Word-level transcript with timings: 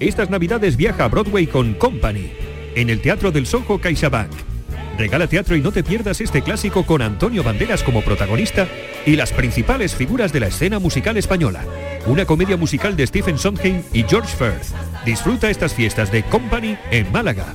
Estas 0.00 0.30
navidades 0.30 0.78
viaja 0.78 1.04
a 1.04 1.08
Broadway 1.08 1.46
con 1.46 1.74
Company, 1.74 2.32
en 2.74 2.88
el 2.88 3.02
Teatro 3.02 3.30
del 3.30 3.44
Soho 3.44 3.78
CaixaBank. 3.78 4.30
Regala 4.96 5.26
teatro 5.26 5.56
y 5.56 5.60
no 5.60 5.72
te 5.72 5.84
pierdas 5.84 6.22
este 6.22 6.40
clásico 6.40 6.86
con 6.86 7.02
Antonio 7.02 7.42
Banderas 7.42 7.82
como 7.82 8.00
protagonista 8.00 8.66
y 9.04 9.16
las 9.16 9.30
principales 9.30 9.94
figuras 9.94 10.32
de 10.32 10.40
la 10.40 10.46
escena 10.46 10.78
musical 10.78 11.18
española. 11.18 11.66
Una 12.06 12.24
comedia 12.24 12.56
musical 12.56 12.96
de 12.96 13.06
Stephen 13.06 13.36
Sondheim 13.36 13.82
y 13.92 14.02
George 14.04 14.34
Firth. 14.34 14.74
Disfruta 15.04 15.50
estas 15.50 15.74
fiestas 15.74 16.10
de 16.10 16.22
Company 16.22 16.78
en 16.90 17.12
Málaga. 17.12 17.54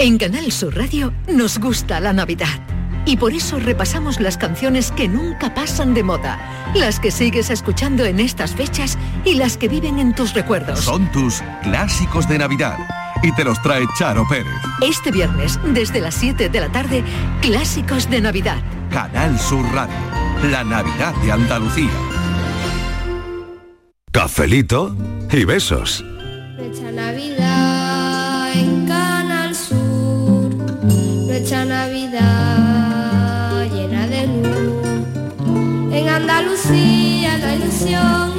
En 0.00 0.18
Canal 0.18 0.50
Sur 0.50 0.76
Radio 0.76 1.12
nos 1.28 1.58
gusta 1.58 2.00
la 2.00 2.12
Navidad. 2.12 2.73
Y 3.06 3.16
por 3.16 3.32
eso 3.32 3.58
repasamos 3.58 4.20
las 4.20 4.38
canciones 4.38 4.90
que 4.90 5.08
nunca 5.08 5.54
pasan 5.54 5.94
de 5.94 6.02
moda, 6.02 6.38
las 6.74 7.00
que 7.00 7.10
sigues 7.10 7.50
escuchando 7.50 8.04
en 8.04 8.18
estas 8.18 8.54
fechas 8.54 8.98
y 9.24 9.34
las 9.34 9.56
que 9.56 9.68
viven 9.68 9.98
en 9.98 10.14
tus 10.14 10.32
recuerdos. 10.34 10.80
Son 10.80 11.10
tus 11.12 11.42
clásicos 11.62 12.28
de 12.28 12.38
Navidad 12.38 12.78
y 13.22 13.32
te 13.32 13.44
los 13.44 13.60
trae 13.62 13.84
Charo 13.98 14.26
Pérez. 14.28 14.54
Este 14.82 15.10
viernes, 15.10 15.58
desde 15.72 16.00
las 16.00 16.14
7 16.14 16.48
de 16.48 16.60
la 16.60 16.70
tarde, 16.70 17.04
Clásicos 17.40 18.08
de 18.08 18.20
Navidad. 18.20 18.58
Canal 18.90 19.38
Sur 19.38 19.64
Radio, 19.72 19.94
la 20.50 20.64
Navidad 20.64 21.14
de 21.22 21.32
Andalucía. 21.32 21.90
Cafelito 24.12 24.96
y 25.32 25.44
besos. 25.44 26.04
Nuestra 26.56 26.92
Navidad 26.92 27.73
Andalucía 36.64 37.36
la 37.36 37.54
ilusión 37.56 38.33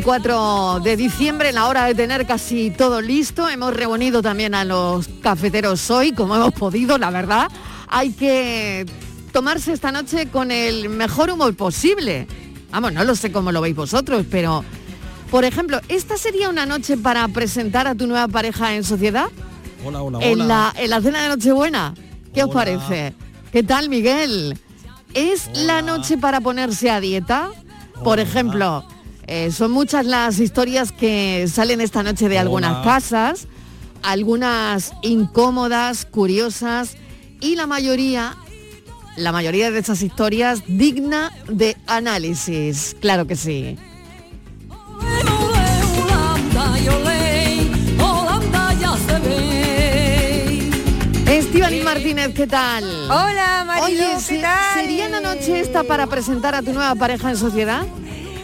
24 0.00 0.80
de 0.80 0.96
diciembre, 0.96 1.52
la 1.52 1.68
hora 1.68 1.84
de 1.84 1.94
tener 1.94 2.26
casi 2.26 2.70
todo 2.70 3.02
listo. 3.02 3.50
Hemos 3.50 3.74
reunido 3.74 4.22
también 4.22 4.54
a 4.54 4.64
los 4.64 5.08
cafeteros 5.20 5.90
hoy, 5.90 6.12
como 6.12 6.36
hemos 6.36 6.54
podido, 6.54 6.96
la 6.96 7.10
verdad. 7.10 7.48
Hay 7.86 8.12
que 8.12 8.86
tomarse 9.30 9.74
esta 9.74 9.92
noche 9.92 10.28
con 10.28 10.52
el 10.52 10.88
mejor 10.88 11.28
humor 11.28 11.54
posible. 11.54 12.26
Vamos, 12.70 12.94
no 12.94 13.04
lo 13.04 13.14
sé 13.14 13.30
cómo 13.30 13.52
lo 13.52 13.60
veis 13.60 13.76
vosotros, 13.76 14.24
pero, 14.30 14.64
por 15.30 15.44
ejemplo, 15.44 15.78
¿esta 15.88 16.16
sería 16.16 16.48
una 16.48 16.64
noche 16.64 16.96
para 16.96 17.28
presentar 17.28 17.86
a 17.86 17.94
tu 17.94 18.06
nueva 18.06 18.26
pareja 18.26 18.74
en 18.74 18.84
sociedad? 18.84 19.28
Hola, 19.84 20.00
hola, 20.00 20.18
en 20.22 20.40
hola. 20.40 20.72
la, 20.74 20.82
en 20.82 20.88
la 20.88 21.02
cena 21.02 21.22
de 21.24 21.28
Nochebuena. 21.28 21.92
¿Qué 22.32 22.42
os 22.42 22.50
parece? 22.50 23.12
¿Qué 23.52 23.62
tal, 23.62 23.90
Miguel? 23.90 24.58
¿Es 25.12 25.50
la 25.52 25.82
noche 25.82 26.16
para 26.16 26.40
ponerse 26.40 26.90
a 26.90 27.00
dieta? 27.00 27.50
Por 28.02 28.18
ejemplo, 28.18 28.86
eh, 29.32 29.50
son 29.52 29.70
muchas 29.70 30.04
las 30.06 30.38
historias 30.40 30.90
que 30.92 31.46
salen 31.46 31.80
esta 31.80 32.02
noche 32.02 32.28
de 32.28 32.38
algunas 32.38 32.72
Hola. 32.72 32.82
casas, 32.84 33.46
algunas 34.02 34.92
incómodas, 35.02 36.04
curiosas, 36.04 36.96
y 37.40 37.54
la 37.54 37.66
mayoría, 37.66 38.34
la 39.16 39.30
mayoría 39.32 39.70
de 39.70 39.78
esas 39.78 40.02
historias 40.02 40.62
digna 40.66 41.30
de 41.48 41.76
análisis. 41.86 42.96
Claro 43.00 43.26
que 43.26 43.36
sí. 43.36 43.76
Estivaliz 51.26 51.84
Martínez, 51.84 52.32
¿qué 52.34 52.46
tal? 52.46 52.84
Hola, 53.04 53.64
Mariló, 53.66 53.84
Oye, 54.04 54.14
¿qué 54.16 54.20
¿se- 54.20 54.38
tal? 54.40 54.74
¿sería 54.80 55.08
la 55.08 55.20
noche 55.20 55.60
esta 55.60 55.84
para 55.84 56.06
presentar 56.06 56.54
a 56.54 56.62
tu 56.62 56.72
nueva 56.72 56.94
pareja 56.96 57.30
en 57.30 57.36
sociedad? 57.36 57.82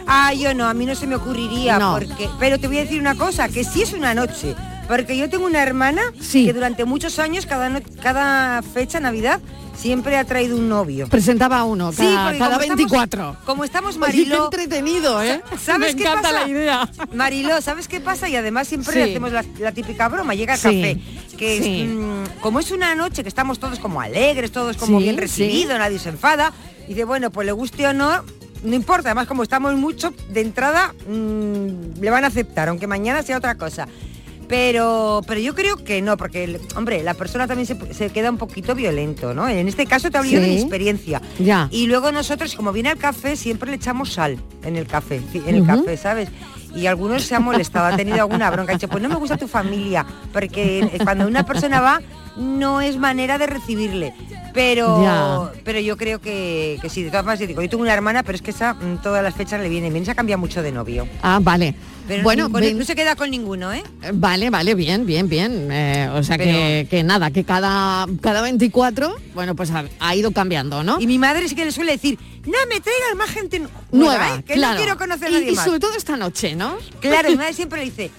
Ah, 0.07 0.33
yo 0.33 0.53
no, 0.53 0.67
a 0.67 0.73
mí 0.73 0.85
no 0.85 0.95
se 0.95 1.05
me 1.07 1.15
ocurriría, 1.15 1.77
No. 1.79 1.93
porque, 1.99 2.29
pero 2.39 2.57
te 2.59 2.67
voy 2.67 2.77
a 2.77 2.81
decir 2.81 2.99
una 2.99 3.15
cosa, 3.15 3.49
que 3.49 3.63
sí 3.63 3.81
es 3.81 3.93
una 3.93 4.13
noche, 4.13 4.55
porque 4.87 5.17
yo 5.17 5.29
tengo 5.29 5.45
una 5.45 5.61
hermana 5.61 6.01
que 6.31 6.53
durante 6.53 6.85
muchos 6.85 7.19
años, 7.19 7.45
cada, 7.45 7.67
no- 7.69 7.81
cada 8.01 8.61
fecha, 8.61 8.99
Navidad, 9.01 9.41
siempre 9.75 10.17
ha 10.17 10.23
traído 10.23 10.55
un 10.55 10.69
novio. 10.69 11.07
Presentaba 11.09 11.63
uno 11.65 11.91
Sí, 11.91 11.97
cada, 11.97 12.23
porque 12.23 12.37
cada 12.39 12.51
como 12.53 12.61
estamos- 12.61 12.77
24. 12.77 13.37
como 13.45 13.63
estamos 13.65 13.97
Mariló... 13.97 14.49
qué 14.49 14.61
entretenido, 14.61 15.21
¿eh? 15.21 15.41
¿Sabes 15.61 15.93
Me 15.93 16.01
qué 16.01 16.07
encanta 16.09 16.29
pasa? 16.31 16.41
la 16.45 16.47
idea. 16.49 16.89
Mariló, 17.13 17.61
¿sabes 17.61 17.87
qué 17.87 17.99
pasa? 17.99 18.27
Y 18.29 18.35
además 18.37 18.67
siempre 18.69 18.93
Sí. 19.03 19.09
hacemos 19.11 19.31
la, 19.33 19.43
la 19.59 19.71
típica 19.73 20.07
broma, 20.07 20.33
llega 20.35 20.53
el 20.53 20.59
Sí, 20.59 20.63
café. 20.65 21.37
Que 21.37 21.57
es, 21.57 21.63
sí. 21.63 21.83
mm, 21.83 22.39
como 22.41 22.59
es 22.59 22.71
una 22.71 22.95
noche 22.95 23.21
que 23.21 23.29
estamos 23.29 23.59
todos 23.59 23.77
como 23.79 24.01
alegres, 24.01 24.51
todos 24.51 24.77
como 24.77 24.97
Sí, 24.97 25.03
bien 25.03 25.15
sí. 25.15 25.21
recibidos, 25.21 25.77
nadie 25.77 25.99
se 25.99 26.09
enfada. 26.09 26.53
Y 26.85 26.91
dice, 26.93 27.03
bueno, 27.03 27.29
pues 27.29 27.45
le 27.45 27.51
guste 27.51 27.85
o 27.85 27.93
no, 27.93 28.23
no 28.63 28.75
importa. 28.75 29.09
Además, 29.09 29.27
como 29.27 29.43
estamos 29.43 29.73
mucho, 29.75 30.13
de 30.29 30.41
entrada 30.41 30.93
mm, 31.07 31.99
le 32.01 32.09
van 32.09 32.23
a 32.23 32.27
aceptar, 32.27 32.69
aunque 32.69 32.87
mañana 32.87 33.23
sea 33.23 33.37
otra 33.37 33.55
cosa. 33.55 33.87
Pero, 34.47 35.21
pero 35.27 35.41
yo 35.41 35.53
creo 35.55 35.75
que 35.75 36.01
no, 36.01 36.15
porque, 36.15 36.45
el- 36.45 36.59
hombre, 36.77 37.03
la 37.03 37.13
persona 37.15 37.47
también 37.47 37.65
se, 37.67 37.93
se 37.93 38.09
queda 38.11 38.29
un 38.29 38.37
poquito 38.37 38.75
violento, 38.75 39.33
¿no? 39.33 39.47
En 39.49 39.67
este 39.67 39.85
caso 39.85 40.09
te 40.09 40.17
hablo 40.17 40.29
yo 40.31 40.39
de 40.39 40.47
mi 40.47 40.53
Sí. 40.55 40.61
experiencia. 40.61 41.21
Ya. 41.37 41.67
Y 41.69 41.87
luego 41.87 42.13
nosotros, 42.13 42.55
como 42.55 42.71
viene 42.71 42.91
el 42.91 42.97
café, 42.97 43.35
siempre 43.35 43.69
le 43.69 43.75
echamos 43.75 44.13
sal 44.13 44.37
en 44.63 44.77
el 44.77 44.87
café, 44.87 45.21
en 45.33 45.55
el 45.55 45.65
café, 45.65 45.97
¿sabes? 45.97 46.29
Y 46.73 46.85
algunos 46.85 47.23
se 47.23 47.35
han 47.35 47.43
molestado, 47.43 47.87
ha 47.87 47.97
tenido 47.97 48.19
alguna 48.21 48.49
bronca. 48.49 48.71
Ha 48.71 48.75
dicho, 48.75 48.87
pues 48.87 49.03
no 49.03 49.09
me 49.09 49.15
gusta 49.15 49.35
tu 49.35 49.47
familia, 49.49 50.05
porque 50.31 50.79
eh, 50.79 50.99
cuando 51.03 51.27
una 51.27 51.45
persona 51.45 51.81
va, 51.81 52.01
no 52.37 52.79
es 52.79 52.97
manera 52.97 53.37
de 53.37 53.47
recibirle. 53.47 54.13
Pero, 54.57 55.03
Ya. 55.03 55.51
pero 55.63 55.79
yo 55.79 55.97
creo 55.97 56.19
que, 56.19 56.79
que 56.81 56.89
sí, 56.89 57.03
de 57.03 57.09
todas 57.11 57.23
maneras, 57.23 57.41
yo 57.41 57.45
digo, 57.47 57.61
yo 57.61 57.69
tengo 57.69 57.83
una 57.83 57.93
hermana, 57.93 58.23
pero 58.23 58.35
es 58.37 58.41
que 58.41 58.49
esa 58.49 58.73
mm, 58.73 59.03
todas 59.03 59.21
las 59.23 59.35
fechas 59.35 59.61
le 59.61 59.69
viene 59.69 59.91
bien, 59.91 60.03
se 60.03 60.09
ha 60.09 60.15
cambiado 60.15 60.39
mucho 60.39 60.63
de 60.63 60.71
novio. 60.71 61.07
Ah, 61.21 61.37
vale. 61.39 61.75
Pero 62.07 62.23
bueno, 62.23 62.49
ven- 62.49 62.75
no 62.79 62.83
se 62.85 62.95
queda 62.95 63.15
con 63.15 63.29
ninguno, 63.29 63.71
¿eh? 63.71 63.83
Vale, 64.13 64.49
vale, 64.49 64.73
bien, 64.73 65.05
bien, 65.05 65.29
bien. 65.29 65.69
Eh, 65.71 66.09
o 66.11 66.23
sea 66.23 66.37
que, 66.39 66.45
Pero- 66.45 66.89
que 66.89 67.03
nada, 67.03 67.29
que 67.29 67.43
cada, 67.43 68.07
cada 68.21 68.41
24, 68.41 69.15
bueno, 69.35 69.55
pues 69.55 69.69
ha, 69.69 69.83
ha 69.99 70.15
ido 70.15 70.31
cambiando, 70.31 70.83
¿no? 70.83 70.99
Y 70.99 71.05
mi 71.05 71.19
madre 71.19 71.47
sí 71.47 71.53
que 71.53 71.65
le 71.65 71.71
suele 71.71 71.91
decir, 71.91 72.17
no, 72.45 72.57
me 72.67 72.79
traigan 72.79 73.15
más 73.15 73.29
gente 73.29 73.59
nu- 73.59 73.69
Nueva, 73.91 74.37
¿eh? 74.37 74.43
que 74.43 74.53
claro. 74.55 74.73
no 74.73 74.79
quiero 74.83 74.97
conocer 74.97 75.27
a 75.27 75.29
y, 75.29 75.33
nadie 75.33 75.51
y 75.51 75.55
más. 75.55 75.65
sobre 75.65 75.79
todo 75.79 75.93
esta 75.95 76.17
noche, 76.17 76.55
¿no? 76.55 76.77
Claro, 76.99 77.29
mi 77.29 77.35
madre 77.35 77.53
siempre 77.53 77.79
le 77.79 77.85
dice, 77.85 78.09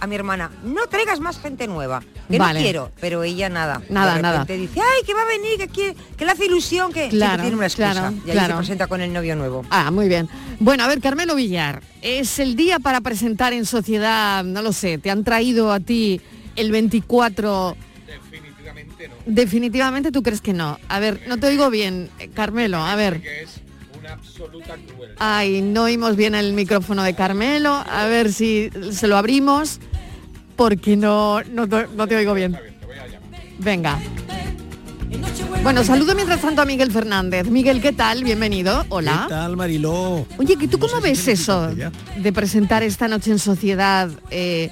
a 0.00 0.06
mi 0.06 0.14
hermana, 0.14 0.50
no 0.62 0.86
traigas 0.88 1.20
más 1.20 1.38
gente 1.40 1.66
nueva, 1.66 2.02
que 2.30 2.38
Vale. 2.38 2.58
no 2.60 2.64
quiero, 2.64 2.92
pero 3.00 3.22
ella 3.22 3.48
nada. 3.48 3.80
Nada, 3.88 4.16
de 4.16 4.22
nada. 4.22 4.40
repente 4.40 4.58
dice, 4.66 4.80
ay, 4.80 5.04
que 5.06 5.14
va 5.14 5.22
a 5.22 5.26
venir, 5.26 5.58
que 5.58 5.68
quiere, 5.68 5.96
que 6.16 6.24
le 6.24 6.32
hace 6.32 6.44
ilusión, 6.46 6.92
que 6.92 7.08
Claro, 7.08 7.42
tiene 7.42 7.56
una 7.56 7.66
excusa. 7.66 7.92
claro, 7.92 8.16
y 8.24 8.30
ahí 8.30 8.32
claro. 8.32 8.54
se 8.54 8.58
presenta 8.58 8.86
con 8.88 9.00
el 9.00 9.12
novio 9.12 9.36
nuevo. 9.36 9.64
Ah, 9.70 9.90
muy 9.90 10.08
bien. 10.08 10.28
Bueno, 10.60 10.84
a 10.84 10.88
ver, 10.88 11.00
Carmelo 11.00 11.34
Villar, 11.34 11.82
es 12.02 12.38
el 12.38 12.56
día 12.56 12.78
para 12.78 13.00
presentar 13.00 13.52
en 13.52 13.64
sociedad, 13.66 14.44
no 14.44 14.62
lo 14.62 14.72
sé, 14.72 14.98
te 14.98 15.10
han 15.10 15.24
traído 15.24 15.72
a 15.72 15.80
ti 15.80 16.20
el 16.56 16.70
24... 16.72 17.76
Definitivamente 18.06 19.08
no. 19.08 19.14
Definitivamente 19.26 20.12
tú 20.12 20.22
crees 20.22 20.40
que 20.40 20.52
no. 20.52 20.78
A 20.88 20.98
ver, 21.00 21.22
no 21.28 21.38
te 21.38 21.46
oigo 21.46 21.70
bien, 21.70 22.10
eh, 22.18 22.28
Carmelo, 22.34 22.78
a 22.78 22.94
ver. 22.96 23.22
Ay, 25.18 25.62
no 25.62 25.84
oímos 25.84 26.16
bien 26.16 26.34
el 26.34 26.52
micrófono 26.52 27.02
de 27.02 27.14
Carmelo, 27.14 27.72
a 27.72 28.06
ver 28.06 28.32
si 28.32 28.70
se 28.92 29.06
lo 29.08 29.16
abrimos, 29.16 29.80
porque 30.56 30.96
no, 30.96 31.42
no, 31.44 31.68
te- 31.68 31.86
no 31.96 32.06
te 32.06 32.16
oigo 32.16 32.34
bien. 32.34 32.56
Venga. 33.58 33.98
Bueno, 35.62 35.82
saludo 35.84 36.14
mientras 36.14 36.40
tanto 36.40 36.62
a 36.62 36.64
Miguel 36.64 36.92
Fernández. 36.92 37.48
Miguel, 37.48 37.80
¿qué 37.80 37.92
tal? 37.92 38.22
Bienvenido. 38.22 38.84
Hola. 38.88 39.24
¿Qué 39.26 39.34
tal, 39.34 39.56
Mariló? 39.56 40.26
Oye, 40.38 40.56
¿que 40.56 40.68
¿tú 40.68 40.78
No 40.78 40.86
cómo 40.86 41.00
sé 41.00 41.08
ves 41.08 41.28
eso 41.28 41.68
de 42.16 42.32
presentar 42.32 42.82
esta 42.82 43.08
noche 43.08 43.30
en 43.32 43.38
sociedad, 43.38 44.08
eh, 44.30 44.70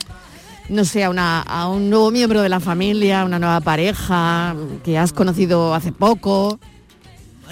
no 0.68 0.84
sé, 0.84 1.02
a, 1.04 1.10
una- 1.10 1.40
a 1.42 1.68
un 1.68 1.90
nuevo 1.90 2.10
miembro 2.10 2.42
de 2.42 2.48
la 2.48 2.60
familia, 2.60 3.24
una 3.24 3.38
nueva 3.38 3.60
pareja 3.60 4.54
que 4.84 4.98
has 4.98 5.12
conocido 5.12 5.74
hace 5.74 5.90
poco? 5.92 6.58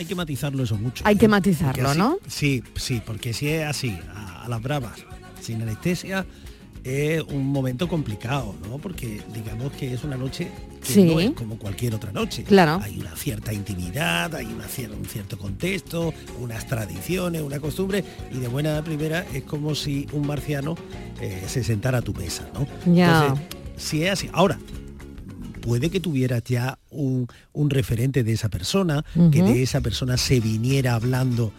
Hay 0.03 0.07
que 0.09 0.15
matizarlo 0.17 0.63
eso 0.65 0.77
mucho. 0.77 1.05
Hay 1.07 1.15
que 1.17 1.27
¿eh? 1.27 1.29
matizarlo, 1.29 1.89
así- 1.91 1.99
¿no? 1.99 2.19
Sí, 2.27 2.63
sí, 2.75 3.01
porque 3.07 3.33
si 3.33 3.49
es 3.49 3.65
así, 3.65 3.97
a, 4.15 4.45
a 4.45 4.49
las 4.49 4.61
bravas, 4.61 4.99
sin 5.41 5.63
anestesia, 5.63 6.27
es 6.85 7.23
un 7.23 7.47
momento 7.47 7.87
complicado, 7.87 8.57
¿no? 8.69 8.79
Porque 8.79 9.21
digamos 9.33 9.71
que 9.73 9.95
es 9.95 10.03
una 10.03 10.17
noche 10.17 10.51
que 10.85 10.93
Sí. 10.93 11.05
no 11.05 11.21
es 11.21 11.31
como 11.31 11.57
cualquier 11.57 11.95
otra 11.95 12.11
noche. 12.11 12.43
Claro. 12.43 12.81
Hay 12.83 12.99
una 12.99 13.15
cierta 13.15 13.53
intimidad, 13.53 14.35
hay 14.35 14.47
una 14.47 14.67
cier- 14.67 14.91
un 14.93 15.05
cierto 15.05 15.39
contexto, 15.39 16.13
unas 16.41 16.67
tradiciones, 16.67 17.41
una 17.43 17.61
costumbre, 17.61 18.03
y 18.33 18.39
de 18.39 18.49
buena 18.49 18.83
primera 18.83 19.25
es 19.33 19.45
como 19.45 19.77
si 19.77 20.09
un 20.13 20.27
marciano 20.27 20.75
eh, 21.21 21.45
se 21.47 21.63
sentara 21.63 21.99
a 21.99 22.03
tu 22.03 22.13
mesa, 22.15 22.49
¿no? 22.53 22.67
Ya. 22.93 23.27
Entonces, 23.29 23.47
si 23.77 24.03
es 24.03 24.11
así. 24.11 24.29
Ahora, 24.33 24.59
puede 25.63 25.89
que 25.89 26.01
tuvieras 26.01 26.43
ya 26.45 26.79
un, 26.91 27.29
un 27.55 27.71
referente 27.71 28.23
de 28.23 28.33
esa 28.33 28.51
persona, 28.51 29.03
que 29.31 29.43
de 29.43 29.63
esa 29.63 29.81
persona 29.81 30.19
se 30.19 30.41
viniera 30.41 30.95
hablando 30.95 31.53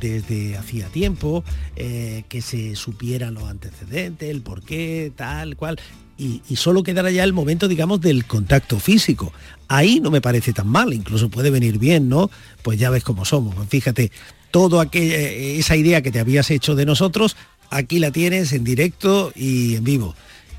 desde 0.00 0.56
hacía 0.56 0.88
tiempo, 0.88 1.44
eh, 1.76 2.24
que 2.28 2.40
se 2.40 2.74
supieran 2.74 3.34
los 3.34 3.44
antecedentes, 3.44 4.28
el 4.28 4.42
por 4.42 4.62
qué, 4.62 5.12
tal 5.14 5.56
cual. 5.56 5.78
Y, 6.18 6.42
y 6.48 6.56
solo 6.56 6.82
quedara 6.82 7.10
ya 7.10 7.22
el 7.22 7.32
momento, 7.32 7.68
digamos, 7.68 8.00
del 8.00 8.24
contacto 8.24 8.80
físico. 8.80 9.32
Ahí 9.68 10.00
no 10.00 10.10
me 10.10 10.20
parece 10.20 10.52
tan 10.52 10.66
mal, 10.66 10.92
incluso 10.92 11.30
puede 11.30 11.50
venir 11.50 11.78
bien, 11.78 12.08
¿no? 12.08 12.30
Pues 12.62 12.78
ya 12.78 12.90
ves 12.90 13.04
cómo 13.04 13.24
somos. 13.24 13.54
Pues 13.54 13.68
fíjate, 13.68 14.10
toda 14.50 14.88
esa 14.92 15.76
idea 15.76 16.02
que 16.02 16.10
te 16.10 16.18
habías 16.18 16.50
hecho 16.50 16.74
de 16.74 16.84
nosotros, 16.84 17.36
aquí 17.70 18.00
la 18.00 18.10
tienes 18.10 18.52
en 18.52 18.64
directo 18.64 19.32
y 19.36 19.76
en 19.76 19.84
vivo. 19.84 20.14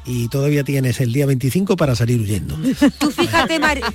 Y 0.05 0.27
todavía 0.29 0.63
tienes 0.63 0.99
el 0.99 1.13
día 1.13 1.25
25 1.25 1.77
para 1.77 1.95
salir 1.95 2.19
huyendo. 2.21 2.57
Tú 2.99 3.11
fíjate, 3.11 3.59
Mari- 3.59 3.81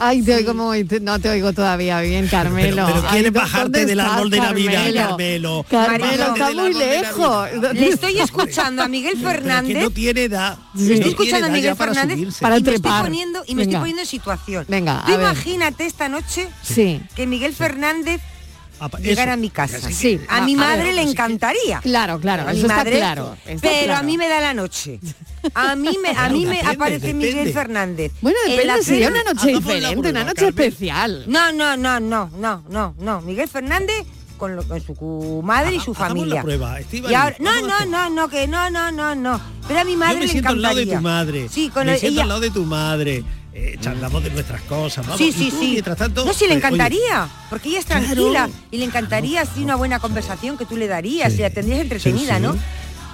Ay, 0.00 0.22
te 0.22 0.32
oigo 0.36 0.54
muy, 0.54 0.84
te- 0.84 1.00
no 1.00 1.18
te 1.18 1.28
oigo 1.28 1.52
todavía 1.52 2.00
bien, 2.00 2.28
Carmelo. 2.28 2.86
Pero- 2.86 3.02
quieres 3.10 3.32
¿dó- 3.32 3.40
bajarte 3.40 3.84
del 3.84 3.98
árbol 3.98 4.30
de 4.30 4.38
Navidad, 4.38 4.94
Carmelo. 4.94 5.66
Carmelo, 5.68 6.24
está 6.36 6.52
muy 6.52 6.72
lejos. 6.74 7.48
le 7.74 7.88
estoy 7.88 8.20
escuchando 8.20 8.82
a 8.84 8.86
Miguel 8.88 9.14
Pero 9.16 9.28
que 9.30 9.34
Fernández. 9.38 9.82
no 9.82 9.90
tiene 9.90 10.22
edad. 10.22 10.56
Sí. 10.76 10.86
no 10.86 10.94
Estoy 10.94 11.10
escuchando 11.10 11.46
a 11.48 11.50
Miguel 11.50 11.74
para 11.74 11.92
Fernández 11.94 12.16
subirse. 12.18 12.40
Para 12.40 12.58
y 12.58 12.62
me 12.62 12.74
estoy 12.76 12.92
poniendo 13.02 13.42
y 13.44 13.54
me 13.56 13.62
Venga. 13.62 13.70
estoy 13.70 13.80
poniendo 13.80 14.02
en 14.02 14.06
situación. 14.06 14.64
Venga, 14.68 15.02
Tú 15.04 15.12
a 15.12 15.16
ver. 15.16 15.26
imagínate 15.26 15.86
esta 15.86 16.08
noche 16.08 16.48
Sí. 16.62 17.00
que 17.16 17.26
Miguel 17.26 17.52
Fernández 17.52 18.20
Llegara 19.00 19.32
eso. 19.32 19.32
a 19.32 19.36
mi 19.36 19.50
casa. 19.50 19.78
Sí. 19.90 20.20
A 20.28 20.40
mi 20.42 20.54
A- 20.54 20.56
a 20.56 20.58
madre 20.60 20.84
ver, 20.84 20.94
le 20.94 21.00
sí 21.00 21.06
que- 21.06 21.10
encantaría. 21.12 21.80
Claro, 21.80 22.20
claro, 22.20 22.42
a 22.48 22.52
mi 22.52 22.58
eso 22.58 22.66
está 22.66 22.76
madre, 22.78 22.96
claro. 22.96 23.36
está 23.46 23.68
pero 23.68 23.84
claro. 23.84 24.00
a 24.00 24.02
mí 24.02 24.16
me 24.18 24.28
da 24.28 24.40
la 24.40 24.54
noche. 24.54 25.00
A 25.54 25.76
mí 25.76 25.96
me, 26.02 26.10
a 26.10 26.28
mí 26.28 26.46
me 26.46 26.60
aparece 26.60 27.06
depende. 27.08 27.26
Miguel 27.26 27.52
Fernández. 27.52 28.12
Bueno, 28.20 28.38
En 28.46 28.50
depende, 28.52 28.76
la 28.76 28.82
sería 28.82 29.08
una 29.08 29.22
noche 29.24 29.52
la 29.52 29.58
diferente, 29.58 29.92
prueba, 29.96 30.10
una 30.10 30.24
noche 30.24 30.34
Carmen. 30.34 30.48
especial. 30.64 31.24
No, 31.26 31.52
no, 31.52 31.76
no, 31.76 32.00
no, 32.00 32.30
no, 32.36 32.62
no, 32.68 32.94
no. 32.98 33.20
Miguel 33.22 33.48
Fernández 33.48 34.04
con, 34.36 34.54
lo- 34.54 34.66
con 34.66 34.80
su 34.80 35.40
madre 35.44 35.74
y 35.74 35.80
su 35.80 35.90
hagamos 35.92 36.08
familia. 36.08 36.34
la 36.36 36.42
prueba, 36.42 36.78
Estíbaliz, 36.78 37.10
Y 37.12 37.14
ahora- 37.14 37.36
no, 37.40 37.60
no, 37.62 37.86
no, 37.86 38.10
no, 38.10 38.28
que 38.28 38.46
no, 38.46 38.70
no, 38.70 38.92
no, 38.92 39.14
no. 39.14 39.40
Pero 39.66 39.80
a 39.80 39.84
mi 39.84 39.96
madre 39.96 40.14
Yo 40.14 40.18
me 40.20 40.26
le 40.26 40.32
siento 40.32 40.48
al 40.50 40.62
lado 40.62 40.76
de 40.76 40.82
encantaría. 40.82 40.98
tu 40.98 41.02
madre. 41.02 41.48
Sí, 41.48 41.68
con 41.70 41.86
me 41.86 41.94
el- 41.94 41.98
siento 41.98 42.14
ella. 42.14 42.22
al 42.22 42.28
lado 42.28 42.40
de 42.40 42.50
tu 42.50 42.64
madre. 42.64 43.24
Eh, 43.60 43.76
charlamos 43.80 44.22
de 44.22 44.30
nuestras 44.30 44.60
cosas. 44.62 45.04
Vamos. 45.04 45.18
Sí, 45.18 45.32
sí, 45.32 45.50
tú, 45.50 45.58
sí. 45.58 45.70
Mientras 45.72 45.98
tanto, 45.98 46.24
no, 46.24 46.32
sí, 46.32 46.44
le 46.44 46.50
oye, 46.50 46.58
encantaría, 46.58 47.28
porque 47.50 47.70
ella 47.70 47.80
es 47.80 47.86
Claro. 47.86 48.04
tranquila 48.04 48.48
y 48.70 48.78
le 48.78 48.84
encantaría 48.84 49.40
así 49.40 49.64
una 49.64 49.74
buena 49.74 49.98
conversación 49.98 50.56
que 50.56 50.64
tú 50.64 50.76
le 50.76 50.86
darías 50.86 51.32
Sí. 51.32 51.40
y 51.40 51.42
la 51.42 51.50
tendrías 51.50 51.80
entretenida, 51.80 52.36
Sí, 52.36 52.40
sí. 52.40 52.42
¿no? 52.42 52.56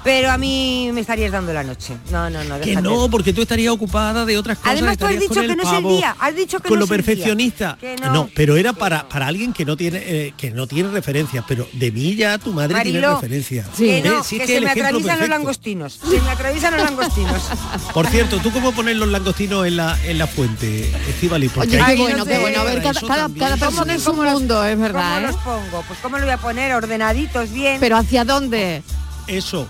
Pero 0.05 0.31
a 0.31 0.37
mí 0.37 0.91
me 0.93 1.01
estarías 1.01 1.33
dando 1.33 1.53
la 1.55 1.65
noche. 1.65 1.97
No, 2.11 2.29
no, 2.29 2.45
no, 2.45 2.61
que 2.61 2.77
no, 2.77 3.09
porque 3.11 3.33
tú 3.33 3.41
estarías 3.43 3.73
ocupada 3.73 4.27
de 4.27 4.37
otras 4.37 4.59
cosas. 4.59 4.73
Además, 4.73 4.99
tú 4.99 5.06
has 5.06 5.19
dicho 5.19 5.41
que 5.41 5.56
no 5.56 5.62
es 5.62 5.73
el 5.79 5.89
día, 5.89 6.15
has 6.21 6.37
dicho 6.37 6.59
que 6.61 6.69
con 6.69 6.79
no 6.79 6.81
lo 6.81 6.85
es 6.85 6.91
el 6.91 6.97
día. 6.99 7.06
perfeccionista. 7.06 7.79
Que 7.81 7.97
no. 7.97 8.29
pero 8.35 8.56
era 8.56 8.75
para, 8.75 9.09
para 9.09 9.27
alguien 9.27 9.53
que 9.55 9.65
no 9.65 9.77
tiene 9.79 10.03
eh, 10.05 10.35
que 10.37 10.51
no 10.51 10.67
tiene 10.67 10.91
referencias, 10.91 11.43
pero 11.49 11.67
de 11.73 11.91
mí 11.91 12.15
ya 12.15 12.37
tu 12.39 12.53
madre 12.53 12.79
tiene 12.83 13.01
referencias. 13.01 13.67
que 13.77 14.03
no. 14.03 14.23
Si 14.23 14.37
es 14.37 14.43
que 14.43 14.55
se 14.55 14.61
me 14.61 14.71
atraviesan 14.71 15.21
los 15.21 15.29
langostinos. 15.29 16.01
Se 16.09 16.21
me 16.21 16.31
atraviesan 16.31 16.77
los 16.77 16.83
langostinos. 16.85 17.43
Por 17.95 18.06
cierto, 18.09 18.39
¿tú 18.41 18.53
cómo 18.53 18.73
pones 18.73 18.97
los 18.97 19.09
langostinos 19.09 19.67
en 19.67 19.77
la 19.79 19.99
en 20.05 20.19
la 20.19 20.27
fuente, 20.27 20.91
Estivali? 21.09 21.47
Oye, 21.47 21.55
Porque 21.55 21.77
hay- 21.81 21.93
Ay, 21.93 21.97
no 21.99 22.03
bueno, 22.05 22.25
sé. 22.25 22.31
qué 22.31 22.39
bueno. 22.41 22.61
A 22.61 22.65
ver, 22.65 22.83
cada, 22.83 23.01
¿Cómo 23.01 23.35
persona 23.59 23.95
es 23.95 24.03
cómo 24.03 24.23
los- 24.25 24.33
mundo, 24.35 24.65
es 24.65 24.73
¿Cómo 24.73 24.83
verdad, 24.83 25.19
¿eh? 25.19 25.27
los 25.29 25.37
pongo? 25.37 25.83
Pues 25.89 25.99
cómo 26.03 26.19
lo 26.19 26.25
voy 26.25 26.35
a 26.35 26.39
poner 26.39 26.75
ordenaditos 26.75 27.51
bien. 27.53 27.79
Pero 27.81 27.97
¿hacia 27.97 28.25
dónde? 28.27 28.83
Eso. 29.27 29.67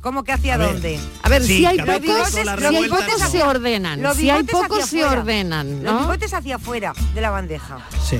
¿Cómo 0.00 0.24
que 0.24 0.32
hacia 0.32 0.54
A 0.54 0.56
ver. 0.56 0.72
dónde? 0.72 0.98
A 1.22 1.28
ver, 1.28 1.42
Sí, 1.42 1.58
si 1.58 1.66
hay 1.66 1.78
pocos, 1.78 2.30
si 2.30 2.38
hay 2.38 2.44
¿no? 2.88 3.28
se 3.30 3.42
ordenan. 3.42 4.02
Los 4.02 4.16
Si 4.16 4.30
hay 4.30 4.42
bigotes 4.42 4.52
pocos 4.68 4.84
hacia 4.84 5.08
se 5.10 5.16
ordenan, 5.18 5.84
Los 5.84 6.00
bigotes 6.00 6.32
hacia 6.34 6.56
afuera 6.56 6.92
de 7.14 7.20
la 7.20 7.30
bandeja. 7.30 7.78
Sí. 8.08 8.18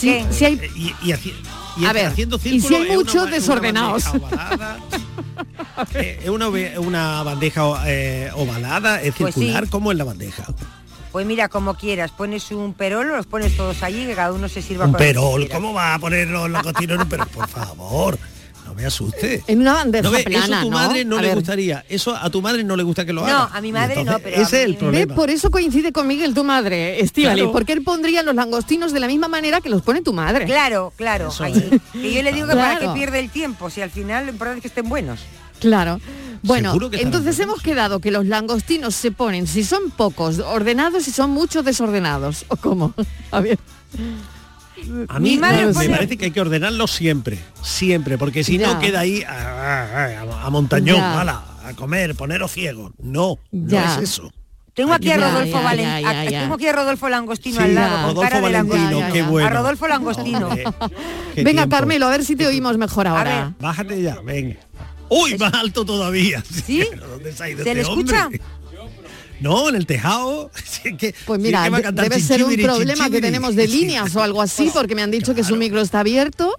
¿Qué? 0.00 0.26
si 0.30 0.44
hay 0.44 0.54
Eh, 0.54 0.70
Y, 0.76 0.86
y 1.02 1.12
haci- 1.12 1.34
y 1.76 1.86
A 1.86 1.92
ver, 1.92 2.06
haciendo 2.06 2.38
y 2.44 2.60
si 2.60 2.74
hay 2.74 2.88
muchos 2.96 3.14
una 3.22 3.30
desordenados. 3.32 4.06
ovalada. 4.06 4.78
Eh, 5.94 6.20
es 6.24 6.28
una, 6.28 6.48
ove- 6.48 6.76
una 6.78 7.22
bandeja 7.22 7.62
eh, 7.86 8.30
ovalada, 8.34 9.00
es 9.00 9.14
Pues 9.16 9.32
sí. 9.34 9.40
circular, 9.42 9.68
como 9.68 9.92
en 9.92 9.98
la 9.98 10.04
bandeja. 10.04 10.44
Pues 11.12 11.24
mira, 11.24 11.48
como 11.48 11.74
quieras, 11.74 12.10
pones 12.10 12.50
un 12.50 12.74
perol, 12.74 13.06
los 13.08 13.26
pones 13.26 13.56
todos 13.56 13.82
allí, 13.84 14.04
que 14.06 14.14
cada 14.14 14.32
uno 14.32 14.48
se 14.48 14.60
sirva 14.60 14.86
Un 14.86 14.92
con 14.92 14.98
perol. 14.98 15.48
¿cómo 15.48 15.72
va 15.72 15.94
a 15.94 15.98
poner 16.00 16.26
los 16.28 16.50
langostinos 16.50 16.96
en 16.96 17.02
un 17.02 17.08
perol? 17.08 17.28
Por 17.28 17.46
favor, 17.48 18.18
no 18.68 18.74
me 18.74 18.84
asuste. 18.84 19.42
en 19.46 19.60
una 19.62 19.72
bandeja 19.72 20.02
No 20.02 20.10
ve, 20.10 20.24
plana, 20.24 20.44
eso 20.44 20.54
a 20.56 20.60
tu 20.62 20.70
¿no? 20.70 20.76
madre 20.76 21.04
no 21.04 21.16
A 21.18 21.22
le 21.22 21.28
ver, 21.28 21.36
gustaría. 21.36 21.84
Eso 21.88 22.14
a 22.14 22.28
tu 22.28 22.42
madre 22.42 22.64
no 22.64 22.76
le 22.76 22.82
gusta 22.82 23.06
que 23.06 23.12
lo 23.14 23.22
No, 23.22 23.26
haga. 23.28 23.50
a 23.56 23.60
mi 23.62 23.68
Y 23.68 23.72
madre 23.72 24.04
no, 24.04 24.18
pero 24.18 24.36
ese 24.42 24.60
es 24.62 24.66
el 24.68 24.76
problema. 24.76 25.14
Por 25.14 25.30
eso 25.30 25.50
coincide 25.50 25.90
con 25.92 26.06
Miguel, 26.06 26.34
tu 26.34 26.44
madre, 26.44 27.00
Estivali, 27.00 27.36
Claro. 27.40 27.52
porque 27.52 27.72
él 27.72 27.82
pondría 27.82 28.22
los 28.22 28.34
langostinos 28.34 28.92
de 28.92 29.00
la 29.00 29.06
misma 29.06 29.28
manera 29.28 29.60
que 29.62 29.70
los 29.70 29.80
pone 29.82 30.02
tu 30.02 30.12
madre. 30.12 30.44
Claro, 30.44 30.92
claro. 30.96 31.30
Que 31.92 32.12
yo 32.12 32.22
le 32.22 32.32
digo 32.32 32.46
que 32.46 32.54
para 32.54 32.78
que 32.78 32.88
pierde 32.90 33.20
el 33.20 33.30
tiempo, 33.30 33.70
si 33.70 33.80
al 33.80 33.90
final 33.90 34.26
lo 34.26 34.32
importante 34.32 34.58
es 34.58 34.62
que 34.62 34.68
estén 34.68 34.88
buenos. 34.88 35.20
Claro. 35.60 35.98
Bueno, 36.42 36.78
entonces 36.92 37.38
hemos 37.40 37.62
quedado 37.62 37.98
que 38.00 38.10
los 38.12 38.26
langostinos 38.26 38.94
se 38.94 39.10
ponen, 39.10 39.46
si 39.48 39.64
son 39.64 39.90
pocos, 39.90 40.38
ordenados 40.38 41.08
y 41.08 41.10
son 41.10 41.30
muchos 41.30 41.64
desordenados. 41.64 42.44
¿O 42.48 42.56
cómo? 42.56 42.94
A 43.32 43.40
ver. 43.40 43.58
A 45.08 45.18
mí 45.18 45.30
Mi 45.32 45.36
madre 45.38 45.66
me, 45.66 45.72
pone- 45.72 45.88
parece 45.90 46.16
que 46.16 46.26
hay 46.26 46.30
que 46.30 46.40
ordenarlo 46.40 46.86
siempre, 46.86 47.38
siempre, 47.62 48.18
porque 48.18 48.44
si 48.44 48.58
Ya. 48.58 48.72
no 48.74 48.80
queda 48.80 49.00
ahí 49.00 49.22
a, 49.22 49.32
a- 49.32 50.04
a- 50.22 50.46
a 50.46 50.50
montañón, 50.50 51.00
ala, 51.00 51.42
a 51.64 51.72
comer, 51.74 52.14
poneros 52.14 52.52
ciegos. 52.52 52.92
No, 52.98 53.38
Ya. 53.52 53.84
no 53.84 53.92
es 54.02 54.10
eso. 54.10 54.32
Tengo 54.74 54.92
aquí 54.92 55.10
a 55.10 55.16
Rodolfo 55.16 55.60
ya, 55.60 55.62
Valen- 55.62 55.82
ya, 55.82 56.00
ya, 56.00 56.10
a- 56.20 56.24
ya. 56.30 56.40
Tengo 56.42 56.54
aquí 56.54 56.66
a 56.68 56.72
Rodolfo 56.72 57.08
Langostino 57.08 57.56
Sí, 57.56 57.62
al 57.62 57.74
lado, 57.74 57.90
con 57.96 58.02
Rodolfo 58.14 58.20
cara 58.30 58.40
de 58.46 58.52
langostino. 58.52 59.12
qué 59.12 59.22
bueno. 59.22 59.48
A 59.48 59.50
Rodolfo 59.50 59.88
Langostino. 59.88 60.48
Qué 60.50 60.62
Venga, 61.42 61.62
tiempo. 61.62 61.68
Carmelo, 61.76 62.06
a 62.06 62.10
ver 62.10 62.24
si 62.24 62.36
te 62.36 62.46
oímos 62.46 62.78
mejor 62.78 63.08
ahora. 63.08 63.44
ver. 63.46 63.54
Bájate 63.60 64.00
ya, 64.02 64.20
venga. 64.20 64.56
Uy, 65.10 65.36
más 65.38 65.52
alto 65.54 65.84
todavía. 65.84 66.44
¿Sí? 66.66 66.84
¿Dónde 66.96 67.32
se 67.32 67.42
ha 67.42 67.48
ido 67.50 67.64
¿Se 67.64 67.74
le 67.74 67.80
este 67.80 67.92
hombre? 67.92 68.16
escucha? 68.16 68.44
No, 69.40 69.68
en 69.68 69.76
el 69.76 69.86
tejado. 69.86 70.50
Que- 70.98 71.14
Pues 71.26 71.40
mira, 71.40 71.62
que 71.70 71.92
debe 71.92 72.20
ser 72.20 72.42
un 72.44 72.56
problema 72.56 73.10
que 73.10 73.20
tenemos 73.20 73.54
de 73.54 73.68
líneas 73.68 74.14
o 74.16 74.22
algo 74.22 74.40
así, 74.42 74.70
porque 74.74 74.94
me 74.94 75.02
han 75.02 75.10
dicho 75.10 75.34
que 75.34 75.44
su 75.44 75.56
micro 75.56 75.80
está 75.80 76.00
abierto. 76.00 76.54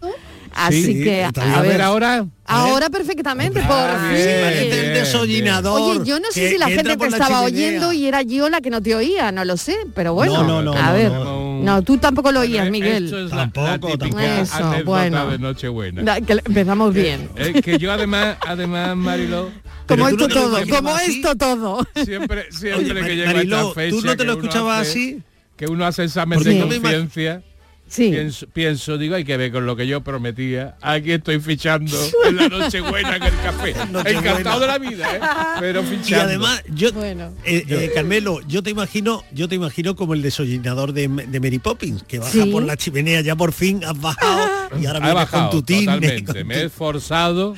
Así 0.53 0.83
Sí, 0.83 1.03
que, 1.03 1.23
está 1.23 1.41
a 1.41 1.45
ver, 1.45 1.55
A 1.55 1.61
ver 1.61 1.81
ahora. 1.81 2.25
Ahora 2.45 2.89
perfectamente, 2.89 3.61
por 3.61 3.71
Ah, 3.77 4.11
fin. 4.11 4.69
bien, 4.69 4.93
desollinador. 4.93 5.99
Oye, 5.99 6.09
yo 6.09 6.19
no 6.19 6.25
sé 6.31 6.41
que- 6.41 6.49
si 6.51 6.57
la 6.57 6.67
gente 6.67 6.97
te 6.97 7.09
la 7.09 7.17
estaba 7.17 7.27
chimenea. 7.27 7.41
oyendo 7.45 7.93
y 7.93 8.05
era 8.07 8.21
yo 8.23 8.49
la 8.49 8.59
que 8.59 8.69
no 8.71 8.81
te 8.81 8.95
oía, 8.95 9.31
no 9.31 9.45
lo 9.45 9.55
sé, 9.57 9.75
pero 9.93 10.13
bueno, 10.15 10.41
No, 10.43 10.61
no, 10.61 10.61
no, 10.63 10.73
a 10.73 10.87
no, 10.87 10.93
ver, 10.93 11.11
no. 11.11 11.59
no, 11.61 11.81
tú 11.83 11.97
tampoco 11.97 12.31
lo 12.31 12.39
oías, 12.39 12.63
Esto 12.65 12.71
Miguel. 12.71 13.05
es 13.05 13.11
la- 13.11 13.29
Tampoco, 13.51 13.89
la 13.89 13.97
tampoco. 13.97 14.19
Eso, 14.19 14.83
bueno. 14.85 15.29
de 15.29 15.37
Nochebuena. 15.37 16.01
Da- 16.01 16.21
que 16.21 16.33
empezamos 16.43 16.93
bien. 16.93 17.29
Eh, 17.35 17.61
que 17.61 17.77
yo 17.77 17.91
además, 17.91 18.37
además, 18.47 18.95
Marilo, 18.97 19.51
como 19.87 20.03
no 20.05 20.09
esto 20.09 20.27
todo, 20.27 20.57
como 20.67 20.97
esto 20.97 21.35
todo. 21.35 21.87
Siempre, 22.03 22.51
siempre 22.51 22.73
Oye, 22.79 22.93
que 22.93 23.01
Mari- 23.01 23.15
llega 23.15 23.33
Mariló, 23.33 23.59
esta 23.61 23.73
fecha... 23.75 23.95
¿tú 23.95 24.01
no 24.05 24.17
te 24.17 24.23
lo 24.23 24.31
escuchabas 24.33 24.81
hace- 24.81 24.89
así? 24.89 25.19
Que 25.55 25.67
uno 25.67 25.85
hace 25.85 26.05
examen 26.05 26.41
de 26.41 26.59
conciencia. 26.61 27.43
Sí. 27.89 28.11
Pienso, 28.11 28.47
pienso, 28.47 28.97
digo, 28.99 29.15
hay 29.15 29.25
que 29.25 29.35
ver 29.35 29.51
con 29.51 29.65
lo 29.65 29.75
que 29.75 29.87
yo 29.87 30.01
prometía. 30.01 30.75
Aquí 30.81 31.11
estoy 31.11 31.39
fichando 31.39 31.97
en 32.25 32.35
la 32.35 32.47
noche 32.47 32.81
buena 32.81 33.15
en 33.15 33.23
el 33.23 33.33
café. 33.41 33.69
Encantado 34.11 34.59
de 34.59 34.67
la 34.67 34.77
vida, 34.77 35.15
¿eh? 35.15 35.19
Pero 35.59 35.81
fichando. 35.83 36.09
Y 36.09 36.13
además, 36.27 36.63
yo, 36.73 36.93
Bueno. 36.93 37.33
eh, 37.45 37.65
eh, 37.67 37.91
Carmelo, 37.95 38.41
yo 38.47 38.61
te 38.61 38.69
imagino, 38.69 39.23
yo 39.33 39.47
te 39.49 39.55
imagino 39.55 39.95
como 39.95 40.13
el 40.13 40.21
desollinador 40.21 40.93
de, 40.93 41.07
de 41.07 41.39
Mary 41.39 41.57
Poppins, 41.59 42.03
que 42.03 42.19
baja 42.19 42.31
Sí. 42.31 42.45
por 42.51 42.63
la 42.63 42.77
chimenea, 42.77 43.21
ya 43.21 43.35
por 43.35 43.51
fin 43.53 43.83
has 43.83 43.99
bajado 43.99 44.47
y 44.79 44.85
ahora 44.85 44.99
ha 44.99 45.01
vienes 45.01 45.15
bajado 45.15 45.49
con 45.49 45.59
tu 45.59 45.63
tine. 45.65 45.85
totalmente. 45.85 46.23
con 46.33 46.47
Me 46.47 46.53
tu- 46.55 46.59
he 46.61 46.63
esforzado 46.65 47.55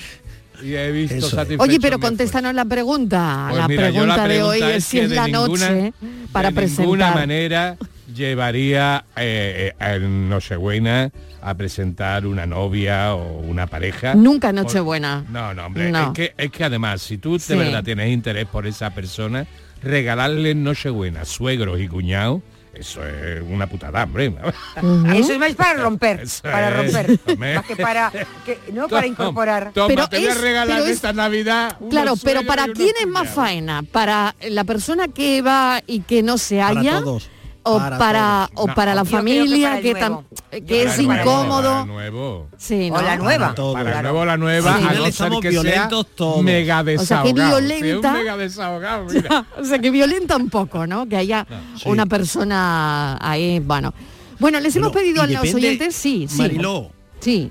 y 0.63 0.75
he 0.75 0.91
visto 0.91 1.27
satisfecho 1.29 1.61
Oye, 1.63 1.79
pero 1.81 1.99
contéstanos 1.99 2.53
la 2.53 2.63
pregunta. 2.65 3.47
Pues 3.49 3.59
la, 3.61 3.67
mira, 3.67 3.81
pregunta 3.89 4.15
la 4.17 4.27
de 4.27 4.43
hoy 4.43 4.61
es 4.61 4.75
es 4.77 4.83
si 4.85 4.97
que 4.99 5.03
es 5.05 5.11
la 5.11 5.27
ninguna- 5.27 5.69
noche 5.71 5.93
para 6.31 6.51
de 6.51 6.61
ninguna 6.67 7.07
presentar. 7.07 7.15
manera 7.15 7.77
llevaría 8.13 9.05
eh, 9.15 9.73
eh, 9.79 9.93
en 9.95 10.29
Nochebuena 10.29 11.11
a 11.41 11.53
presentar 11.55 12.25
una 12.25 12.45
novia 12.45 13.15
o 13.15 13.39
una 13.39 13.67
pareja. 13.67 14.13
Nunca 14.15 14.51
Nochebuena. 14.51 15.25
No, 15.29 15.53
no, 15.53 15.65
hombre. 15.65 15.91
No. 15.91 16.07
Es, 16.07 16.13
que, 16.13 16.33
es 16.37 16.51
que 16.51 16.63
además, 16.63 17.01
si 17.01 17.17
tú 17.17 17.33
de 17.33 17.39
Sí. 17.39 17.55
verdad 17.55 17.83
tienes 17.83 18.09
interés 18.11 18.45
por 18.45 18.67
esa 18.67 18.91
persona, 18.91 19.45
regalarle 19.81 20.51
en 20.51 20.63
Nochebuena 20.63 21.25
suegros 21.25 21.79
y 21.79 21.87
cuñados, 21.87 22.41
eso 22.73 23.05
es 23.05 23.41
una 23.49 23.67
putada, 23.67 24.03
hombre. 24.05 24.33
Eso 25.13 25.33
es 25.33 25.39
más 25.39 25.53
para 25.55 25.73
romper, 25.73 26.21
Eso 26.21 26.43
para 26.43 26.69
es, 26.69 26.93
romper. 26.93 27.37
Más 27.37 27.65
que 27.65 27.75
para, 27.75 28.11
que, 28.45 28.59
no 28.71 28.87
para 28.87 29.05
incorporar. 29.07 29.71
Toma, 29.73 29.87
Pero 29.89 30.07
te 30.07 30.19
voy 30.19 30.27
a 30.27 30.31
es- 30.31 30.39
regalar 30.41 30.77
pero 30.77 30.85
es- 30.85 30.91
esta 30.95 31.11
Navidad. 31.11 31.77
Claro, 31.89 32.13
pero 32.23 32.43
¿para 32.45 32.67
quién 32.69 32.93
es 33.01 33.07
más 33.07 33.29
faena? 33.29 33.83
¿Para 33.83 34.35
la 34.49 34.63
persona 34.63 35.09
que 35.09 35.41
va 35.41 35.81
y 35.85 35.99
que 36.01 36.23
no 36.23 36.37
se 36.37 36.59
Para 36.59 36.79
halla? 36.79 36.99
todos. 37.01 37.29
O 37.63 37.77
para 37.77 38.49
o 38.55 38.67
No, 38.67 38.75
para 38.75 38.95
la 38.95 39.03
que 39.03 39.09
familia 39.09 39.69
para 39.69 39.81
que, 39.81 39.93
creo 39.93 40.89
es 40.89 40.99
incómodo. 40.99 41.85
Nuevo. 41.85 42.47
Sí, 42.57 42.89
¿no? 42.89 42.97
O 42.97 43.01
la 43.01 43.17
nueva. 43.17 43.53
todo. 43.55 43.73
Para 43.73 43.97
el 43.97 44.03
nuevo 44.03 44.25
la 44.25 44.37
nueva, 44.37 44.77
Sí. 44.77 44.83
a 44.87 44.93
no 44.93 45.11
ser 45.11 45.31
que 45.41 45.49
violentos 45.49 46.05
sea 46.07 46.15
todos. 46.15 46.43
mega 46.43 46.79
O 46.81 46.83
sea, 46.83 47.23
que 47.23 47.33
desahogado. 47.33 47.59
Si 47.59 47.73
violenta- 47.83 48.07
un 48.11 48.17
mega 48.17 48.37
desahogado, 48.37 49.05
mira. 49.05 49.45
o 49.59 49.63
sea, 49.65 49.79
que 49.79 49.91
violenta 49.91 50.37
un 50.37 50.49
poco, 50.49 50.87
¿no? 50.87 51.07
Que 51.07 51.17
haya 51.17 51.45
Sí. 51.75 51.83
una 51.89 52.05
persona 52.05 53.17
ahí, 53.21 53.59
bueno. 53.59 53.93
Bueno, 54.39 54.59
les 54.59 54.75
hemos 54.75 54.91
Bueno, 54.91 55.03
pedido 55.05 55.21
a 55.21 55.25
y 55.29 55.33
los 55.33 55.41
depende, 55.43 55.67
oyentes, 55.67 55.95
sí, 55.95 56.27
sí. 56.27 56.37
Mariló, 56.41 56.89
Sí. 56.89 57.00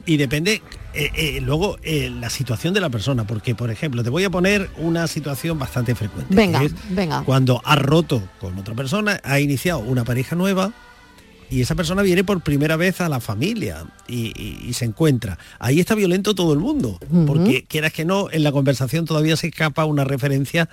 Y 0.06 0.16
depende 0.16 0.62
eh, 0.92 1.10
eh, 1.14 1.40
luego 1.40 1.78
eh, 1.82 2.10
la 2.10 2.28
situación 2.30 2.74
de 2.74 2.80
la 2.80 2.90
persona, 2.90 3.24
porque 3.26 3.54
por 3.54 3.70
ejemplo, 3.70 4.02
te 4.02 4.10
voy 4.10 4.24
a 4.24 4.30
poner 4.30 4.68
una 4.78 5.06
situación 5.06 5.58
bastante 5.58 5.94
frecuente. 5.94 6.34
Venga, 6.34 6.62
es 6.64 6.72
venga. 6.90 7.22
Cuando 7.22 7.60
has 7.64 7.78
roto 7.80 8.22
con 8.40 8.58
otra 8.58 8.74
persona, 8.74 9.20
ha 9.22 9.38
iniciado 9.40 9.78
una 9.80 10.04
pareja 10.04 10.34
nueva 10.36 10.72
y 11.48 11.60
esa 11.60 11.74
persona 11.74 12.02
viene 12.02 12.22
por 12.24 12.40
primera 12.42 12.76
vez 12.76 13.00
a 13.00 13.08
la 13.08 13.18
familia 13.20 13.84
y, 14.08 14.32
y- 14.40 14.58
y 14.68 14.72
se 14.72 14.84
encuentra. 14.84 15.38
Ahí 15.58 15.80
está 15.80 15.94
violento 15.94 16.34
todo 16.34 16.52
el 16.52 16.58
mundo, 16.60 16.98
porque 17.26 17.64
quieras 17.68 17.92
que 17.92 18.04
no, 18.04 18.28
en 18.30 18.42
la 18.44 18.52
conversación 18.52 19.04
todavía 19.04 19.36
se 19.36 19.48
escapa 19.48 19.84
una 19.84 20.04
referencia 20.04 20.68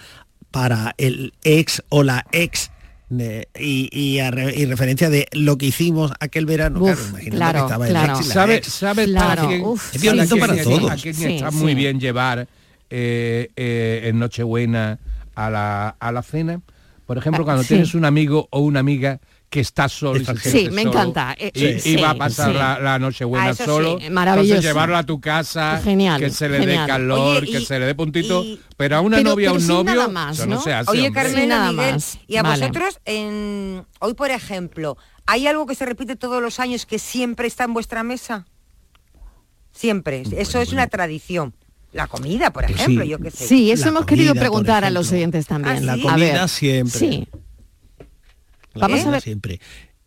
para 0.52 0.96
el 0.98 1.34
ex 1.44 1.84
o 1.90 2.04
la 2.04 2.26
ex. 2.32 2.72
Eh, 3.20 3.46
y, 3.58 3.90
y 3.92 4.20
a 4.20 4.30
y 4.30 4.66
referencia 4.66 5.10
de 5.10 5.28
lo 5.32 5.58
que 5.58 5.68
hicimos 5.68 6.12
aquel 6.20 6.46
verano 6.46 6.82
Uf, 6.84 6.90
claro, 6.90 7.10
imagínate 7.10 7.36
claro, 7.38 7.60
que 7.60 7.64
estaba 7.66 7.86
el 7.88 7.92
claro. 7.92 8.24
¿Sabe, 8.24 8.64
sabe 8.64 9.06
Claro, 9.06 9.44
para 9.48 9.62
uf, 9.64 9.96
Es 9.96 10.02
violento 10.02 10.36
quién 10.36 10.48
para 10.48 10.56
es- 10.60 10.64
todos. 10.64 11.02
Sí, 11.02 11.10
está 11.10 11.52
sí. 11.52 11.58
muy 11.58 11.74
bien 11.76 12.00
llevar 12.00 12.48
eh, 12.90 13.50
eh, 13.56 14.02
en 14.06 14.20
Nochebuena 14.20 15.00
a 15.36 15.50
la, 15.50 15.90
a 16.00 16.12
la 16.12 16.22
cena. 16.24 16.62
Por 17.06 17.18
ejemplo, 17.18 17.44
Ah, 17.44 17.46
cuando 17.46 17.64
sí. 17.64 17.70
tienes 17.70 17.94
un 17.96 18.04
amigo 18.06 18.48
o 18.52 18.60
una 18.60 18.82
amiga 18.82 19.20
que 19.50 19.62
está 19.62 19.88
solo 19.88 20.20
y 20.20 20.26
se 20.26 20.36
Sí, 20.38 20.70
me 20.72 20.84
solo 20.84 20.90
encanta. 20.92 21.34
Eh, 21.40 21.52
y, 21.54 21.80
sí, 21.80 21.92
y 21.92 21.96
va 22.02 22.10
a 22.10 22.16
pasar 22.16 22.52
sí. 22.52 22.58
la, 22.58 22.80
la 22.80 23.00
Nochebuena 23.00 23.50
Ah, 23.52 23.54
sí, 23.54 23.64
solo. 23.64 23.98
maravilloso. 24.12 24.56
Entonces 24.56 24.64
llevarlo 24.66 24.98
a 24.98 25.04
tu 25.04 25.22
casa, 25.22 25.80
Genial, 25.82 26.20
que 26.20 26.30
se 26.30 26.50
le 26.50 26.60
genial. 26.60 26.82
dé 26.86 26.88
calor, 26.92 27.44
Oye, 27.44 27.52
que 27.54 27.62
se 27.62 27.80
le 27.80 27.86
dé 27.86 27.96
puntito. 27.96 28.44
y- 28.44 28.60
pero 28.76 28.98
a 28.98 29.02
una 29.02 29.18
Pero- 29.18 29.30
novia 29.30 29.54
o 29.54 29.56
un 29.56 29.66
novio, 29.66 29.96
nada 29.96 30.08
más, 30.10 30.40
no, 30.40 30.56
¿no? 30.56 30.62
se 30.62 30.74
hace, 30.74 30.92
Oye, 30.92 31.12
Sí, 31.34 31.48
nada 31.48 31.72
Miguel, 31.72 31.94
más. 31.94 32.20
y 32.28 32.36
a 32.36 32.44
Vale. 32.44 32.60
vosotros, 32.68 33.00
en, 33.06 33.86
hoy 34.00 34.14
por 34.16 34.32
ejemplo, 34.32 34.98
¿hay 35.26 35.48
algo 35.48 35.66
que 35.66 35.76
se 35.76 35.86
repite 35.86 36.18
todos 36.18 36.42
los 36.42 36.60
años 36.60 36.86
que 36.86 37.00
siempre 37.00 37.48
está 37.48 37.64
en 37.64 37.74
vuestra 37.74 38.04
mesa? 38.04 38.46
Siempre. 39.72 40.24
Eso 40.38 40.60
es 40.60 40.72
una 40.74 40.88
tradición. 40.88 41.54
La 41.94 42.08
comida, 42.08 42.52
por 42.52 42.66
ejemplo, 42.66 43.04
sí. 43.04 43.10
yo 43.10 43.20
qué 43.20 43.32
sé. 43.32 43.48
Sí, 43.48 43.72
eso 43.72 43.86
La 43.86 43.90
hemos 43.92 44.06
querido 44.06 44.32
comida, 44.32 44.42
preguntar 44.42 44.84
a 44.84 44.90
los 44.90 45.12
oyentes 45.12 45.48
también. 45.48 45.78
Ah, 45.90 45.96
La 45.96 46.02
comida 46.04 46.40
ver, 46.42 46.50
siempre. 46.50 47.00
Sí. 47.00 47.28
La 48.78 48.88
Vamos 48.88 49.06
a 49.06 49.10
ver. 49.12 49.22
siempre. 49.22 49.60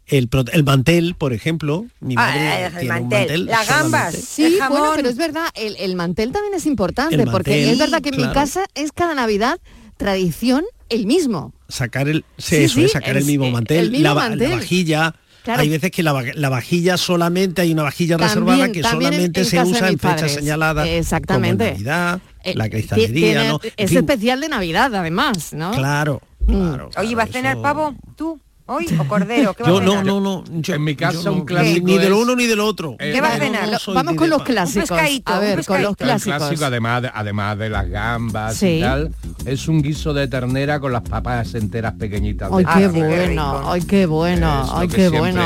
El, 0.06 0.28
mantel, 0.64 1.14
por 1.14 1.32
ejemplo, 1.32 1.86
mi 2.00 2.14
Ah, 2.16 2.20
madre 2.26 2.64
el 2.66 2.72
tiene 2.80 2.82
un 3.00 3.08
mantel. 3.08 3.46
Las 3.46 3.66
solamente. 3.66 3.96
gambas. 3.98 4.14
Sí, 4.16 4.44
El 4.44 4.58
jamón. 4.58 4.78
bueno, 4.80 4.92
pero 4.96 5.08
es 5.08 5.16
verdad, 5.16 5.44
el, 5.54 5.76
el 5.76 5.94
mantel 5.94 6.32
también 6.32 6.54
es 6.54 6.66
importante, 6.66 7.24
porque 7.26 7.70
es 7.70 7.78
verdad 7.78 8.02
que 8.02 8.08
en 8.08 8.16
mi 8.16 8.32
casa 8.32 8.64
es 8.74 8.90
cada 8.90 9.14
Navidad 9.14 9.60
tradición 9.96 10.64
el 10.88 11.06
mismo. 11.06 11.52
sacar 11.68 12.08
el 12.08 12.24
sí, 12.38 12.56
Sí, 12.56 12.64
eso 12.64 12.74
sí, 12.76 12.84
es 12.86 12.92
sacar 12.92 13.16
el 13.16 13.24
mismo 13.24 13.46
eh, 13.46 13.50
mantel, 13.52 13.78
el 13.78 13.90
mismo 13.92 14.04
la, 14.08 14.14
vajilla 14.14 15.14
Claro. 15.44 15.62
hay 15.62 15.68
veces 15.70 15.90
que 15.90 16.02
la, 16.02 16.12
va- 16.12 16.22
la 16.34 16.48
vajilla 16.50 16.96
solamente 16.98 17.62
hay 17.62 17.72
una 17.72 17.84
vajilla 17.84 18.18
También- 18.18 18.28
reservada 18.28 18.72
que 18.72 18.80
en- 18.80 18.84
solamente 18.84 19.40
en 19.40 19.46
se 19.46 19.62
usa 19.62 19.88
en 19.88 19.98
fechas 19.98 20.16
padres. 20.16 20.32
señaladas 20.34 20.86
Exactamente. 20.88 21.64
como 21.64 21.72
Navidad 21.78 22.20
Eh, 22.44 22.54
la 22.56 22.68
cristalería 22.68 23.44
¿no? 23.44 23.60
En 23.62 23.72
Es 23.76 23.88
fin, 23.90 23.98
especial 23.98 24.40
de 24.40 24.48
Navidad, 24.50 24.94
además, 24.94 25.52
¿no? 25.54 25.70
claro, 25.70 26.20
Mm. 26.40 26.52
claro, 26.68 26.90
Oye, 26.98 27.14
¿vas 27.14 27.30
a 27.30 27.32
cenar 27.32 27.62
pavo 27.62 27.94
tú 28.16 28.38
hoy 28.70 28.86
o 28.98 29.04
cordero? 29.04 29.54
¿Qué 29.54 29.64
yo 29.64 29.78
a 29.78 29.82
no 29.82 29.90
cenar? 29.90 30.04
no 30.06 30.20
no 30.20 30.44
yo- 30.60 30.74
En 30.74 30.84
mi 30.84 30.94
casa 30.94 31.20
yo 31.24 31.32
un 31.32 31.44
clásico 31.44 31.86
ni, 31.86 31.92
ni 31.94 31.98
de 31.98 32.08
lo 32.08 32.16
es- 32.16 32.22
uno 32.22 32.36
ni 32.36 32.46
del 32.46 32.60
otro 32.60 32.96
Eh, 32.98 33.10
¿Qué 33.12 33.20
vas 33.20 33.32
a 33.32 33.38
Yo 33.38 33.40
no 33.40 33.44
cenar? 33.52 33.68
Lo- 33.68 33.78
soy 33.78 33.94
Vamos 33.94 34.14
con 34.14 34.30
los 34.30 34.42
clásicos. 34.42 34.90
a 34.90 34.94
un 34.94 35.00
ver, 35.00 35.14
con 35.24 35.34
los 35.34 35.56
pescadito. 35.56 35.88
El 35.90 35.96
clásicos. 35.96 36.36
clásico, 36.38 36.64
además 36.64 37.02
de, 37.02 37.10
además 37.12 37.58
de 37.58 37.68
las 37.70 37.88
gambas 37.88 38.56
Sí. 38.56 38.66
y 38.78 38.80
tal, 38.80 39.14
es 39.44 39.68
un 39.68 39.82
guiso 39.82 40.14
de 40.14 40.28
ternera 40.28 40.80
con 40.80 40.92
las 40.92 41.02
papas 41.02 41.54
enteras 41.54 41.94
pequeñitas. 41.98 42.50
Ay, 42.52 42.64
qué 42.76 42.86
bueno, 42.88 43.70
ay, 43.70 43.80
qué 43.82 44.06
bueno, 44.06 44.64
lo 44.66 44.78
ay, 44.78 44.88
qué 44.88 45.08
bueno. 45.08 45.42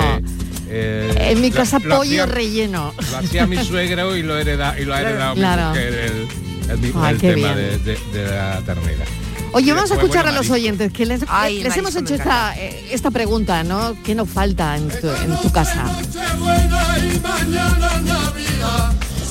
eh, 0.69 1.14
En 1.31 1.40
mi 1.40 1.50
lo- 1.50 1.57
casa 1.57 1.78
lo 1.78 1.97
pollo 1.97 2.23
hacía- 2.25 2.26
relleno. 2.26 2.93
Lo 3.12 3.19
hacía 3.19 3.47
mi 3.47 3.57
suegro 3.64 4.16
y 4.16 4.23
lo, 4.23 4.38
hereda, 4.38 4.75
y 4.81 4.85
lo 4.85 4.95
ha 4.95 5.00
heredado 5.00 5.35
Claro. 5.35 5.62
mi 5.62 5.69
mujer, 5.69 5.95
el, 5.95 6.71
el, 6.71 7.19
tema 7.19 7.52
bien. 7.52 7.57
de, 7.57 7.78
de- 7.78 7.99
de 8.12 8.26
la 8.37 8.61
ternera. 8.64 9.04
Oye, 9.54 9.73
vamos 9.73 9.92
a 9.92 9.94
escuchar 9.94 10.26
a 10.26 10.32
los 10.32 10.50
oyentes, 10.50 10.92
que 10.92 11.06
les, 11.06 11.20
Ay, 11.28 11.62
les 11.62 11.76
hemos 11.76 11.94
hecho 11.94 12.16
esta, 12.16 12.56
eh, 12.56 12.88
esta 12.90 13.12
pregunta, 13.12 13.62
¿no? 13.62 13.96
¿Qué 14.02 14.12
nos 14.16 14.28
falta 14.28 14.76
en 14.76 14.88
tu, 14.88 15.08
en 15.08 15.37
tu 15.40 15.52
casa? 15.52 15.84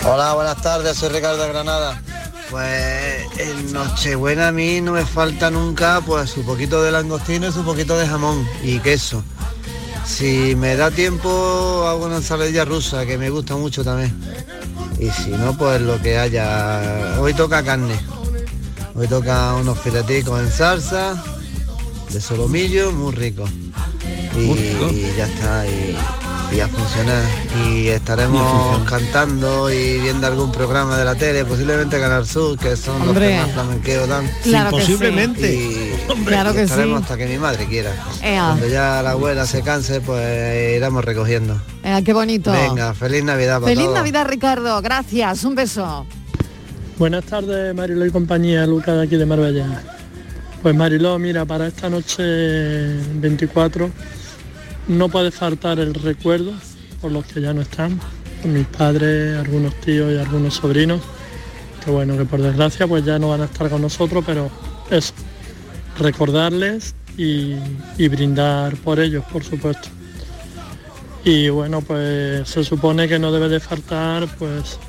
Hola, 0.06 0.34
buenas 0.34 0.62
tardes, 0.62 0.96
soy 0.96 1.10
Ricardo 1.10 1.44
de 1.44 1.50
Granada. 1.50 2.02
Pues 2.50 3.26
en 3.38 3.74
Nochebuena 3.74 4.48
a 4.48 4.52
mí 4.54 4.80
no 4.80 4.94
me 4.94 5.06
falta 5.06 5.52
nunca 5.52 6.00
pues 6.06 6.30
su 6.30 6.46
poquito 6.46 6.82
de 6.82 6.94
langostino 6.94 7.50
y 7.50 7.52
su 7.52 7.66
poquito 7.66 7.98
de 7.98 8.08
jamón 8.08 8.48
y 8.64 8.80
queso. 8.80 9.26
Si 10.06 10.56
me 10.56 10.78
da 10.78 10.90
tiempo 10.90 11.86
hago 11.86 12.06
una 12.06 12.18
ensaladilla 12.18 12.64
rusa 12.64 13.06
que 13.06 13.18
me 13.18 13.30
gusta 13.30 13.58
mucho 13.58 13.84
también. 13.84 14.18
Y 15.00 15.10
si 15.10 15.32
no, 15.32 15.58
pues 15.58 15.82
lo 15.82 16.02
que 16.02 16.18
haya. 16.18 17.20
Hoy 17.20 17.34
toca 17.34 17.62
carne. 17.62 18.00
Hoy 18.96 19.08
toca 19.08 19.56
unos 19.56 19.80
fileticos 19.80 20.40
en 20.40 20.52
salsa, 20.52 21.22
de 22.12 22.22
solomillo, 22.22 22.92
muy 22.92 23.14
rico. 23.14 23.46
Y, 24.36 24.40
Muy 24.40 24.58
rico. 24.58 24.90
y 24.92 25.16
ya 25.18 25.26
está, 25.26 25.66
y, 25.68 25.96
y 26.56 26.60
a 26.60 26.68
funcionar. 26.68 27.24
Y 27.68 27.88
estaremos 27.88 28.84
cantando 28.90 29.72
y 29.72 30.00
viendo 30.00 30.28
algún 30.28 30.52
programa 30.52 30.98
de 30.98 31.06
la 31.06 31.16
tele, 31.16 31.44
posiblemente 31.46 32.00
Canal 32.00 32.28
Sur, 32.28 32.58
que 32.58 32.76
son 32.76 33.02
Hombre. 33.02 33.30
los 33.38 33.40
que 33.40 33.46
más 33.48 33.52
flamenqueo 33.54 34.08
dan. 34.08 34.30
Claro 34.44 34.70
sí. 34.72 34.76
posiblemente 34.78 35.54
Y, 35.56 36.24
Claro 36.26 36.52
y 36.52 36.54
que 36.54 36.62
estaremos 36.64 37.00
sí. 37.00 37.04
hasta 37.04 37.18
que 37.18 37.26
mi 37.26 37.38
madre 37.40 37.66
quiera. 37.66 37.92
Ea. 38.22 38.46
Cuando 38.50 38.68
ya 38.68 39.02
la 39.02 39.12
abuela 39.12 39.48
se 39.48 39.62
canse, 39.64 40.02
pues 40.02 40.76
iremos 40.78 41.04
recogiendo. 41.04 41.60
Qué 42.06 42.14
bonito. 42.14 42.52
Venga, 42.52 42.94
feliz 42.94 43.24
Navidad 43.24 43.56
para 43.60 43.68
Feliz 43.68 43.86
todos. 43.86 43.98
Navidad, 43.98 44.28
Ricardo. 44.28 44.82
Gracias. 44.82 45.44
Un 45.44 45.56
beso. 45.56 46.06
Buenas 47.04 47.26
tardes, 47.26 47.76
Mariló 47.76 48.06
y 48.06 48.12
compañía, 48.12 48.66
Luca 48.66 48.94
de 48.94 49.04
aquí 49.04 49.18
de 49.18 49.26
Marbella. 49.26 49.68
Pues 50.62 50.74
Mariló, 50.74 51.20
mira, 51.20 51.44
para 51.44 51.68
esta 51.68 51.90
noche 51.90 52.24
24 53.16 53.92
no 54.88 55.10
puede 55.10 55.30
faltar 55.30 55.80
el 55.80 55.94
recuerdo 55.96 56.54
por 57.02 57.12
los 57.12 57.26
que 57.26 57.42
ya 57.42 57.54
no 57.54 57.60
están, 57.60 58.00
por 58.42 58.52
mis 58.52 58.66
padres, 58.68 59.38
algunos 59.38 59.76
tíos 59.82 60.14
y 60.14 60.18
algunos 60.18 60.54
sobrinos, 60.54 61.02
que 61.84 61.92
bueno, 61.92 62.18
que 62.18 62.24
por 62.24 62.42
desgracia 62.42 62.88
pues 62.88 63.04
ya 63.04 63.20
no 63.20 63.28
van 63.28 63.42
a 63.42 63.46
estar 63.46 63.70
con 63.70 63.82
nosotros, 63.82 64.24
pero 64.26 64.50
eso, 64.90 65.14
recordarles 66.00 66.96
y, 67.18 67.56
y 67.98 68.08
brindar 68.08 68.78
por 68.78 69.02
ellos, 69.02 69.26
por 69.30 69.44
supuesto. 69.44 69.90
Y 71.26 71.50
bueno, 71.50 71.82
pues 71.82 72.48
se 72.48 72.64
supone 72.64 73.10
que 73.10 73.20
no 73.20 73.34
debe 73.34 73.50
de 73.50 73.60
faltar 73.60 74.26
pues 74.40 74.80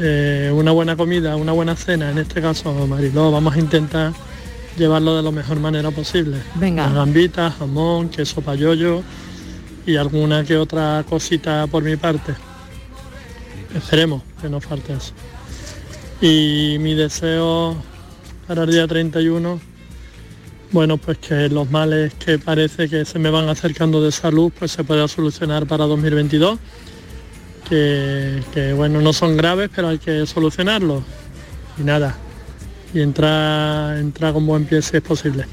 eh, 0.00 0.50
una 0.54 0.72
buena 0.72 0.96
comida, 0.96 1.36
una 1.36 1.52
buena 1.52 1.74
cena, 1.76 2.10
en 2.10 2.18
este 2.18 2.40
caso 2.40 2.72
Mariló, 2.86 3.30
vamos 3.30 3.54
a 3.54 3.58
intentar 3.58 4.12
llevarlo 4.76 5.16
de 5.16 5.22
la 5.22 5.30
mejor 5.30 5.58
manera 5.58 5.90
posible. 5.90 6.38
Venga. 6.54 6.84
Las 6.84 6.94
gambitas, 6.94 7.54
jamón, 7.56 8.08
queso 8.08 8.40
payollo 8.40 9.02
y 9.86 9.96
alguna 9.96 10.44
que 10.44 10.56
otra 10.56 11.04
cosita 11.08 11.66
por 11.66 11.82
mi 11.82 11.96
parte. 11.96 12.34
Esperemos 13.74 14.22
que 14.40 14.48
no 14.48 14.60
falte 14.60 14.94
eso. 14.94 15.12
Y 16.20 16.76
mi 16.80 16.94
deseo 16.94 17.76
para 18.46 18.64
el 18.64 18.70
día 18.70 18.86
31, 18.86 19.60
bueno, 20.70 20.96
pues 20.96 21.18
que 21.18 21.48
los 21.48 21.70
males 21.70 22.14
que 22.14 22.38
parece 22.38 22.88
que 22.88 23.04
se 23.04 23.18
me 23.18 23.30
van 23.30 23.48
acercando 23.48 24.02
de 24.02 24.12
salud, 24.12 24.52
pues 24.58 24.72
se 24.72 24.84
pueda 24.84 25.08
solucionar 25.08 25.66
para 25.66 25.86
2022. 25.86 26.58
Que, 27.68 28.72
bueno, 28.76 29.00
no 29.00 29.12
son 29.12 29.36
graves, 29.36 29.70
pero 29.74 29.88
hay 29.88 29.98
que 29.98 30.26
solucionarlos. 30.26 31.02
Y 31.78 31.82
nada, 31.82 32.16
y 32.94 33.00
entrar, 33.00 33.98
entrar 33.98 34.32
con 34.32 34.46
buen 34.46 34.64
pie 34.64 34.82
si 34.82 34.96
es 34.96 35.02
posible. 35.02 35.44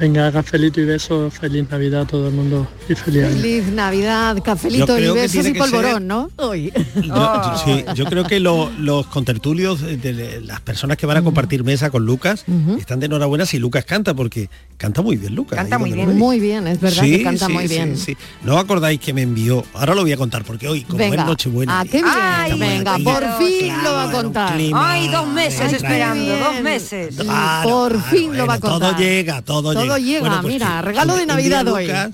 Venga, 0.00 0.32
cafelito 0.32 0.80
y 0.80 0.86
besos, 0.86 1.34
feliz 1.34 1.68
Navidad 1.70 2.00
a 2.00 2.06
todo 2.06 2.28
el 2.28 2.32
mundo 2.34 2.66
y 2.88 2.94
feliz 2.94 3.22
año. 3.22 3.36
Feliz 3.36 3.66
Navidad, 3.66 4.42
cafelito 4.42 4.98
y 4.98 5.10
besos 5.12 5.46
y 5.46 5.52
polvorón, 5.52 5.92
ser- 5.92 6.02
¿no? 6.02 6.30
Hoy. 6.36 6.72
Yo, 6.96 7.04
yo- 7.04 7.52
sí, 7.66 7.84
yo 7.94 8.04
creo 8.06 8.24
que 8.24 8.40
lo- 8.40 8.70
los 8.78 9.06
contertulios 9.08 9.82
de, 9.82 9.98
de 9.98 10.40
las 10.40 10.62
personas 10.62 10.96
que 10.96 11.04
van 11.04 11.18
a 11.18 11.22
compartir 11.22 11.64
mesa 11.64 11.90
con 11.90 12.06
Lucas 12.06 12.46
están 12.78 12.98
de 13.00 13.06
enhorabuena 13.06 13.44
si 13.44 13.58
Lucas 13.58 13.84
canta, 13.84 14.14
porque 14.14 14.48
canta 14.78 15.02
muy 15.02 15.16
bien 15.16 15.34
Lucas. 15.34 15.58
Canta 15.58 15.76
muy 15.78 15.92
bien. 15.92 16.16
Muy 16.16 16.40
bien, 16.40 16.66
es 16.66 16.80
verdad 16.80 17.02
Sí, 17.02 17.18
que 17.18 17.22
canta 17.24 17.46
sí, 17.46 17.52
muy 17.52 17.68
bien. 17.68 17.96
sí. 17.98 18.16
¿No 18.42 18.54
os 18.56 18.60
acordáis 18.64 18.98
que 19.00 19.12
me 19.12 19.20
envió? 19.20 19.62
Ahora 19.74 19.94
lo 19.94 20.00
voy 20.00 20.12
a 20.12 20.16
contar 20.16 20.44
porque 20.44 20.66
hoy, 20.66 20.80
como 20.84 20.96
Venga. 20.96 21.22
es 21.22 21.26
Nochebuena. 21.28 21.80
Ah, 21.80 21.84
qué 21.84 21.98
bien. 21.98 22.06
Ay, 22.08 22.58
Venga, 22.58 22.94
aquí, 22.94 23.02
por 23.04 23.38
fin 23.38 23.66
claro, 23.66 23.82
lo 23.84 23.92
va 23.92 24.04
a 24.04 24.10
contar. 24.12 24.54
clima. 24.56 24.92
Ay, 24.92 25.08
dos 25.08 25.28
meses 25.28 25.72
esperando, 25.74 26.38
dos 26.38 26.60
meses. 26.62 27.16
Claro, 27.16 27.68
por 27.68 27.92
claro, 27.92 28.06
fin 28.10 28.34
lo 28.36 28.46
va 28.46 28.54
a 28.54 28.60
contar. 28.60 28.80
Todo 28.92 28.98
llega, 28.98 29.42
todo, 29.42 29.72
Todo 29.74 29.82
llega. 29.82 29.89
Llega, 29.98 30.20
Bueno, 30.20 30.38
pues 30.42 30.54
mira, 30.54 30.82
regalo 30.82 31.16
de 31.16 31.26
Navidad 31.26 31.66
hoy. 31.68 31.86
Lucas, 31.86 32.10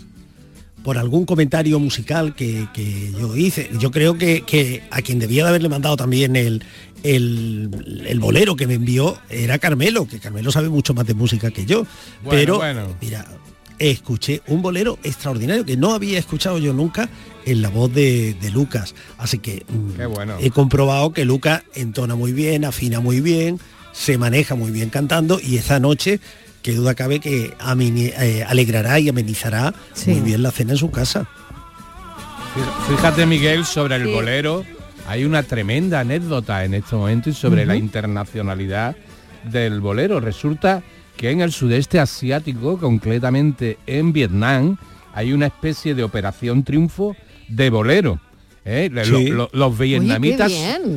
por 0.83 0.99
algún 0.99 1.26
comentario 1.26 1.80
musical 1.80 2.35
que, 2.35 2.68
que 2.73 3.12
yo 3.12 3.35
hice, 3.37 3.71
yo 3.80 3.90
creo 3.90 4.16
que, 4.18 4.42
que 4.42 4.85
a 4.90 5.02
quien 5.02 5.18
debía 5.18 5.42
de 5.42 5.49
haberle 5.49 5.68
mandado 5.68 5.97
también 5.97 6.37
el, 6.37 6.62
el, 7.02 8.04
el 8.06 8.21
bolero 8.21 8.54
que 8.54 8.66
me 8.68 8.75
envió 8.75 9.18
era 9.28 9.59
Carmelo, 9.59 10.06
que 10.06 10.21
Carmelo 10.21 10.52
sabe 10.52 10.68
mucho 10.68 10.95
más 10.95 11.06
de 11.06 11.14
música 11.14 11.50
que 11.50 11.66
yo. 11.66 11.87
Bueno, 12.23 12.30
pero, 12.30 12.56
bueno. 12.59 12.97
mira, 13.00 13.26
escuché 13.78 14.42
un 14.47 14.62
bolero 14.62 14.99
extraordinario 15.02 15.64
que 15.64 15.76
no 15.76 15.92
había 15.92 16.18
escuchado 16.18 16.59
yo 16.59 16.73
nunca 16.73 17.09
en 17.45 17.62
la 17.62 17.68
voz 17.68 17.92
de, 17.92 18.35
de 18.40 18.50
Lucas. 18.50 18.95
Así 19.18 19.38
que 19.38 19.64
mm, 19.68 19.97
Qué 19.97 20.06
bueno. 20.06 20.37
he 20.40 20.50
comprobado 20.50 21.12
que 21.12 21.25
Lucas 21.25 21.62
entona 21.75 22.14
muy 22.14 22.33
bien, 22.33 22.64
afina 22.64 23.00
muy 23.00 23.21
bien, 23.21 23.59
se 23.92 24.18
maneja 24.18 24.54
muy 24.54 24.71
bien 24.71 24.90
cantando 24.90 25.40
y 25.42 25.56
esta 25.56 25.80
noche, 25.80 26.21
que 26.66 26.75
duda 26.75 26.96
cabe 26.96 27.20
que 27.20 27.54
ameni- 27.61 28.12
eh, 28.18 28.42
alegrará 28.42 28.99
y 28.99 29.08
amenizará 29.08 29.73
Sí. 29.92 30.11
muy 30.11 30.20
bien 30.23 30.42
la 30.42 30.50
cena 30.50 30.73
en 30.73 30.78
su 30.78 30.90
casa. 30.90 31.28
Fíjate 32.88 33.25
Miguel 33.25 33.64
sobre 33.64 33.94
el 33.94 34.06
Sí. 34.06 34.12
bolero, 34.12 34.64
hay 35.06 35.25
una 35.25 35.44
tremenda 35.44 36.00
anécdota 36.00 36.64
en 36.64 36.75
este 36.75 36.96
momento 36.96 37.30
y 37.30 37.35
sobre 37.35 37.66
la 37.66 37.76
internacionalidad 37.76 38.96
del 39.44 39.80
bolero. 39.80 40.18
Resulta 40.18 40.82
que 41.16 41.30
en 41.30 41.40
el 41.40 41.52
sudeste 41.52 42.00
asiático, 42.00 42.78
concretamente 42.78 43.78
en 43.87 44.12
Vietnam, 44.12 44.76
hay 45.14 45.32
una 45.32 45.46
especie 45.46 45.94
de 45.94 46.02
operación 46.02 46.64
triunfo 46.64 47.14
de 47.49 47.70
bolero. 47.70 48.20
¿eh? 48.68 48.90
Sí. 49.04 49.28
los 49.52 49.78
vietnamitas, 49.78 50.50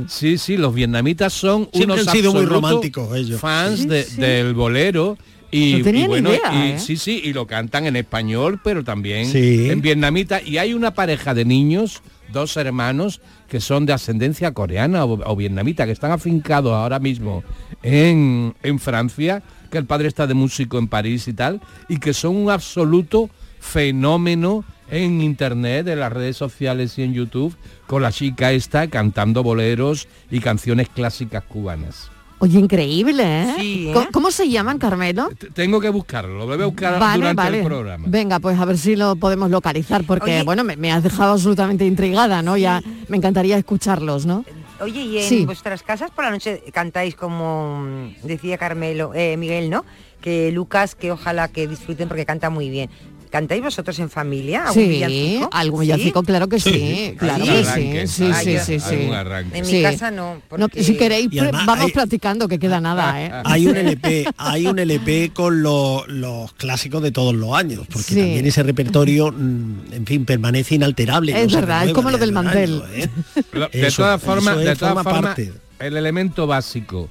sí, 0.08 0.40
sí, 0.40 0.58
los 0.58 0.74
vietnamitas 0.74 1.32
son 1.32 1.70
Siempre 1.72 1.94
unos 1.94 2.08
han 2.08 2.16
sido 2.16 2.34
muy 2.34 2.46
románticos 2.46 3.16
ellos. 3.16 3.40
fans 3.40 3.82
Sí, 3.82 3.88
de- 3.88 4.04
sí. 4.06 4.20
del 4.20 4.56
bolero 4.56 5.20
y, 5.52 5.82
No 5.82 6.08
bueno, 6.08 6.30
idea, 6.30 6.52
y- 6.68 6.72
¿eh? 6.72 6.80
sí, 6.80 6.96
sí, 6.98 7.22
y 7.24 7.34
lo 7.34 7.48
cantan 7.48 7.86
en 7.86 7.96
español, 7.96 8.60
pero 8.64 8.84
también 8.84 9.26
Sí. 9.26 9.70
en 9.70 9.82
vietnamita. 9.82 10.42
Y 10.42 10.58
hay 10.58 10.74
una 10.74 10.94
pareja 10.94 11.34
de 11.34 11.46
niños, 11.46 12.02
dos 12.32 12.56
hermanos, 12.58 13.22
que 13.48 13.60
son 13.60 13.86
de 13.86 13.94
ascendencia 13.94 14.54
coreana 14.54 15.06
o, 15.06 15.20
o 15.32 15.36
vietnamita, 15.36 15.86
que 15.86 15.92
están 15.92 16.12
afincados 16.12 16.74
ahora 16.74 17.00
mismo 17.00 17.44
en, 17.82 18.54
en 18.62 18.80
Francia, 18.80 19.42
que 19.72 19.78
el 19.80 19.86
padre 19.86 20.08
está 20.08 20.28
de 20.28 20.34
músico 20.36 20.78
en 20.78 20.88
París 20.88 21.28
y 21.28 21.34
tal, 21.34 21.62
y 21.88 21.98
que 21.98 22.14
son 22.14 22.36
un 22.36 22.50
absoluto 22.52 23.30
fenómeno 23.60 24.64
en 24.92 25.22
internet, 25.22 25.88
en 25.88 26.00
las 26.00 26.12
redes 26.12 26.36
sociales 26.38 26.98
y 26.98 27.04
en 27.04 27.14
YouTube, 27.14 27.56
con 27.88 28.02
la 28.02 28.12
chica 28.12 28.52
esta 28.52 28.88
cantando 28.88 29.44
boleros 29.44 30.08
y 30.32 30.40
canciones 30.40 30.90
clásicas 30.90 31.44
cubanas. 31.44 32.10
Oye, 32.42 32.58
increíble, 32.58 33.24
¿eh? 33.24 33.54
Sí, 33.60 33.90
¿eh? 33.90 33.94
¿Cómo, 33.94 34.08
cómo 34.14 34.32
se 34.32 34.50
llaman, 34.50 34.78
Carmelo? 34.78 35.30
T- 35.38 35.52
Tengo 35.52 35.82
que 35.82 35.90
buscarlo, 35.90 36.38
lo 36.38 36.46
voy 36.48 36.62
a 36.62 36.66
buscar 36.68 36.98
Vale, 37.00 37.18
durante 37.20 37.42
vale. 37.44 37.60
el 37.60 37.66
programa. 37.66 38.06
Venga, 38.08 38.40
pues 38.40 38.58
a 38.58 38.64
ver 38.66 38.78
si 38.78 38.96
lo 38.96 39.18
podemos 39.18 39.50
localizar, 39.52 40.06
porque 40.06 40.32
Oye. 40.36 40.44
bueno, 40.44 40.64
me, 40.64 40.78
me 40.78 40.90
has 40.92 41.04
dejado 41.04 41.34
absolutamente 41.34 41.86
intrigada, 41.86 42.42
¿no? 42.42 42.56
Ya 42.56 42.82
me 43.10 43.18
encantaría 43.18 43.58
escucharlos, 43.58 44.26
¿no? 44.26 44.46
Oye, 44.80 45.02
y 45.02 45.18
en 45.18 45.24
Sí. 45.26 45.46
vuestras 45.46 45.84
casas 45.84 46.12
por 46.12 46.24
la 46.24 46.32
noche 46.32 46.64
cantáis 46.72 47.14
como 47.16 47.82
mm, 47.82 48.26
decía 48.26 48.58
Carmelo, 48.58 49.12
eh, 49.14 49.36
Miguel, 49.36 49.70
¿no? 49.70 49.84
Que 50.22 50.50
Lucas, 50.54 50.96
que 50.96 51.12
ojalá 51.12 51.50
que 51.50 51.68
disfruten 51.68 52.08
porque 52.08 52.26
canta 52.26 52.50
muy 52.50 52.70
bien. 52.70 52.90
¿Cantáis 53.30 53.62
vosotros 53.62 54.00
en 54.00 54.10
familia? 54.10 54.64
¿Algún 54.64 54.74
Sí, 54.84 54.90
villancico? 54.90 55.50
algún 55.54 55.80
¿Sí? 55.82 55.86
villancico, 55.86 56.24
claro 56.24 56.50
que 56.50 56.60
sí, 56.60 56.72
Sí. 56.72 57.16
claro 57.20 57.44
Algún 57.44 57.50
que 57.50 57.64
sí, 57.64 57.70
arranque, 57.70 58.08
sí, 58.08 58.24
algún- 58.24 58.36
sí, 58.44 58.58
sí, 58.66 58.80
sí. 58.80 58.96
algún 58.96 59.14
arranque. 59.14 59.58
En 59.60 59.68
mi 59.68 59.82
casa 59.84 60.10
no. 60.12 60.42
Si 60.76 60.98
queréis, 60.98 61.30
además 61.40 61.66
vamos 61.68 61.86
hay- 61.86 61.92
practicando, 61.92 62.48
que 62.48 62.58
queda 62.58 62.82
nada, 62.82 63.24
¿eh? 63.24 63.32
Hay 63.46 63.68
un 63.68 63.78
LP, 63.78 64.26
hay 64.36 64.66
un 64.66 64.80
LP 64.80 65.30
con 65.32 65.62
lo- 65.62 66.06
los 66.08 66.54
clásicos 66.54 67.04
de 67.04 67.12
todos 67.12 67.36
los 67.36 67.54
años, 67.54 67.82
porque 67.86 68.14
Sí. 68.14 68.16
también 68.16 68.46
ese 68.48 68.64
repertorio, 68.64 69.32
mm, 69.32 69.94
en 69.94 70.06
fin, 70.08 70.26
permanece 70.26 70.76
inalterable. 70.76 71.40
Es 71.40 71.52
no 71.52 71.60
verdad, 71.60 71.86
es 71.88 71.94
como 71.94 72.10
lo 72.10 72.18
del 72.18 72.32
mantel. 72.32 72.82
¿eh? 72.94 73.08
Lo- 73.54 73.68
de 73.70 73.92
todas 73.92 74.22
formas, 74.24 74.58
de 74.58 74.76
todas 74.76 74.94
forma 74.96 75.04
formas, 75.04 75.40
el 75.80 75.96
elemento 75.98 76.48
básico 76.48 77.10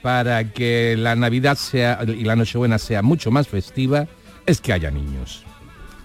para 0.00 0.52
que 0.52 0.96
la 0.98 1.14
Navidad 1.16 1.58
sea 1.58 1.98
y 2.06 2.24
la 2.24 2.34
Nochebuena 2.34 2.78
sea 2.78 3.02
mucho 3.02 3.30
más 3.30 3.46
festiva 3.46 4.08
es 4.46 4.62
que 4.62 4.72
haya 4.72 4.90
niños. 4.90 5.44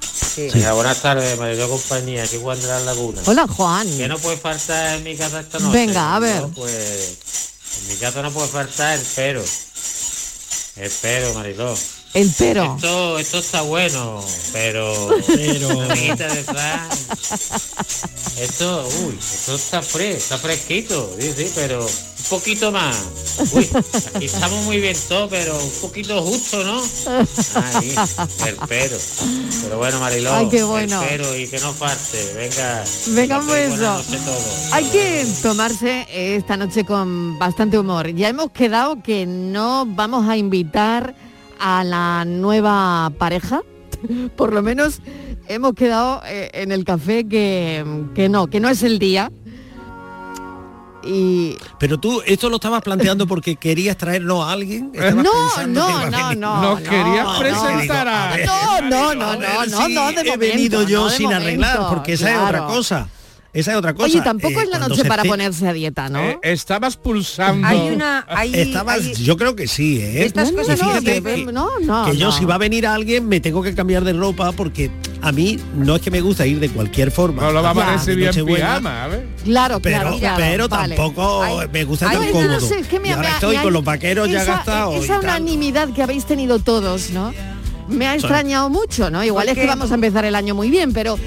Sí. 0.02 0.50
Venga, 0.54 0.74
buenas 0.74 1.02
tardes, 1.02 1.38
Mariló 1.40 1.70
Compañía, 1.70 2.24
aquí 2.24 2.38
Juan 2.42 2.60
de 2.60 2.68
la 2.68 2.80
Laguna. 2.82 3.22
Hola, 3.26 3.48
Juan. 3.48 3.98
Que 3.98 4.08
no 4.08 4.18
puede 4.20 4.38
faltar 4.38 4.98
en 4.98 5.04
mi 5.04 5.16
casa 5.16 5.40
esta 5.40 5.60
noche. 5.60 5.78
Venga, 5.78 6.16
a 6.16 6.20
ver. 6.20 6.42
¿no? 6.42 6.50
Pues 6.50 7.18
en 7.82 7.88
mi 7.88 7.96
casa 7.96 8.22
no 8.22 8.32
puede 8.32 8.48
faltar 8.48 8.98
el 8.98 9.06
pero. 9.16 9.44
El 10.76 10.92
pero, 11.02 11.34
Mariló. 11.34 11.74
El 12.16 12.32
pero. 12.38 12.76
Esto, 12.78 13.20
esto 13.20 13.38
está 13.40 13.62
bueno, 13.62 14.24
pero... 14.54 15.10
Pero- 15.28 15.82
Amiguita 15.82 16.28
de 16.34 16.44
Fran, 16.44 16.90
Esto, 18.40 18.88
uy, 19.06 19.18
esto 19.20 19.56
está 19.56 19.82
fresco, 19.82 20.18
está 20.18 20.38
fresquito, 20.38 21.14
sí, 21.20 21.34
sí, 21.36 21.52
pero 21.56 21.82
un 21.86 22.30
poquito 22.30 22.72
más. 22.72 22.96
Uy, 23.52 23.70
aquí 24.14 24.26
estamos 24.26 24.64
muy 24.64 24.80
bien 24.80 24.96
todos, 25.10 25.30
pero 25.30 25.62
un 25.62 25.72
poquito 25.82 26.22
justo, 26.22 26.64
¿no? 26.64 26.82
Ahí, 27.56 27.94
el 28.48 28.56
pero. 28.68 28.98
Pero 29.64 29.78
bueno, 29.78 30.00
Mariló, 30.00 30.34
Ay, 30.34 30.48
qué 30.50 30.64
bueno. 30.64 31.02
el 31.02 31.10
pero 31.10 31.38
y 31.38 31.48
que 31.50 31.60
no 31.60 31.74
falte. 31.74 32.34
Venga. 32.34 32.84
Venga, 33.08 33.40
un 33.40 33.48
beso. 33.48 33.76
todos. 34.26 34.72
Hay 34.72 34.86
que 34.86 35.28
tomarse 35.42 36.08
esta 36.10 36.56
noche 36.56 36.86
con 36.86 37.38
bastante 37.38 37.78
humor. 37.78 38.08
Ya 38.16 38.30
hemos 38.30 38.52
quedado 38.52 39.04
que 39.04 39.26
no 39.26 39.86
vamos 39.86 40.30
a 40.30 40.38
invitar 40.38 41.14
a 41.60 41.84
la 41.84 42.26
nueva 42.26 43.12
pareja. 43.18 43.62
Por 44.36 44.54
lo 44.54 44.62
menos 44.62 45.02
hemos 45.48 45.74
quedado 45.74 46.22
eh, 46.28 46.50
en 46.54 46.72
el 46.72 46.84
café 46.86 47.28
que, 47.28 47.84
que 48.14 48.30
no, 48.30 48.48
que 48.48 48.60
no 48.60 48.70
es 48.70 48.84
el 48.84 49.00
día. 49.00 49.32
Y 51.08 51.56
Pero 51.80 52.00
tú, 52.00 52.22
esto 52.26 52.50
lo 52.50 52.56
estabas 52.56 52.82
planteando 52.82 53.28
porque 53.28 53.56
querías 53.58 53.96
traernos 53.96 54.44
a 54.44 54.54
alguien. 54.54 54.90
¿Estabas 54.92 55.16
no, 55.16 55.24
no, 55.24 55.56
a 55.56 55.66
no, 55.68 55.88
venir? 56.00 56.38
no. 56.40 56.62
Nos 56.62 56.82
no, 56.82 56.90
querías 56.90 57.26
no. 57.26 57.40
presentar 57.40 58.08
a- 58.08 58.34
A 58.34 58.38
No, 58.40 58.82
no, 58.82 59.14
no, 59.14 59.36
no, 59.36 59.66
no, 59.68 59.90
no, 59.90 60.12
de 60.12 60.22
he 60.22 60.24
momento, 60.24 60.38
venido 60.40 60.84
yo 60.84 61.04
no, 61.04 61.10
sin 61.12 61.32
arreglar, 61.32 61.76
momento, 61.76 61.94
porque 61.96 62.14
esa 62.14 62.32
es 62.32 62.38
otra 62.38 62.50
claro. 62.58 62.68
cosa. 62.68 63.08
Esa 63.56 63.72
es 63.72 63.78
otra 63.78 63.94
cosa. 63.94 64.06
Oye, 64.06 64.22
tampoco 64.22 64.60
Eh, 64.60 64.64
es 64.64 64.70
la 64.70 64.80
noche 64.80 65.06
para 65.06 65.24
te- 65.24 65.30
ponerse 65.30 65.68
a 65.68 65.72
dieta, 65.74 66.10
¿no? 66.10 66.20
Eh, 66.20 66.40
estabas 66.44 66.98
pulsando. 66.98 67.66
Hay 67.66 67.90
una... 67.90 68.26
Hay, 68.28 68.54
Estabas, 68.54 68.98
hay- 69.00 69.14
yo 69.16 69.38
creo 69.38 69.56
que 69.56 69.66
sí, 69.68 70.00
¿eh? 70.02 70.26
Estas 70.26 70.52
No, 70.52 70.58
no, 70.58 70.64
cosas 70.64 70.80
no, 70.82 70.88
fíjate 70.90 71.24
que- 71.24 71.46
que- 71.46 71.52
no, 71.54 71.70
no, 71.80 72.06
que 72.12 72.18
yo 72.18 72.28
no. 72.28 72.32
si 72.34 72.44
va 72.44 72.56
a 72.56 72.58
venir 72.58 72.86
alguien 72.86 73.28
me 73.30 73.40
tengo 73.40 73.64
que 73.64 73.74
cambiar 73.74 74.04
de 74.04 74.12
ropa 74.14 74.52
porque 74.52 74.92
a 75.22 75.32
mí 75.32 75.58
no 75.74 75.96
es 75.96 76.02
que 76.02 76.12
me 76.12 76.20
gusta 76.20 76.46
ir 76.46 76.60
de 76.60 76.68
cualquier 76.70 77.12
forma. 77.12 77.44
No 77.44 77.52
lo 77.54 77.62
vamos 77.64 77.84
Ya. 77.86 77.90
a 77.90 77.94
recibir 77.94 78.20
en 78.20 78.26
Nochebuena, 78.28 78.66
pijama, 78.68 79.04
a 79.04 79.08
ver. 79.08 79.28
Claro, 79.46 79.80
Pero, 79.80 80.18
claro, 80.18 80.36
pero 80.38 80.68
vale. 80.68 80.96
tampoco 80.98 81.42
Hay- 81.44 81.68
me 81.70 81.84
gusta 81.86 82.12
tan 82.12 82.26
No, 82.26 82.32
cómodo. 82.32 82.48
no 82.52 82.60
sé, 82.60 82.80
es 82.80 82.88
que 82.88 83.00
me, 83.00 83.08
y 83.08 83.12
ahora 83.12 83.30
me- 83.30 83.34
estoy 83.36 83.56
me 83.56 83.64
con 83.64 83.72
los 83.74 83.84
vaqueros 83.86 84.30
ya 84.30 84.44
gastados. 84.44 85.02
Esa 85.02 85.20
unanimidad 85.20 85.90
que 85.94 86.04
habéis 86.04 86.26
tenido 86.26 86.60
todos, 86.60 87.12
¿no? 87.12 87.34
Me 87.88 88.08
ha 88.08 88.16
extrañado 88.16 88.70
mucho, 88.70 89.10
¿no? 89.12 89.24
Igual 89.24 89.46
¿Por 89.48 89.58
es 89.58 89.62
que 89.62 89.68
vamos 89.68 89.92
a 89.92 89.96
empezar 89.96 90.26
el 90.26 90.36
año 90.36 90.56
muy 90.56 90.70
bien, 90.70 90.92
pero 90.92 91.18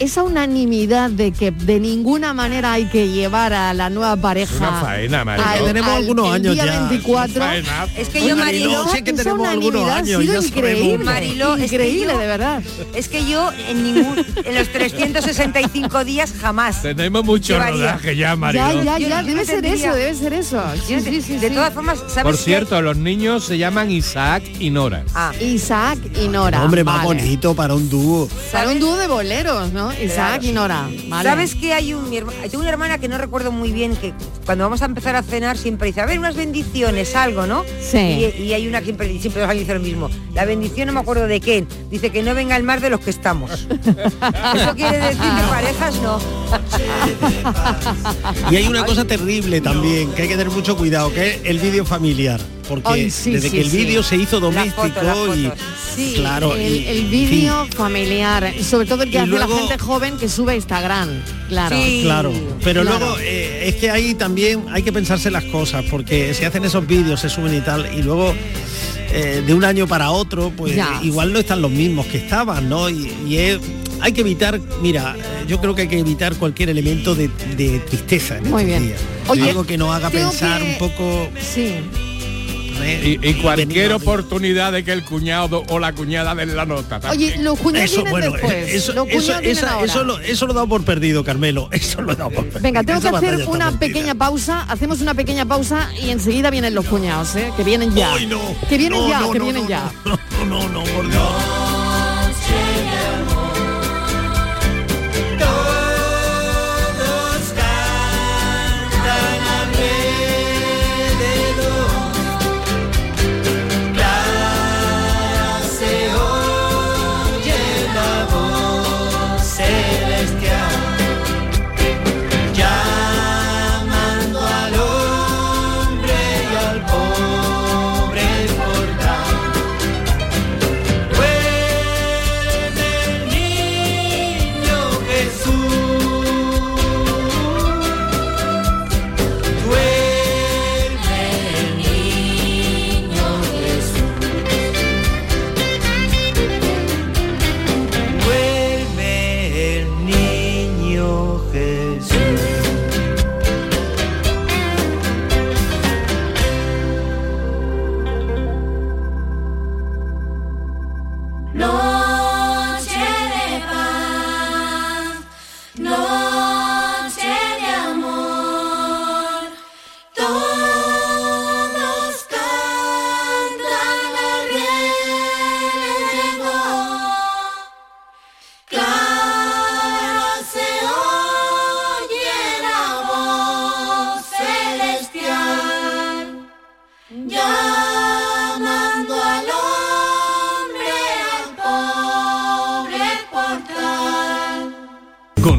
esa 0.00 0.22
unanimidad 0.22 1.10
de 1.10 1.32
que 1.32 1.50
de 1.50 1.80
ninguna 1.80 2.32
manera 2.34 2.72
hay 2.72 2.86
que 2.86 3.08
llevar 3.08 3.52
a 3.52 3.72
la 3.74 3.90
nueva 3.90 4.16
pareja 4.16 4.54
Una 4.56 4.80
faena, 4.80 5.24
Mariló. 5.24 5.64
Tenemos 5.66 5.90
al- 5.90 5.96
algunos 5.96 6.26
el 6.28 6.32
años 6.34 6.54
día 6.54 6.64
ya. 6.66 6.80
24 6.88 7.34
Faena. 7.42 7.86
Es 7.96 8.08
que 8.08 8.26
yo, 8.26 8.36
Mariló, 8.36 8.70
Mariló, 8.70 8.88
sí 8.92 9.02
que 9.02 9.10
esa 9.10 9.22
tenemos 9.22 9.48
algunos 9.48 9.82
unanimidad 9.82 9.96
años, 9.98 10.18
ha 10.18 10.22
sido 10.22 10.40
ya 10.42 10.46
increíble, 10.48 11.04
Mariló, 11.04 11.54
es 11.56 11.58
que 11.70 11.76
increíble 11.76 12.12
yo- 12.12 12.18
de 12.18 12.26
verdad. 12.26 12.62
es 12.94 13.08
que 13.08 13.24
yo 13.28 13.50
en 13.68 13.82
ningún, 13.82 14.26
en 14.44 14.54
los 14.54 14.68
365 14.68 16.04
días 16.04 16.32
jamás. 16.40 16.82
Tenemos 16.82 17.24
mucho 17.24 17.54
Llevaría. 17.54 17.72
rodaje 17.92 18.16
ya, 18.16 18.24
Ya, 18.30 18.36
Mariló. 18.36 18.82
ya, 18.84 18.98
ya, 18.98 19.22
no 19.22 19.28
debe 19.28 19.44
ser 19.44 19.60
tendría- 19.62 19.86
eso, 19.90 19.94
debe 19.96 20.14
ser 20.14 20.32
eso. 20.32 20.62
Sí, 20.86 21.00
sí, 21.00 21.22
sí, 21.22 21.36
de 21.38 21.48
sí. 21.48 21.54
todas 21.54 21.72
formas, 21.72 21.98
¿sabes 22.08 22.22
Por 22.22 22.36
qué? 22.36 22.42
cierto, 22.42 22.80
los 22.82 22.96
niños 22.96 23.44
se 23.44 23.58
llaman 23.58 23.90
Isaac 23.90 24.42
y 24.58 24.70
Nora. 24.70 25.04
Ah, 25.14 25.32
Isaac 25.40 25.98
y 26.22 26.28
Nora. 26.28 26.62
Hombre, 26.64 26.84
más 26.84 27.04
vale. 27.04 27.20
bonito 27.22 27.54
para 27.54 27.74
un 27.74 27.88
dúo. 27.88 28.28
Para 28.52 28.70
un 28.70 28.80
dúo 28.80 28.96
de 28.96 29.06
boleros, 29.06 29.72
¿no? 29.72 29.83
Isaac 29.92 30.42
y 30.44 30.52
Nora. 30.52 30.88
Vale. 31.08 31.28
¿Sabes 31.28 31.54
que 31.54 31.72
hay 31.72 31.94
un 31.94 32.08
mi 32.10 32.16
herma- 32.18 32.32
tengo 32.50 32.60
una 32.60 32.70
hermana 32.70 32.98
que 32.98 33.08
no 33.08 33.18
recuerdo 33.18 33.50
muy 33.52 33.72
bien 33.72 33.96
que 33.96 34.12
cuando 34.46 34.64
vamos 34.64 34.82
a 34.82 34.84
empezar 34.84 35.16
a 35.16 35.22
cenar 35.22 35.56
siempre 35.58 35.88
dice, 35.88 36.00
a 36.00 36.06
ver, 36.06 36.18
unas 36.18 36.36
bendiciones, 36.36 37.14
algo, 37.16 37.46
¿no? 37.46 37.64
Sí. 37.80 37.98
Y, 38.38 38.42
y 38.42 38.52
hay 38.54 38.66
una 38.68 38.78
que 38.80 38.86
siempre, 38.86 39.18
siempre 39.20 39.46
nos 39.46 39.54
dice 39.56 39.74
lo 39.74 39.80
mismo. 39.80 40.10
La 40.34 40.44
bendición 40.44 40.86
no 40.88 40.92
me 40.92 41.00
acuerdo 41.00 41.26
de 41.26 41.40
qué. 41.40 41.66
Dice 41.90 42.10
que 42.10 42.22
no 42.22 42.34
venga 42.34 42.56
el 42.56 42.62
mar 42.62 42.80
de 42.80 42.90
los 42.90 43.00
que 43.00 43.10
estamos. 43.10 43.50
Eso 44.54 44.74
quiere 44.74 44.98
decir 44.98 45.20
que 45.22 45.42
parejas 45.50 45.96
no. 46.02 46.18
Y 48.50 48.56
hay 48.56 48.66
una 48.68 48.84
cosa 48.84 49.04
terrible 49.04 49.60
también, 49.60 50.10
que 50.12 50.22
hay 50.22 50.28
que 50.28 50.36
tener 50.36 50.50
mucho 50.52 50.76
cuidado, 50.76 51.12
que 51.12 51.30
es 51.34 51.40
el 51.44 51.58
vídeo 51.58 51.84
familiar. 51.84 52.40
Porque 52.68 52.88
Ay, 52.88 53.10
sí, 53.10 53.30
desde 53.32 53.50
sí, 53.50 53.56
que 53.56 53.62
el 53.62 53.70
sí. 53.70 53.76
vídeo 53.76 54.02
se 54.02 54.16
hizo 54.16 54.40
doméstico 54.40 54.82
foto, 54.88 55.34
y 55.96 56.14
claro, 56.14 56.54
el, 56.56 56.74
y- 56.76 56.86
el 56.88 57.04
vídeo 57.06 57.66
familiar, 57.76 58.52
sobre 58.62 58.86
todo 58.86 59.02
el 59.02 59.10
que 59.10 59.16
Y 59.16 59.20
hace 59.20 59.26
luego- 59.28 59.52
la 59.54 59.58
gente 59.68 59.78
joven 59.78 60.16
que 60.16 60.28
sube 60.28 60.52
a 60.52 60.56
Instagram, 60.56 61.08
claro. 61.48 61.76
Claro, 62.02 62.32
pero 62.62 62.82
Claro. 62.82 62.98
luego 62.98 63.16
eh, 63.20 63.68
es 63.68 63.74
que 63.76 63.90
ahí 63.90 64.14
también 64.14 64.64
hay 64.72 64.82
que 64.82 64.92
pensarse 64.92 65.30
las 65.30 65.44
cosas, 65.44 65.84
porque 65.90 66.32
si 66.34 66.44
hacen 66.44 66.64
esos 66.64 66.86
vídeos, 66.86 67.20
se 67.20 67.28
suben 67.28 67.54
y 67.54 67.60
tal, 67.60 67.88
y 67.96 68.02
luego 68.02 68.34
eh, 69.16 69.44
de 69.46 69.54
un 69.54 69.64
año 69.64 69.86
para 69.86 70.10
otro, 70.10 70.50
pues 70.56 70.74
Ya. 70.74 70.98
igual 71.02 71.32
no 71.32 71.38
están 71.38 71.62
los 71.62 71.70
mismos 71.70 72.06
que 72.06 72.16
estaban, 72.18 72.68
¿no? 72.68 72.88
Y, 72.90 73.12
y 73.28 73.36
es- 73.36 73.58
hay 74.00 74.12
que 74.12 74.22
evitar, 74.22 74.60
mira, 74.82 75.14
yo 75.46 75.60
creo 75.60 75.74
que 75.74 75.82
hay 75.82 75.88
que 75.88 75.98
evitar 76.00 76.34
cualquier 76.34 76.68
elemento 76.70 77.14
de, 77.14 77.30
de 77.56 77.78
tristeza 77.80 78.38
en 78.38 78.50
Muy 78.50 78.62
estos 78.62 78.66
bien. 78.66 78.86
días. 78.88 79.00
Oye, 79.28 79.48
Algo 79.50 79.64
que 79.64 79.78
nos 79.78 79.94
haga 79.94 80.10
pensar 80.10 80.60
que- 80.60 80.68
un 80.72 80.78
poco... 80.78 81.28
Sí. 81.40 81.74
Y, 82.82 83.18
y 83.22 83.34
cualquier 83.42 83.92
oportunidad 83.92 84.72
de 84.72 84.84
que 84.84 84.92
el 84.92 85.04
cuñado 85.04 85.62
o 85.68 85.78
la 85.78 85.92
cuñada 85.92 86.34
den 86.34 86.56
la 86.56 86.66
nota. 86.66 87.00
también. 87.00 87.32
Oye, 87.34 87.42
los 87.42 87.58
cuñados 87.58 87.90
Eso, 87.90 88.02
vienen 88.04 88.10
bueno, 88.12 88.32
después. 88.32 88.72
eso, 88.74 88.92
los 88.92 89.06
eso, 89.08 89.16
cuñados 89.18 89.40
vienen 89.42 89.58
esa- 89.58 89.70
ahora. 89.72 89.86
eso 89.86 90.04
lo, 90.04 90.18
eso 90.20 90.46
lo 90.46 90.52
he 90.52 90.54
dado 90.54 90.68
por 90.68 90.84
perdido, 90.84 91.24
Carmelo. 91.24 91.68
Eso 91.72 92.02
lo 92.02 92.12
he 92.12 92.16
dado 92.16 92.30
por 92.30 92.44
perdido. 92.44 92.60
Venga, 92.62 92.82
tengo 92.82 93.00
que 93.00 93.08
hacer 93.08 93.46
una 93.48 93.72
pequeña 93.78 94.14
pausa, 94.14 94.62
hacemos 94.62 95.00
una 95.00 95.14
pequeña 95.14 95.44
pausa 95.46 95.90
y 96.00 96.10
enseguida 96.10 96.50
vienen 96.50 96.74
los 96.74 96.86
cuñados, 96.86 97.34
¿eh? 97.36 97.52
Que 97.56 97.62
vienen 97.64 97.94
ya. 97.94 98.14
Ay, 98.14 98.26
no. 98.26 98.40
Que 98.68 98.78
vienen 98.78 98.98
No, 99.00 99.08
ya, 99.08 99.20
no, 99.20 99.30
que 99.30 99.38
no, 99.38 99.44
vienen 99.44 99.62
no, 99.64 99.68
ya. 99.68 99.92
No, 100.04 100.18
no, 100.46 100.68
no, 100.68 100.82
por 100.84 101.08
Dios. 101.10 101.22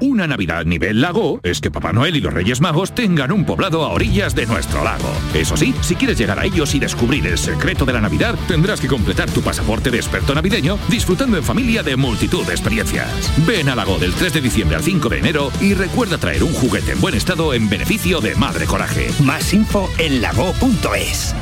Una 0.00 0.26
Navidad 0.26 0.64
nivel 0.64 1.00
lago 1.00 1.40
es 1.42 1.60
que 1.60 1.70
Papá 1.70 1.92
Noel 1.92 2.16
y 2.16 2.20
los 2.20 2.32
Reyes 2.32 2.60
Magos 2.60 2.94
tengan 2.94 3.32
un 3.32 3.44
poblado 3.44 3.84
a 3.84 3.88
orillas 3.88 4.34
de 4.34 4.46
nuestro 4.46 4.84
lago. 4.84 5.10
Eso 5.34 5.56
sí, 5.56 5.74
si 5.80 5.96
quieres 5.96 6.18
llegar 6.18 6.38
a 6.38 6.44
ellos 6.44 6.74
y 6.74 6.78
descubrir 6.78 7.26
el 7.26 7.38
secreto 7.38 7.84
de 7.84 7.92
la 7.92 8.00
Navidad, 8.00 8.36
tendrás 8.46 8.80
que 8.80 8.86
completar 8.86 9.28
tu 9.30 9.42
pasaporte 9.42 9.90
de 9.90 9.96
experto 9.96 10.34
navideño 10.34 10.78
disfrutando 10.88 11.36
en 11.36 11.42
familia 11.42 11.82
de 11.82 11.96
multitud 11.96 12.46
de 12.46 12.52
experiencias. 12.52 13.32
Ven 13.46 13.68
a 13.68 13.74
Lago 13.74 13.98
del 13.98 14.14
3 14.14 14.34
de 14.34 14.40
diciembre 14.40 14.76
al 14.76 14.82
5 14.82 15.08
de 15.08 15.18
enero 15.18 15.50
y 15.60 15.74
recuerda 15.74 16.18
traer 16.18 16.44
un 16.44 16.52
juguete 16.52 16.92
en 16.92 17.00
buen 17.00 17.14
estado 17.14 17.52
en 17.54 17.68
beneficio 17.68 18.20
de 18.20 18.34
Madre 18.36 18.66
Coraje. 18.66 19.10
Más 19.24 19.52
info 19.52 19.88
en 19.98 20.22
lago.es. 20.22 21.34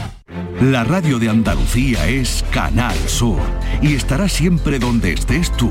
La 0.60 0.84
radio 0.84 1.18
de 1.18 1.28
Andalucía 1.28 2.08
es 2.08 2.44
Canal 2.50 2.96
Sur 3.06 3.40
y 3.82 3.94
estará 3.94 4.28
siempre 4.28 4.78
donde 4.78 5.12
estés 5.12 5.52
tú. 5.52 5.70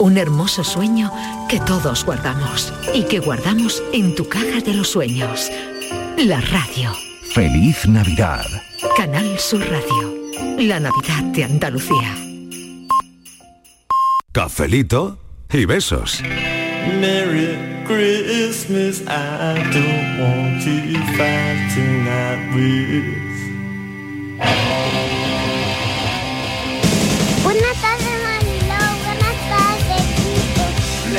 Un 0.00 0.16
hermoso 0.16 0.64
sueño 0.64 1.12
que 1.46 1.60
todos 1.60 2.06
guardamos 2.06 2.72
y 2.94 3.02
que 3.02 3.18
guardamos 3.18 3.82
en 3.92 4.14
tu 4.14 4.26
caja 4.26 4.62
de 4.64 4.72
los 4.72 4.88
sueños. 4.88 5.50
La 6.16 6.40
radio. 6.40 6.90
Feliz 7.34 7.86
Navidad. 7.86 8.46
Canal 8.96 9.38
Sur 9.38 9.60
Radio. 9.60 10.14
La 10.58 10.80
Navidad 10.80 11.22
de 11.34 11.44
Andalucía. 11.44 12.16
Cafelito 14.32 15.18
y 15.52 15.66
besos. 15.66 16.22
Merry 16.98 17.84
Christmas, 17.84 19.02
I 19.02 19.62
don't 19.70 20.18
want 20.18 20.62
to 20.64 20.98
fight 21.18 21.74
tonight 21.74 22.54
with. 22.54 23.30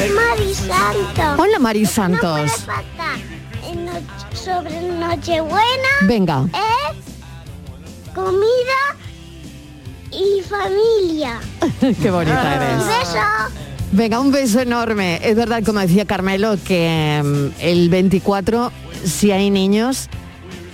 Mari 0.09 0.53
Santos. 0.55 1.39
Hola, 1.39 1.59
Mari 1.59 1.85
Santos. 1.85 2.51
sobre 4.33 4.81
Nochebuena. 4.81 5.61
Venga. 6.07 6.45
Es 6.53 8.13
comida 8.15 8.95
y 10.11 10.41
familia. 10.41 11.39
Qué 12.01 12.09
bonita 12.09 12.55
eres. 12.55 12.85
besos. 12.87 13.53
Venga, 13.91 14.19
un 14.19 14.31
beso 14.31 14.59
enorme. 14.61 15.19
Es 15.23 15.35
verdad, 15.35 15.61
como 15.63 15.79
decía 15.79 16.05
Carmelo, 16.05 16.55
que 16.65 17.21
mm, 17.23 17.61
el 17.61 17.89
24, 17.89 18.71
si 19.05 19.31
hay 19.31 19.49
niños, 19.51 20.09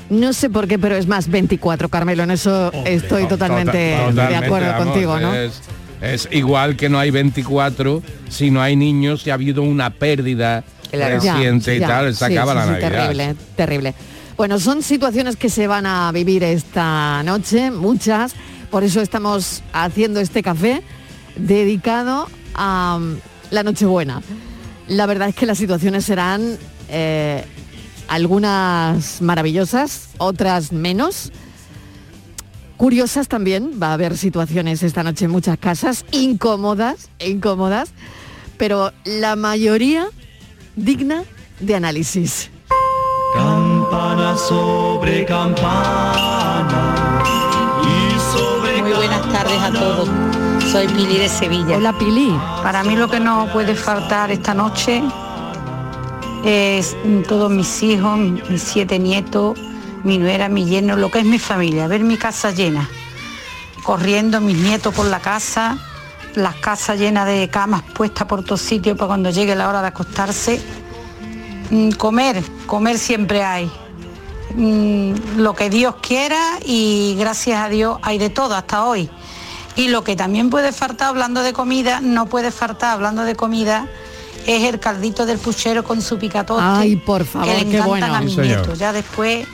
no 0.09 0.31
sé 0.33 0.49
por 0.49 0.67
qué, 0.67 0.79
pero 0.79 0.95
es 0.95 1.07
más 1.07 1.27
24, 1.27 1.89
Carmelo. 1.89 2.23
En 2.23 2.31
eso 2.31 2.71
estoy 2.85 3.27
totalmente, 3.27 3.91
Tota- 3.97 4.05
de 4.05 4.09
totalmente, 4.11 4.45
acuerdo 4.45 4.67
vamos, 4.71 4.85
contigo, 4.85 5.19
¿no? 5.19 5.33
Es, 5.33 5.61
es 6.01 6.27
igual 6.31 6.75
que 6.75 6.89
no 6.89 6.99
hay 6.99 7.11
24, 7.11 8.01
si 8.29 8.51
no 8.51 8.61
hay 8.61 8.75
niños, 8.75 9.23
si 9.23 9.29
ha 9.29 9.35
habido 9.35 9.63
una 9.63 9.89
pérdida 9.91 10.63
reciente 10.91 11.75
y 11.75 11.79
Ya, 11.79 11.87
tal, 11.87 12.15
se 12.15 12.27
sí, 12.27 12.33
acaba 12.37 12.51
sí, 12.53 12.57
la 12.57 12.63
sí, 12.63 12.69
Navidad. 12.71 12.89
Terrible, 12.89 13.35
terrible. 13.55 13.93
Bueno, 14.37 14.59
son 14.59 14.83
situaciones 14.83 15.35
que 15.35 15.49
se 15.49 15.65
van 15.67 15.85
a 15.85 16.11
vivir 16.11 16.43
esta 16.43 17.23
noche, 17.23 17.71
muchas. 17.71 18.33
Por 18.69 18.83
eso 18.83 19.01
estamos 19.01 19.63
haciendo 19.73 20.19
este 20.19 20.43
café 20.43 20.83
dedicado 21.35 22.27
a 22.53 22.99
mm, 22.99 23.15
la 23.51 23.63
Nochebuena. 23.63 24.21
La 24.87 25.05
verdad 25.05 25.29
es 25.29 25.35
que 25.35 25.45
las 25.45 25.57
situaciones 25.57 26.05
serán 26.05 26.57
eh, 26.89 27.43
algunas 28.07 29.21
maravillosas, 29.21 30.09
otras 30.17 30.71
menos. 30.71 31.31
Curiosas 32.77 33.27
también, 33.27 33.71
va 33.81 33.87
a 33.87 33.93
haber 33.93 34.15
situaciones 34.15 34.83
esta 34.83 35.01
noche 35.01 35.25
en 35.25 35.31
muchas 35.31 35.57
casas, 35.57 36.05
incómodas, 36.11 37.09
incómodas, 37.19 37.89
pero 38.57 38.91
la 39.03 39.35
mayoría 39.35 40.07
digna 40.75 41.23
de 41.59 41.73
análisis. 41.73 42.51
Campana 43.33 44.37
sobre 44.37 45.25
campana 45.25 46.93
y 47.83 48.19
sobre 48.31 48.83
Muy 48.83 48.93
buenas 48.93 49.27
tardes 49.31 49.59
a 49.59 49.71
todos. 49.73 50.09
Soy 50.71 50.87
Pili 50.87 51.17
de 51.17 51.29
Sevilla. 51.29 51.77
Hola 51.77 51.97
Pili. 51.97 52.37
Para 52.61 52.83
mí 52.83 52.95
lo 52.95 53.09
que 53.09 53.19
no 53.19 53.47
puede 53.51 53.73
faltar 53.73 54.29
esta 54.31 54.53
noche 54.53 55.01
es 56.45 56.95
todos 57.27 57.49
mis 57.49 57.81
hijos, 57.81 58.19
mis 58.49 58.61
siete 58.61 58.99
nietos, 58.99 59.57
mi 60.03 60.17
nuera, 60.17 60.49
mi 60.49 60.65
yerno, 60.65 60.95
lo 60.95 61.09
que 61.11 61.19
es 61.19 61.25
mi 61.25 61.39
familia, 61.39 61.87
ver 61.87 62.01
mi 62.01 62.17
casa 62.17 62.51
llena, 62.51 62.89
corriendo 63.83 64.41
mis 64.41 64.57
nietos 64.57 64.93
por 64.93 65.05
la 65.05 65.19
casa, 65.19 65.77
las 66.35 66.55
casas 66.55 66.99
llenas 66.99 67.25
de 67.27 67.49
camas 67.49 67.81
puestas 67.81 68.27
por 68.27 68.43
todos 68.43 68.61
sitios 68.61 68.97
para 68.97 69.07
cuando 69.07 69.29
llegue 69.29 69.55
la 69.55 69.67
hora 69.69 69.81
de 69.81 69.87
acostarse. 69.87 70.61
Mm, 71.71 71.91
Comer, 71.91 72.43
comer 72.65 72.97
siempre 72.97 73.43
hay. 73.43 73.71
Mm, 74.55 75.37
Lo 75.37 75.53
que 75.55 75.69
Dios 75.69 75.95
quiera 76.01 76.59
y 76.63 77.15
gracias 77.17 77.59
a 77.59 77.69
Dios 77.69 77.97
hay 78.01 78.17
de 78.17 78.29
todo 78.29 78.55
hasta 78.55 78.85
hoy. 78.85 79.09
Y 79.75 79.89
lo 79.89 80.03
que 80.03 80.15
también 80.15 80.49
puede 80.49 80.71
faltar 80.71 81.09
hablando 81.09 81.41
de 81.41 81.53
comida, 81.53 82.01
no 82.01 82.25
puede 82.27 82.51
faltar 82.51 82.91
hablando 82.93 83.23
de 83.23 83.35
comida, 83.35 83.87
es 84.47 84.63
el 84.63 84.79
caldito 84.79 85.25
del 85.25 85.37
puchero 85.37 85.83
con 85.83 86.01
su 86.01 86.17
picatoste. 86.17 86.63
Ay, 86.65 86.95
por 86.95 87.25
favor, 87.25 87.47
que 87.47 87.53
le 87.53 87.69
qué 87.69 87.77
encantan 87.77 87.99
bueno. 87.99 88.15
a 88.15 88.21
mis 88.21 88.37
nietos. 88.37 88.79
Ya 88.79 88.93
después 88.93 89.47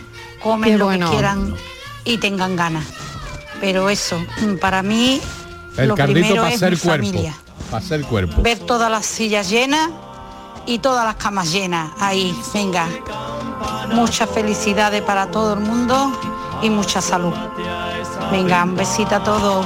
comen 0.44 0.72
Qué 0.72 0.78
lo 0.78 0.86
bueno. 0.86 1.06
que 1.10 1.12
quieran 1.16 1.56
y 2.04 2.18
tengan 2.18 2.56
ganas. 2.56 2.86
Pero 3.62 3.90
eso, 3.90 4.18
para 4.60 4.84
mí, 4.84 5.22
El 5.78 5.88
lo 5.90 5.96
primero 5.96 6.36
para 6.36 6.50
es 6.54 6.60
ser 6.60 6.72
mi 6.74 6.78
cuerpo. 6.78 7.06
familia. 7.08 7.36
Para 7.72 7.86
ser 7.86 8.02
cuerpo. 8.04 8.42
Ver 8.42 8.60
todas 8.60 8.92
las 8.92 9.06
sillas 9.06 9.50
llenas 9.50 9.90
y 10.66 10.80
todas 10.80 11.06
las 11.06 11.16
camas 11.16 11.52
llenas. 11.52 11.92
Ahí, 12.00 12.36
venga. 12.54 12.88
Muchas 13.94 14.30
felicidades 14.30 15.02
para 15.02 15.28
todo 15.32 15.54
el 15.54 15.60
mundo 15.62 16.12
y 16.62 16.70
mucha 16.70 17.02
salud. 17.02 17.34
Venga, 18.32 18.64
un 18.64 18.76
besito 18.76 19.16
a 19.16 19.24
todos. 19.24 19.66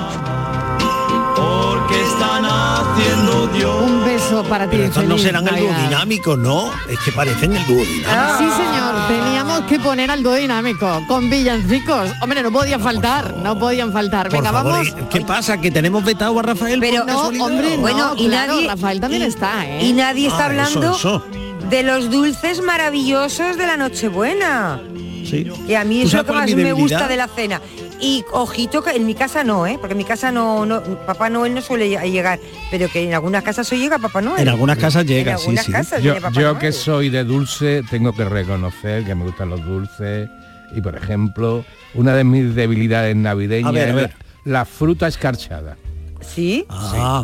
porque 1.36 2.02
están 2.04 2.44
haciendo 2.46 3.48
Dios. 3.48 3.76
Un 3.82 4.04
beso 4.06 4.44
para 4.44 4.66
ti. 4.66 4.72
Pero 4.78 4.84
estos 4.86 5.04
no 5.06 5.18
serán 5.18 5.48
el 5.48 5.56
dúo 5.60 5.74
dinámico, 5.74 6.36
¿no? 6.36 6.72
Es 6.90 7.00
que 7.00 7.12
parecen 7.12 7.56
el 7.56 7.66
dúo 7.68 7.84
dinámico. 7.84 8.38
Sí, 8.40 8.46
señor, 8.50 8.96
teníamos 9.08 9.47
que 9.68 9.80
poner 9.80 10.10
al 10.10 10.24
dúo 10.24 10.36
dinámico 10.36 11.04
con 11.08 11.30
villancicos. 11.30 12.12
Hombre, 12.22 12.42
no 12.42 12.52
podía 12.52 12.80
faltar, 12.80 13.36
no 13.38 13.58
podían 13.60 13.92
faltar. 13.92 14.30
Por 14.30 14.38
Venga, 14.40 14.52
favor, 14.52 14.72
vamos. 14.74 15.10
¿qué 15.10 15.22
pasa? 15.22 15.60
¿Que 15.60 15.72
tenemos 15.72 16.04
vetado 16.04 16.40
a 16.40 16.42
Rafael? 16.44 16.80
Pero 16.80 17.04
no, 17.06 17.28
hombre, 17.28 17.76
no, 17.76 17.82
Bueno, 17.82 18.14
y 18.18 18.28
claro, 18.28 18.54
nadie- 18.56 18.68
Rafael 18.68 19.00
también 19.00 19.24
y- 19.24 19.26
está, 19.26 19.66
¿eh? 19.68 19.86
Y 19.86 19.94
nadie 19.94 20.28
está 20.28 20.44
Ah, 20.44 20.46
hablando 20.48 20.96
eso. 20.96 21.26
de 21.70 21.84
los 21.84 22.10
dulces 22.10 22.62
maravillosos 22.62 23.58
de 23.58 23.68
la 23.68 23.78
Nochebuena. 23.78 24.82
Sí. 25.30 25.46
Y 25.68 25.74
a 25.74 25.84
mí 25.84 26.02
¿Tú 26.02 26.08
es 26.08 26.14
lo 26.14 26.26
que 26.26 26.32
más 26.32 26.50
me 26.56 26.72
gusta 26.74 27.08
de 27.08 27.18
la 27.18 27.28
cena. 27.28 27.62
Y 28.00 28.24
ojito 28.32 28.84
que 28.84 28.92
en 28.92 29.06
mi 29.06 29.16
casa 29.16 29.44
no, 29.44 29.66
¿eh? 29.66 29.78
Porque 29.80 29.94
en 29.94 29.98
mi 29.98 30.04
casa 30.04 30.32
no, 30.32 30.66
no 30.66 30.82
Papá 31.06 31.30
Noel 31.30 31.54
no 31.56 31.62
suele 31.62 31.90
lle- 31.90 32.12
llegar, 32.12 32.40
pero 32.70 32.90
que 32.90 33.04
en 33.04 33.14
algunas 33.14 33.44
casas 33.44 33.72
hoy 33.72 33.80
llega 33.80 33.98
Papá 33.98 34.22
Noel. 34.22 34.42
En 34.42 34.50
algunas 34.50 34.78
casas 34.78 35.06
llega, 35.06 35.32
en 35.34 35.38
sí, 35.40 35.44
algunas 35.46 35.66
sí. 35.66 35.72
casas 35.72 36.04
Yo, 36.04 36.12
viene 36.14 36.22
Papá 36.22 36.40
yo 36.40 36.48
Noel. 36.50 36.58
que 36.60 36.72
soy 36.72 37.10
de 37.10 37.24
dulce 37.24 37.82
tengo 37.90 38.14
que 38.14 38.26
reconocer 38.26 39.04
que 39.04 39.16
me 39.16 39.24
gustan 39.26 39.50
los 39.50 39.66
dulces 39.66 40.30
y 40.76 40.82
por 40.82 40.96
ejemplo 40.96 41.66
una 41.96 42.14
de 42.14 42.24
mis 42.24 42.54
debilidades 42.54 43.16
navideñas 43.16 43.70
A 43.70 43.72
ver, 43.72 43.88
a 43.88 43.90
es 43.90 43.96
ver. 43.96 44.14
La 44.46 44.66
fruta 44.66 45.08
escarchada. 45.08 45.76
¿Sí? 46.22 46.66
Ah, 46.70 47.24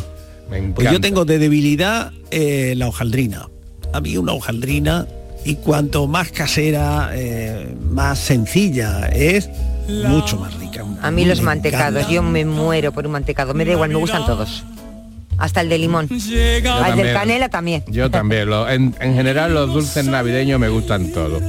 Me 0.50 0.58
encanta. 0.58 0.76
pues 0.76 0.92
yo 0.92 1.00
tengo 1.02 1.24
de 1.26 1.38
debilidad 1.40 2.12
eh, 2.32 2.74
la 2.78 2.88
hojaldrina. 2.88 3.48
A 3.94 4.02
mí 4.02 4.18
una 4.18 4.34
hojaldrina 4.34 5.06
y 5.46 5.56
cuanto 5.56 6.08
más 6.08 6.32
casera, 6.32 7.12
eh, 7.14 7.76
más 7.92 8.18
sencilla 8.20 9.08
es, 9.10 9.50
mucho 9.88 10.38
más 10.38 10.54
rica. 10.56 10.84
A 11.02 11.12
mí 11.12 11.26
los 11.26 11.42
mantecados, 11.42 11.96
encanta. 12.02 12.12
yo 12.14 12.24
me 12.24 12.46
muero 12.46 12.92
por 12.92 13.06
un 13.06 13.12
mantecado, 13.14 13.54
me 13.54 13.66
da 13.66 13.74
igual, 13.74 13.90
me 13.90 13.96
gustan 13.96 14.26
todos. 14.26 14.64
Hasta 15.38 15.62
el 15.62 15.70
de 15.70 15.78
limón. 15.80 16.08
Al 16.12 16.20
del 16.20 16.62
también. 16.62 17.14
canela 17.14 17.50
también. 17.50 17.84
Yo 17.88 18.10
también. 18.12 18.50
lo- 18.50 18.70
en, 18.70 18.96
en 19.00 19.16
general 19.16 19.54
los 19.54 19.74
dulces 19.74 20.06
navideños 20.06 20.60
me 20.60 20.70
gustan 20.70 21.12
todos. 21.12 21.42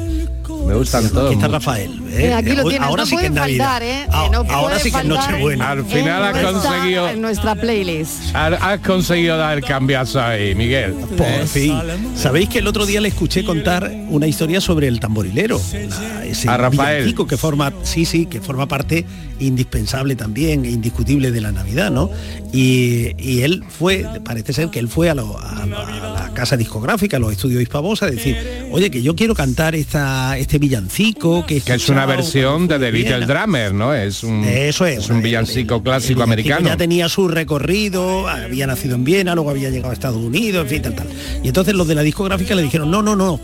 Me 0.74 0.78
gustan 0.80 1.08
todos. 1.10 1.26
Aquí 1.26 1.34
está. 1.34 1.46
Rafael. 1.48 2.00
Eh, 2.10 2.32
aquí 2.34 2.50
lo 2.52 2.64
Hoy- 2.64 2.70
tienes, 2.70 2.88
ahora 2.88 3.02
no 3.02 3.06
sí 3.06 3.16
que 3.16 3.26
es 3.26 3.30
Navidad. 3.30 3.64
faltar, 3.64 3.82
¿eh? 3.84 4.06
Ah, 4.10 4.24
Eh, 4.26 4.28
no 4.32 4.38
ahora 4.52 4.78
sí 4.80 4.90
que 4.90 4.98
es 4.98 5.04
Nochebuena. 5.04 5.70
Al 5.70 5.84
final 5.84 6.22
has 6.24 6.52
conseguido- 6.52 7.08
en 7.08 7.20
nuestra 7.22 7.54
playlist. 7.54 8.12
Has 8.34 8.60
has 8.60 8.80
conseguido 8.80 9.36
dar 9.36 9.56
el 9.56 9.64
cambiazo 9.64 10.20
ahí, 10.20 10.54
Miguel. 10.56 10.92
Por 10.94 11.26
Eh, 11.26 11.46
fin. 11.46 11.78
Sabéis 12.16 12.48
que 12.48 12.58
el 12.58 12.66
otro 12.66 12.86
día 12.86 13.00
le 13.00 13.08
escuché 13.08 13.44
contar 13.44 13.90
una 14.08 14.26
historia 14.26 14.60
sobre 14.60 14.88
el 14.88 14.98
tamborilero, 15.00 15.60
la- 15.72 16.24
ese 16.26 16.48
A 16.48 16.56
Rafael. 16.56 17.14
que 17.14 17.36
forma, 17.36 17.72
sí, 17.84 18.04
sí, 18.04 18.26
que 18.26 18.40
forma 18.40 18.66
parte 18.66 19.04
indispensable 19.40 20.14
también, 20.16 20.64
e 20.64 20.70
indiscutible 20.70 21.30
de 21.32 21.40
la 21.40 21.52
Navidad, 21.52 21.90
¿no? 21.90 22.10
Y, 22.52 23.10
y 23.18 23.42
él 23.42 23.64
fue, 23.68 24.06
parece 24.24 24.52
ser 24.52 24.68
que 24.70 24.78
él 24.78 24.88
fue 24.88 25.10
a, 25.10 25.14
lo- 25.14 25.38
a 25.38 25.66
la- 25.66 25.86
a 25.86 26.28
la 26.28 26.30
casa 26.34 26.56
discográfica, 26.56 27.16
a 27.16 27.20
los 27.20 27.32
estudios 27.32 27.60
Hispavox, 27.62 28.02
a 28.04 28.06
decir, 28.10 28.36
oye, 28.70 28.90
que 28.90 29.02
yo 29.02 29.14
quiero 29.16 29.34
cantar 29.34 29.74
esta, 29.74 30.38
este 30.38 30.58
villancico, 30.64 31.44
que, 31.46 31.60
Que 31.60 31.74
es 31.74 31.88
una 31.88 32.06
versión 32.06 32.66
de 32.66 32.78
The 32.78 32.90
Viena". 32.90 33.18
Little 33.18 33.34
Drummer, 33.34 33.74
¿no? 33.74 33.94
Es 33.94 34.24
un, 34.24 34.44
Eso 34.44 34.86
es. 34.86 35.08
un 35.10 35.22
villancico 35.22 35.82
clásico 35.82 36.20
El 36.20 36.24
americano. 36.24 36.66
Ya 36.66 36.76
tenía 36.76 37.08
su 37.08 37.28
recorrido, 37.28 38.26
había 38.28 38.66
nacido 38.66 38.94
en 38.94 39.04
Viena, 39.04 39.34
luego 39.34 39.50
había 39.50 39.70
llegado 39.70 39.90
a 39.90 39.94
Estados 39.94 40.22
Unidos, 40.22 40.62
en 40.64 40.68
fin, 40.68 40.82
tal, 40.82 40.94
tal. 40.94 41.08
Y 41.42 41.48
entonces 41.48 41.74
los 41.74 41.86
de 41.86 41.94
la 41.94 42.02
discográfica 42.02 42.54
le 42.54 42.62
dijeron, 42.62 42.90
no, 42.90 43.02
no, 43.02 43.14
no, 43.14 43.38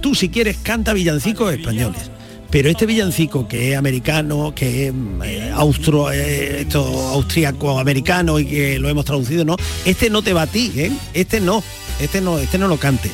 tú 0.00 0.14
si 0.14 0.28
quieres 0.28 0.56
canta 0.62 0.92
villancicos 0.92 1.52
españoles. 1.52 2.10
Pero 2.50 2.68
este 2.70 2.86
villancico 2.86 3.48
que 3.48 3.72
es 3.72 3.76
americano, 3.76 4.52
que 4.54 4.86
es 4.86 4.94
eh, 5.24 5.50
austro, 5.54 6.12
eh, 6.12 6.60
esto, 6.60 6.80
austríaco 7.12 7.80
americano 7.80 8.38
y 8.38 8.46
que 8.46 8.78
lo 8.78 8.88
hemos 8.88 9.04
traducido, 9.04 9.44
no, 9.44 9.56
este 9.84 10.08
no 10.08 10.22
te 10.22 10.32
va 10.32 10.42
a 10.42 10.46
ti, 10.46 10.70
¿eh? 10.76 10.92
Este 11.14 11.40
no, 11.40 11.64
este 12.00 12.20
no, 12.20 12.38
este 12.38 12.56
no 12.58 12.68
lo 12.68 12.76
cantes. 12.76 13.10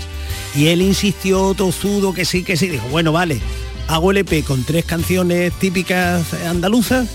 Y 0.54 0.68
él 0.68 0.82
insistió, 0.82 1.54
tozudo, 1.54 2.12
que 2.12 2.24
sí, 2.24 2.42
que 2.42 2.56
sí, 2.56 2.68
dijo, 2.68 2.86
bueno, 2.88 3.12
vale, 3.12 3.40
hago 3.88 4.10
el 4.10 4.18
EP 4.18 4.44
con 4.44 4.64
tres 4.64 4.84
canciones 4.84 5.52
típicas 5.58 6.32
andaluzas 6.46 7.08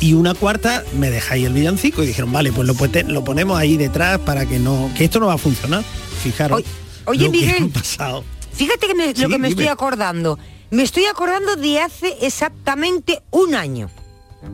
y 0.00 0.14
una 0.14 0.34
cuarta 0.34 0.84
me 0.96 1.10
dejáis 1.10 1.46
el 1.46 1.52
villancico 1.52 2.02
y 2.04 2.06
dijeron 2.06 2.30
vale 2.32 2.52
pues 2.52 2.68
lo, 2.68 2.74
lo 3.08 3.24
ponemos 3.24 3.58
ahí 3.58 3.76
detrás 3.76 4.18
para 4.20 4.46
que 4.46 4.60
no 4.60 4.90
que 4.96 5.04
esto 5.04 5.18
no 5.18 5.26
va 5.26 5.32
a 5.34 5.38
funcionar 5.38 5.82
fijaros 6.22 6.62
Oye, 7.04 7.24
lo 7.26 7.32
que 7.32 7.38
Miguel, 7.38 7.70
ha 7.74 7.78
pasado 7.80 8.24
Fíjate 8.52 8.86
que 8.86 8.94
me- 8.94 9.12
Sí, 9.14 9.22
lo 9.22 9.28
que 9.28 9.38
me 9.38 9.48
dime. 9.48 9.62
estoy 9.62 9.66
acordando. 9.66 10.38
Me 10.70 10.82
estoy 10.84 11.04
acordando 11.06 11.56
de 11.56 11.80
hace 11.80 12.16
exactamente 12.22 13.22
un 13.30 13.54
año. 13.54 13.90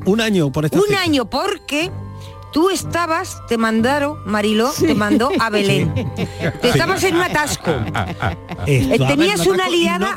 un 0.07 0.21
año 0.23 0.51
por 0.53 0.65
esta 0.65 0.79
Un 0.79 0.85
fecha. 0.85 1.01
año 1.03 1.29
porque 1.29 1.91
tú 2.55 2.71
estabas, 2.71 3.43
te 3.49 3.59
mandaron, 3.59 4.17
Mariló, 4.25 4.71
te 4.73 4.95
mandó 4.95 5.31
a 5.39 5.51
Belén. 5.51 5.93
Te 6.63 6.69
estabas 6.71 7.03
en 7.05 7.17
un 7.17 7.23
atasco. 7.23 7.73
En 8.67 9.07
tenías 9.07 9.41
un 9.47 9.55
una 9.55 9.69
liada, 9.69 10.15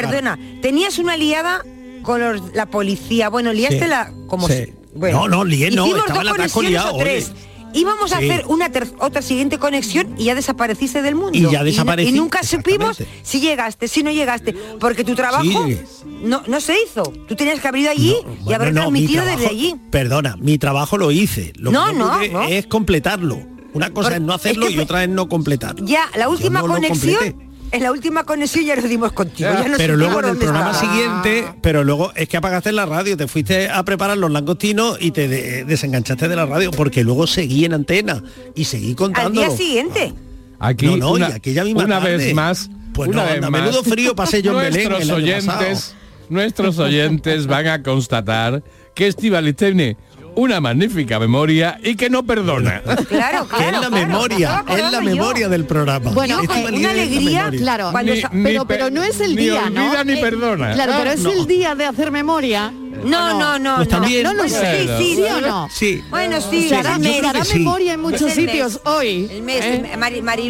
perdona, 0.00 0.38
tenías 0.60 0.98
una 0.98 1.16
liada 1.16 1.62
con 2.02 2.20
los- 2.20 2.52
la 2.54 2.66
policía. 2.66 3.28
Bueno, 3.30 3.52
liaste 3.52 3.86
la 3.86 4.12
como 4.26 4.48
si- 4.48 4.74
bueno, 4.94 5.20
No, 5.20 5.28
no, 5.28 5.44
lié 5.44 5.70
no, 5.70 5.86
estaba 5.96 6.22
el 6.22 6.28
atasco 6.28 6.62
liado, 6.62 6.94
o 6.94 6.98
tres. 6.98 7.30
oye. 7.30 7.45
Íbamos 7.74 8.12
a 8.12 8.18
Sí. 8.20 8.30
hacer 8.30 8.44
una 8.48 8.70
otra 9.00 9.22
siguiente 9.22 9.58
conexión 9.58 10.14
y 10.18 10.24
ya 10.24 10.34
desapareciste 10.34 11.02
del 11.02 11.14
mundo. 11.14 11.36
Y 11.36 11.42
ya 11.50 11.62
desaparecí, 11.62 12.10
Y, 12.10 12.12
nunca 12.12 12.42
supimos 12.42 12.98
si 13.22 13.40
llegaste, 13.40 13.88
si 13.88 14.02
no 14.02 14.10
llegaste, 14.10 14.54
porque 14.80 15.04
tu 15.04 15.14
trabajo 15.14 15.44
Sí. 15.44 15.78
no, 16.22 16.42
no 16.46 16.60
se 16.60 16.74
hizo. 16.82 17.02
Tú 17.28 17.36
tenías 17.36 17.60
que 17.60 17.68
haber 17.68 17.82
ido 17.82 17.90
allí 17.90 18.14
y 18.20 18.44
Bueno, 18.44 18.54
haber 18.56 18.72
no, 18.74 18.80
transmitido 18.82 19.24
desde 19.24 19.46
allí. 19.48 19.76
perdona 19.90 20.36
mi 20.38 20.58
trabajo 20.58 20.96
lo 20.98 21.10
hice 21.10 21.52
lo 21.56 21.70
No, 21.72 21.86
que 22.20 22.28
no, 22.30 22.42
es 22.44 22.66
completarlo 22.66 23.38
una 23.74 23.90
cosa 23.90 24.08
Por- 24.08 24.16
es 24.18 24.22
no 24.22 24.32
hacerlo 24.32 24.66
es 24.66 24.72
que 24.72 24.78
y 24.78 24.80
otra 24.82 25.02
es 25.04 25.10
no 25.10 25.28
completarlo 25.28 25.84
Ya, 25.86 26.08
la 26.16 26.28
última 26.30 26.60
conexión. 26.62 27.45
En 27.72 27.82
la 27.82 27.92
última 27.92 28.24
conexión 28.24 28.64
ya 28.64 28.76
nos 28.76 28.88
dimos 28.88 29.12
contigo. 29.12 29.50
Ya, 29.52 29.62
ya 29.62 29.68
no 29.68 29.76
pero 29.76 29.96
luego 29.96 30.20
en 30.20 30.28
el 30.30 30.36
programa 30.36 30.70
estaba. 30.72 30.92
siguiente, 30.92 31.44
pero 31.62 31.84
luego 31.84 32.12
es 32.14 32.28
que 32.28 32.36
apagaste 32.36 32.72
la 32.72 32.86
radio, 32.86 33.16
te 33.16 33.26
fuiste 33.28 33.68
a 33.68 33.82
preparar 33.84 34.16
los 34.18 34.30
langostinos 34.30 34.98
y 35.00 35.10
te 35.10 35.28
de- 35.28 35.64
desenganchaste 35.64 36.28
de 36.28 36.36
la 36.36 36.46
radio 36.46 36.70
porque 36.70 37.04
luego 37.04 37.26
seguí 37.26 37.64
en 37.64 37.74
antena 37.74 38.22
y 38.54 38.64
seguí 38.64 38.90
Al 38.90 38.96
contándolo. 38.96 39.46
día 39.48 39.56
siguiente. 39.56 40.14
Aquí 40.58 40.86
No, 40.86 40.96
no, 40.96 41.10
una, 41.12 41.28
y 41.28 41.32
aquella 41.32 41.64
misma 41.64 41.84
una 41.84 41.98
tarde. 42.00 42.16
vez 42.16 42.34
más, 42.34 42.70
Pues 42.94 43.08
una 43.10 43.22
no, 43.22 43.24
vez 43.26 43.34
anda, 43.36 43.50
más, 43.50 43.60
menudo 43.62 43.82
frío 43.82 44.14
pasé 44.16 44.40
yo 44.42 44.52
en 44.52 44.58
Belén 44.72 44.88
nuestros 44.88 45.02
el 45.02 45.10
oyentes, 45.24 45.94
nuestros 46.30 46.78
oyentes 46.78 47.46
van 47.46 47.66
a 47.66 47.82
constatar 47.82 48.62
que 48.94 49.06
Estivaliz 49.06 49.54
tiene 49.56 49.96
una 50.36 50.60
magnífica 50.60 51.18
memoria 51.18 51.78
y 51.82 51.96
que 51.96 52.08
no 52.10 52.22
perdona. 52.22 52.82
Claro, 53.08 53.48
Que 53.58 53.66
es 53.68 53.72
la 53.72 53.90
memoria, 53.90 54.64
es 54.68 54.92
la 54.92 55.00
memoria 55.00 55.48
del 55.48 55.64
programa. 55.64 56.10
Bueno, 56.12 56.40
eh, 56.42 56.66
una 56.72 56.90
alegría, 56.90 57.50
claro, 57.56 57.92
Ni- 58.02 58.10
ni 58.38 58.44
pero, 58.44 58.64
per- 58.66 58.78
pero 58.78 58.90
no 58.90 59.02
es 59.02 59.20
el 59.20 59.34
ni 59.34 59.42
día, 59.42 59.68
¿no? 59.70 59.86
olvida 59.86 60.04
ni 60.04 60.12
Eh, 60.12 60.18
perdona. 60.20 60.72
Claro, 60.74 60.92
pero 60.98 61.10
es 61.10 61.20
no. 61.20 61.32
el 61.32 61.46
día 61.46 61.74
de 61.74 61.86
hacer 61.86 62.10
memoria. 62.10 62.72
No, 63.04 63.36
¿o 63.36 63.38
no, 63.38 63.58
no, 63.58 63.76
Pues 63.76 63.88
no. 63.88 63.96
también. 63.98 64.22
No 64.22 64.32
lo 64.34 64.42
Bueno, 64.44 64.56
sé, 64.58 64.82
sí, 64.82 64.88
sí, 64.98 65.16
¿sí 65.16 65.22
o 65.22 65.40
no? 65.40 65.68
Sí. 65.72 66.04
Bueno, 66.10 66.40
sí. 66.40 66.68
Se 66.68 66.76
hará, 66.76 66.98
memoria 66.98 67.94
en 67.94 68.00
muchos 68.00 68.32
sitios 68.32 68.74
mes. 68.74 68.80
hoy. 68.84 69.28
El 69.30 69.42
mes, 69.42 69.64
¿eh? 69.64 69.82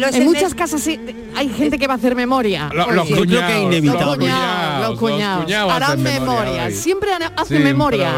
Es 0.07 0.15
En 0.15 0.23
muchas 0.25 0.43
mes. 0.43 0.55
casas 0.55 0.81
sí, 0.81 0.99
hay 1.35 1.49
gente 1.49 1.77
que 1.77 1.87
va 1.87 1.93
a 1.93 1.97
hacer 1.97 2.15
memoria. 2.15 2.69
Lo- 2.73 2.91
los 2.91 3.07
Yo 3.07 3.15
creo 3.15 3.27
que 3.27 3.35
es 3.35 3.41
cuñados, 3.41 3.61
inevitable. 3.63 4.05
los 4.05 4.17
cuñados, 4.17 4.17
cuñados, 4.17 4.89
los 4.89 4.99
cuñados. 4.99 5.43
cuñados 5.45 5.71
Harán 5.73 6.03
memoria. 6.03 6.65
hoy. 6.65 6.73
Siempre 6.73 7.09
hacen 7.35 7.63
memoria. 7.63 8.11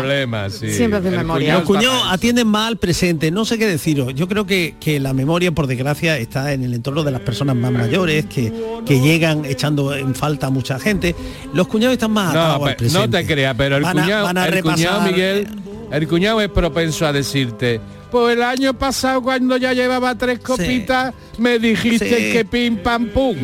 Siempre 0.50 0.98
hacen 1.00 1.14
El 1.14 1.18
memoria. 1.20 1.54
cuñado 1.56 1.60
Los 1.60 1.68
cuñados 1.68 2.04
atienden 2.12 2.48
mal 2.48 2.68
al 2.70 2.78
presente, 2.78 3.32
no 3.32 3.46
sé 3.46 3.58
qué 3.58 3.66
deciros. 3.66 4.14
Yo 4.16 4.28
creo 4.28 4.46
que, 4.46 4.76
que 4.80 5.00
la 5.00 5.14
memoria, 5.14 5.52
por 5.52 5.68
desgracia, 5.68 6.18
está 6.18 6.54
en 6.54 6.64
el 6.64 6.74
entorno 6.74 7.04
de 7.04 7.12
las 7.12 7.22
personas 7.22 7.56
más 7.56 7.72
mayores, 7.72 8.26
que, 8.26 8.52
que 8.86 9.00
llegan 9.00 9.46
echando 9.46 9.94
en 9.94 10.14
falta 10.16 10.48
a 10.48 10.50
mucha 10.50 10.80
gente. 10.80 11.16
Los 11.54 11.68
cuñados 11.68 11.94
están 11.94 12.12
más 12.12 12.34
No, 12.34 12.40
atados 12.42 12.68
al 12.70 12.76
presente. 12.76 13.08
no 13.08 13.10
te 13.18 13.26
creas, 13.26 13.56
pero 13.58 13.78
el 13.78 13.86
a- 13.86 13.94
cuñado, 14.22 14.26
van 14.28 14.38
a 14.38 14.46
el 14.48 14.64
cuñado 14.64 15.02
Miguel, 15.02 15.48
el 15.92 16.08
cuñado 16.08 16.42
es 16.42 16.50
propenso 16.50 17.06
a 17.06 17.14
decirte, 17.14 17.80
pues 18.12 18.36
el 18.36 18.44
año 18.44 18.74
pasado 18.74 19.22
cuando 19.22 19.58
ya 19.58 19.74
llevaba 19.74 20.16
tres 20.16 20.40
copitas, 20.40 21.14
me 21.38 21.60
dijiste 21.60 22.08
Sí. 22.10 22.32
que 22.34 22.46
pim 22.46 22.78
pam 22.78 23.08
pum. 23.10 23.38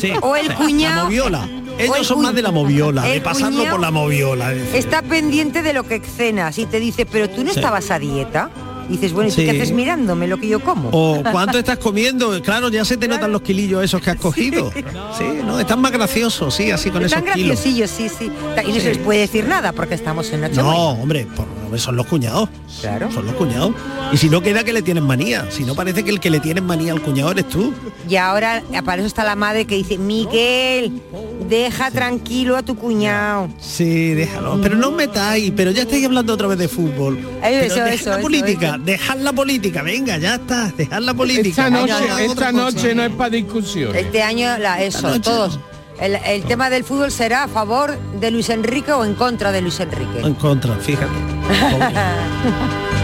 sí, 0.00 0.12
O 0.20 0.36
el 0.36 0.48
la 0.48 0.54
cuñado- 0.56 1.04
moviola. 1.04 1.40
o 1.44 1.80
el 1.80 1.84
Ellos 1.86 2.06
son 2.06 2.22
más 2.22 2.34
de 2.34 2.42
la 2.42 2.50
moviola, 2.50 3.02
de 3.02 3.20
pasarlo 3.20 3.64
por 3.70 3.80
la 3.80 3.90
moviola. 3.90 4.52
Está 4.52 5.02
pendiente 5.02 5.62
de 5.62 5.72
lo 5.72 5.84
que 5.84 6.00
cenas 6.00 6.58
y 6.58 6.66
te 6.66 6.78
dice, 6.80 7.06
pero 7.06 7.28
tú 7.30 7.42
no 7.44 7.52
Sí. 7.52 7.58
estabas 7.58 7.90
a 7.90 7.98
dieta. 7.98 8.50
Y 8.92 8.96
dices, 8.96 9.12
bueno, 9.14 9.28
¿y 9.30 9.32
Sí. 9.32 9.44
qué 9.44 9.50
haces 9.52 9.72
mirándome 9.72 10.26
lo 10.28 10.36
que 10.36 10.48
yo 10.48 10.60
como? 10.60 10.90
O 10.92 11.22
cuánto 11.32 11.58
estás 11.58 11.78
comiendo, 11.78 12.40
claro, 12.42 12.68
ya 12.68 12.84
se 12.84 12.96
te 12.98 13.08
notan 13.08 13.32
los 13.32 13.40
kilillos 13.40 13.82
esos 13.82 14.00
que 14.02 14.10
has 14.10 14.16
cogido. 14.20 14.70
Sí, 15.16 15.24
no, 15.44 15.58
están 15.58 15.80
más 15.80 15.92
graciosos, 15.92 16.54
sí, 16.54 16.70
así 16.70 16.90
con 16.90 17.02
Están 17.04 17.24
esos 17.24 17.34
kilos. 17.34 17.48
graciosillos, 17.56 17.90
sí, 17.90 18.08
sí. 18.08 18.30
Y 18.66 18.72
no 18.72 18.80
se 18.80 18.88
les 18.90 18.98
puede 18.98 19.20
decir 19.20 19.46
nada 19.46 19.72
porque 19.72 19.94
estamos 19.94 20.30
en 20.32 20.42
Nochebuena. 20.42 20.70
No, 20.70 20.88
hombre, 20.90 21.26
por, 21.34 21.46
son 21.80 21.96
los 21.96 22.06
cuñados. 22.06 22.48
Claro. 22.80 23.10
Son 23.12 23.24
los 23.26 23.34
cuñados. 23.34 23.72
Y 24.12 24.16
si 24.16 24.28
no 24.28 24.42
queda 24.42 24.64
que 24.64 24.72
le 24.72 24.82
tienen 24.82 25.04
manía. 25.04 25.46
Si 25.50 25.64
no 25.64 25.74
parece 25.74 26.02
que 26.04 26.10
el 26.10 26.20
que 26.20 26.30
le 26.30 26.40
tienen 26.40 26.64
manía 26.64 26.92
al 26.92 27.00
cuñado 27.00 27.30
eres 27.32 27.48
tú. 27.48 27.72
Y 28.08 28.16
ahora 28.16 28.62
para 28.84 28.98
eso 28.98 29.06
está 29.06 29.24
la 29.24 29.36
madre 29.36 29.66
que 29.66 29.76
dice, 29.76 29.98
Miguel, 29.98 31.00
deja 31.48 31.90
tranquilo 31.90 32.56
a 32.56 32.62
tu 32.62 32.76
cuñado. 32.76 33.48
Sí, 33.60 34.14
déjalo. 34.14 34.60
Pero 34.60 34.76
no 34.76 34.88
os 34.88 34.94
metáis, 34.94 35.52
pero 35.56 35.70
ya 35.70 35.82
estáis 35.82 36.04
hablando 36.04 36.34
otra 36.34 36.48
vez 36.48 36.58
de 36.58 36.68
fútbol. 36.68 37.18
Eso, 37.18 37.28
Pero 37.40 37.56
eso, 37.64 37.74
dejad 37.74 37.92
eso, 37.92 38.10
la 38.10 38.16
eso, 38.16 38.22
política, 38.22 38.68
eso. 38.68 38.78
dejad 38.84 39.16
la 39.18 39.32
política, 39.32 39.82
venga, 39.82 40.18
ya 40.18 40.34
está, 40.36 40.72
dejad 40.76 41.00
la 41.00 41.14
política. 41.14 41.66
Esta 41.66 41.70
noche, 41.70 41.92
hagamos 41.92 42.20
esta 42.20 42.34
cosa. 42.34 42.52
noche 42.52 42.94
no 42.94 43.02
es 43.04 43.10
para 43.12 43.30
discusión. 43.30 43.94
Este 43.94 44.22
año, 44.22 44.58
la, 44.58 44.82
eso, 44.82 45.20
todos. 45.20 45.58
El, 46.00 46.16
el 46.16 46.42
tema 46.44 46.70
del 46.70 46.84
fútbol 46.84 47.10
será 47.10 47.44
a 47.44 47.48
favor 47.48 47.98
de 47.98 48.30
Luis 48.30 48.48
Enrique 48.50 48.92
o 48.92 49.04
en 49.04 49.14
contra 49.14 49.52
de 49.52 49.62
Luis 49.62 49.78
Enrique. 49.80 50.20
En 50.20 50.34
contra, 50.34 50.74
fíjate. 50.76 51.12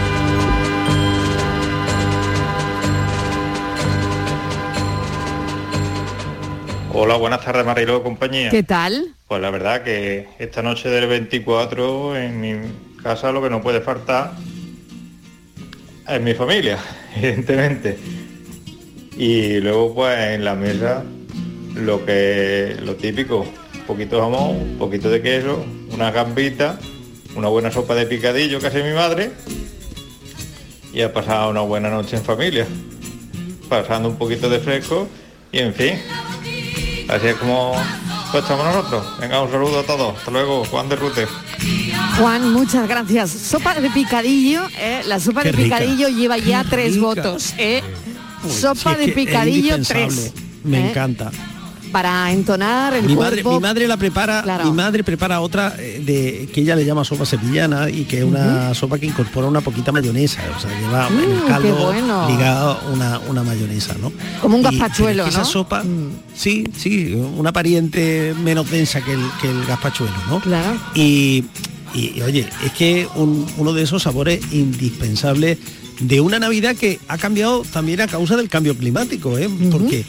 Hola, 7.01 7.15
buenas 7.15 7.39
tardes 7.41 7.65
Mariló 7.65 8.03
compañía. 8.03 8.49
¿Qué 8.49 8.63
tal? 8.63 9.15
Pues 9.27 9.41
la 9.41 9.51
verdad 9.51 9.83
que 9.83 10.27
esta 10.37 10.61
noche 10.61 10.89
del 10.89 11.07
24 11.07 12.17
en 12.17 12.41
mi 12.41 12.55
casa 13.01 13.31
lo 13.31 13.41
que 13.41 13.49
no 13.49 13.61
puede 13.61 13.79
faltar 13.79 14.33
es 16.05 16.19
mi 16.19 16.33
familia, 16.33 16.77
evidentemente. 17.15 17.97
Y 19.15 19.61
luego 19.61 19.95
pues 19.95 20.19
en 20.19 20.43
la 20.43 20.55
mesa 20.55 21.03
lo 21.75 22.05
que 22.05 22.77
lo 22.83 22.95
típico, 22.95 23.39
un 23.73 23.81
poquito 23.87 24.15
de 24.17 24.21
jamón, 24.21 24.55
un 24.57 24.77
poquito 24.77 25.09
de 25.09 25.21
queso, 25.21 25.65
una 25.91 26.11
gambita, 26.11 26.79
una 27.35 27.47
buena 27.47 27.71
sopa 27.71 27.95
de 27.95 28.05
picadillo 28.05 28.59
que 28.59 28.67
hace 28.67 28.83
mi 28.83 28.93
madre 28.93 29.31
y 30.93 31.01
ha 31.01 31.13
pasado 31.13 31.49
una 31.49 31.61
buena 31.61 31.89
noche 31.89 32.17
en 32.17 32.23
familia, 32.23 32.65
pasando 33.69 34.09
un 34.09 34.17
poquito 34.17 34.49
de 34.49 34.59
fresco 34.59 35.07
y 35.51 35.59
en 35.59 35.73
fin, 35.73 35.93
así 37.07 37.27
es 37.27 37.35
como 37.35 37.73
pues 38.31 38.43
estamos 38.43 38.63
nosotros. 38.65 39.19
Venga, 39.19 39.41
un 39.41 39.49
saludo 39.51 39.79
a 39.79 39.83
todos. 39.83 40.15
Hasta 40.15 40.29
luego, 40.29 40.63
Juan 40.65 40.87
de 40.87 40.95
Rute. 40.95 41.27
Juan, 42.19 42.53
muchas 42.53 42.87
gracias. 42.87 43.31
Sopa 43.31 43.73
de 43.79 43.89
picadillo, 43.89 44.61
¿eh? 44.79 45.01
la 45.07 45.19
sopa 45.19 45.41
Qué 45.41 45.51
de 45.51 45.57
rica. 45.63 45.77
picadillo 45.79 46.09
lleva 46.09 46.37
ya 46.37 46.63
Qué 46.63 46.69
tres 46.69 46.93
rica. 46.93 47.05
votos. 47.07 47.53
¿eh? 47.57 47.81
Uy, 48.43 48.51
sopa 48.51 48.95
si 48.95 49.05
de 49.07 49.11
picadillo 49.13 49.77
tres. 49.83 50.31
Me 50.63 50.77
¿eh? 50.79 50.89
encanta. 50.91 51.31
Para 51.91 52.31
entonar 52.31 52.93
el 52.93 53.05
mi 53.05 53.15
madre, 53.15 53.43
mi 53.43 53.59
madre 53.59 53.87
la 53.87 53.97
prepara, 53.97 54.41
Claro. 54.43 54.65
mi 54.65 54.71
madre 54.71 55.03
prepara 55.03 55.41
otra 55.41 55.75
eh, 55.77 56.01
de 56.05 56.47
que 56.53 56.61
ella 56.61 56.75
le 56.75 56.85
llama 56.85 57.03
sopa 57.03 57.25
sevillana 57.25 57.89
y 57.89 58.03
que 58.05 58.19
es 58.19 58.23
una 58.23 58.73
sopa 58.73 58.97
que 58.97 59.05
incorpora 59.07 59.47
una 59.47 59.61
poquita 59.61 59.91
mayonesa, 59.91 60.41
o 60.55 60.59
sea, 60.59 60.69
lleva 60.79 61.07
en 61.07 61.15
Mm, 61.15 61.31
el 61.31 61.43
caldo 61.45 61.75
bueno. 61.87 62.27
ligado 62.29 62.79
una, 62.93 63.19
una 63.27 63.43
mayonesa, 63.43 63.95
¿no? 63.99 64.11
Como 64.41 64.57
un 64.57 64.63
gazpachuelo. 64.63 65.25
Esa 65.25 65.43
sopa, 65.43 65.83
sí, 66.35 66.63
sí, 66.77 67.13
una 67.13 67.51
pariente 67.51 68.33
menos 68.43 68.69
densa 68.69 69.01
que 69.01 69.13
el, 69.13 69.21
que 69.41 69.49
el 69.49 69.65
gazpachuelo, 69.65 70.13
¿no? 70.29 70.39
Claro. 70.39 70.77
Y, 70.95 71.43
y, 71.93 72.17
y, 72.17 72.21
oye, 72.21 72.47
es 72.65 72.71
que 72.73 73.07
un- 73.15 73.45
uno 73.57 73.73
de 73.73 73.83
esos 73.83 74.03
sabores 74.03 74.39
indispensables 74.51 75.57
de 75.99 76.21
una 76.21 76.39
Navidad 76.39 76.75
que 76.75 76.99
ha 77.09 77.17
cambiado 77.17 77.63
también 77.73 77.99
a 78.01 78.07
causa 78.07 78.37
del 78.37 78.47
cambio 78.47 78.75
climático, 78.77 79.37
¿eh? 79.37 79.49
Porque 79.71 80.05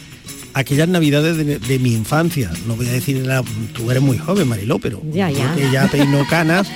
aquellas 0.54 0.88
navidades 0.88 1.36
de, 1.36 1.58
de 1.58 1.78
mi 1.78 1.92
infancia, 1.92 2.50
no 2.66 2.74
voy 2.76 2.88
a 2.88 2.92
decir, 2.92 3.24
la- 3.26 3.42
tú 3.74 3.90
eres 3.90 4.02
muy 4.02 4.18
joven, 4.18 4.48
Mariló, 4.48 4.78
pero 4.78 5.00
Ya, 5.12 5.30
ya. 5.30 5.54
que 5.54 5.70
ya 5.70 5.86
peino 5.88 6.26
canas, 6.28 6.68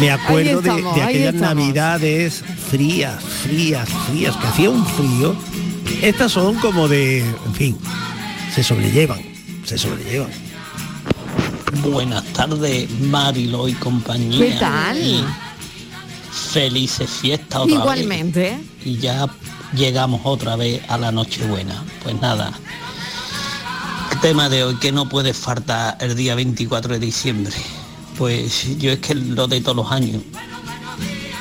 me 0.00 0.10
acuerdo 0.10 0.60
de- 0.62 0.68
estamos, 0.70 0.94
de, 0.96 1.02
ahí 1.02 1.08
aquellas 1.16 1.34
navidades 1.34 2.44
frías, 2.70 3.22
frías, 3.42 3.88
frías, 4.08 4.36
que 4.36 4.46
hacía 4.46 4.70
un 4.70 4.84
frío. 4.86 5.34
Estas 6.02 6.32
son 6.32 6.56
como 6.56 6.88
de, 6.88 7.20
en 7.20 7.54
fin, 7.54 7.76
se 8.54 8.62
sobrellevan, 8.62 9.20
se 9.64 9.78
sobrellevan. 9.78 10.30
Buenas 11.82 12.24
tardes, 12.32 12.88
Marilo 13.00 13.68
y 13.68 13.72
compañía. 13.74 14.38
¿Qué 14.38 14.52
tal? 14.58 14.96
Y 14.98 15.24
felices 16.52 17.08
fiestas 17.08 17.60
otra 17.60 17.74
Igualmente. 17.74 18.40
vez. 18.40 18.60
Y 18.84 18.96
ya 18.98 19.26
llegamos 19.74 20.20
otra 20.24 20.56
vez 20.56 20.80
a 20.88 20.96
la 20.98 21.12
Nochebuena. 21.12 21.82
Pues 22.02 22.20
nada. 22.20 22.52
Tema 24.22 24.48
de 24.48 24.64
hoy 24.64 24.76
que 24.76 24.92
no 24.92 25.08
puede 25.08 25.32
faltar 25.32 25.96
el 26.00 26.16
día 26.16 26.34
24 26.34 26.94
de 26.94 26.98
diciembre. 26.98 27.54
Pues 28.18 28.78
yo 28.78 28.92
es 28.92 28.98
que 28.98 29.14
lo 29.14 29.46
de 29.46 29.60
todos 29.60 29.76
los 29.76 29.92
años. 29.92 30.22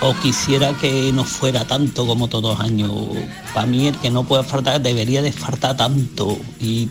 O 0.02 0.14
quisiera 0.22 0.74
que 0.78 1.12
no 1.14 1.24
fuera 1.24 1.66
tanto 1.66 2.06
como 2.06 2.28
todos 2.28 2.58
los 2.58 2.66
años. 2.66 2.92
Para 3.54 3.66
mí 3.66 3.88
el 3.88 3.98
que 3.98 4.12
no 4.12 4.24
puede 4.24 4.44
faltar 4.44 4.82
debería 4.82 5.22
de 5.22 5.32
faltar 5.32 5.78
tanto. 5.78 6.38
Y 6.60 6.90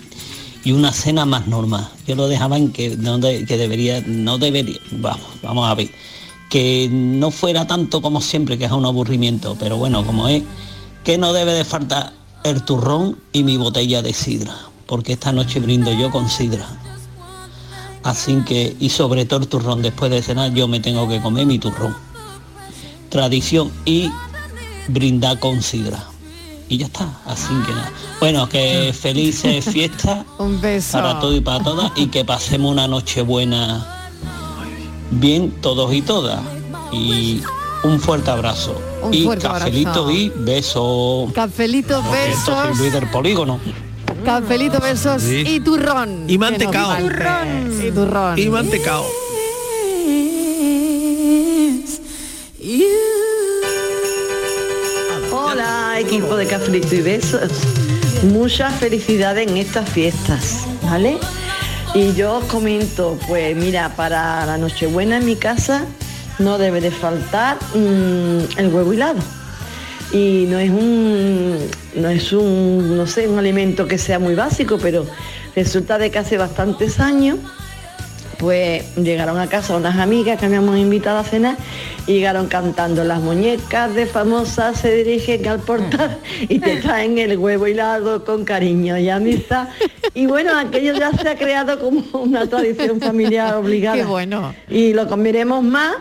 y 0.64 0.72
una 0.72 0.92
cena 0.92 1.24
más 1.26 1.46
normal. 1.46 1.88
Yo 2.06 2.16
lo 2.16 2.26
dejaba 2.26 2.56
en 2.56 2.72
que 2.72 2.96
no 2.96 3.20
que 3.20 3.56
debería, 3.56 4.02
no 4.06 4.38
debería, 4.38 4.78
vamos, 4.92 5.26
vamos 5.42 5.68
a 5.68 5.74
ver, 5.74 5.90
que 6.48 6.88
no 6.90 7.30
fuera 7.30 7.66
tanto 7.66 8.00
como 8.00 8.20
siempre, 8.20 8.58
que 8.58 8.64
es 8.64 8.72
un 8.72 8.86
aburrimiento, 8.86 9.56
pero 9.60 9.76
bueno, 9.76 10.04
como 10.04 10.28
es, 10.28 10.42
que 11.04 11.18
no 11.18 11.32
debe 11.32 11.52
de 11.52 11.64
faltar 11.64 12.14
el 12.44 12.64
turrón 12.64 13.18
y 13.32 13.44
mi 13.44 13.56
botella 13.56 14.02
de 14.02 14.14
sidra, 14.14 14.56
porque 14.86 15.14
esta 15.14 15.32
noche 15.32 15.60
brindo 15.60 15.92
yo 15.92 16.10
con 16.10 16.28
sidra. 16.28 16.66
Así 18.02 18.36
que, 18.46 18.76
y 18.78 18.90
sobre 18.90 19.24
todo 19.24 19.40
el 19.40 19.48
turrón, 19.48 19.80
después 19.80 20.10
de 20.10 20.22
cenar 20.22 20.52
yo 20.52 20.68
me 20.68 20.80
tengo 20.80 21.08
que 21.08 21.20
comer 21.20 21.46
mi 21.46 21.58
turrón. 21.58 21.96
Tradición 23.08 23.72
y 23.84 24.10
brindar 24.88 25.38
con 25.38 25.62
sidra. 25.62 26.04
Y 26.68 26.78
ya 26.78 26.86
está, 26.86 27.08
así 27.24 27.54
que 27.66 27.72
nada. 27.72 27.92
Bueno, 28.20 28.48
que 28.48 28.92
felices 28.98 29.64
fiestas 29.64 30.24
Un 30.38 30.60
beso. 30.60 30.98
para 30.98 31.18
todos 31.20 31.36
y 31.36 31.40
para 31.40 31.64
todas 31.64 31.92
y 31.96 32.08
que 32.08 32.24
pasemos 32.24 32.72
una 32.72 32.88
noche 32.88 33.22
buena 33.22 34.10
bien 35.10 35.50
todos 35.60 35.92
y 35.94 36.02
todas. 36.02 36.40
Y 36.92 37.42
un 37.84 38.00
fuerte 38.00 38.30
abrazo. 38.30 38.80
Un 39.02 39.14
y 39.14 39.24
fuerte 39.24 39.46
cafelito 39.46 39.90
abrazo. 39.90 40.10
y 40.10 40.32
beso. 40.36 41.28
Cafelito, 41.34 42.02
besos. 42.10 42.78
Luis 42.78 42.92
del 42.92 43.08
polígono. 43.10 43.60
Cafelito, 44.24 44.80
besos 44.80 45.22
Sí. 45.22 45.44
y 45.46 45.60
turrón. 45.60 46.24
Y 46.28 46.38
mantecao. 46.38 46.96
Y 46.98 47.90
turrón. 47.90 48.38
Y 48.38 48.48
mantecao. 48.48 49.04
Hola, 55.32 55.96
equipo 55.98 56.36
de 56.36 56.46
Cafelito 56.46 56.94
y 56.94 57.02
Besos. 57.02 57.50
Muchas 58.24 58.74
felicidades 58.76 59.48
en 59.48 59.56
estas 59.56 59.88
fiestas, 59.88 60.60
¿vale? 60.82 61.18
Y 61.94 62.14
yo 62.14 62.38
os 62.38 62.44
comento, 62.44 63.18
pues 63.28 63.54
mira, 63.56 63.90
para 63.94 64.44
la 64.46 64.56
Nochebuena 64.58 65.18
en 65.18 65.26
mi 65.26 65.36
casa 65.36 65.84
no 66.38 66.58
debe 66.58 66.80
de 66.80 66.90
faltar 66.90 67.58
mm, 67.74 68.58
el 68.58 68.68
huevo 68.72 68.92
hilado. 68.92 69.20
Y 70.14 70.46
no 70.48 70.60
es 70.60 70.70
un, 70.70 71.58
no 71.96 72.08
es 72.08 72.32
un, 72.32 72.96
no 72.96 73.04
sé, 73.08 73.26
un 73.26 73.36
alimento 73.36 73.88
que 73.88 73.98
sea 73.98 74.20
muy 74.20 74.36
básico, 74.36 74.78
pero 74.80 75.04
resulta 75.56 75.98
de 75.98 76.12
que 76.12 76.18
hace 76.18 76.38
bastantes 76.38 77.00
años 77.00 77.38
pues 78.38 78.94
llegaron 78.96 79.38
a 79.38 79.46
casa 79.48 79.76
unas 79.76 79.98
amigas 79.98 80.38
que 80.38 80.46
habíamos 80.46 80.76
invitado 80.76 81.18
a 81.18 81.24
cenar 81.24 81.56
y 82.06 82.12
llegaron 82.12 82.46
cantando 82.46 83.02
las 83.02 83.20
muñecas 83.20 83.94
de 83.94 84.06
famosas 84.06 84.80
se 84.80 84.94
dirigen 84.94 85.48
al 85.48 85.60
portal 85.60 86.18
y 86.48 86.58
te 86.58 86.76
traen 86.76 87.18
el 87.18 87.38
huevo 87.38 87.66
hilado 87.66 88.24
con 88.24 88.44
cariño 88.44 88.98
y 88.98 89.08
amistad. 89.08 89.68
Y 90.14 90.26
bueno, 90.26 90.56
aquello 90.56 90.94
ya 90.94 91.10
se 91.12 91.28
ha 91.28 91.36
creado 91.36 91.80
como 91.80 92.02
una 92.22 92.46
tradición 92.46 93.00
familiar 93.00 93.54
obligada. 93.54 93.96
Qué 93.96 94.04
bueno. 94.04 94.54
Y 94.68 94.92
lo 94.92 95.08
comeremos 95.08 95.62
más 95.64 95.96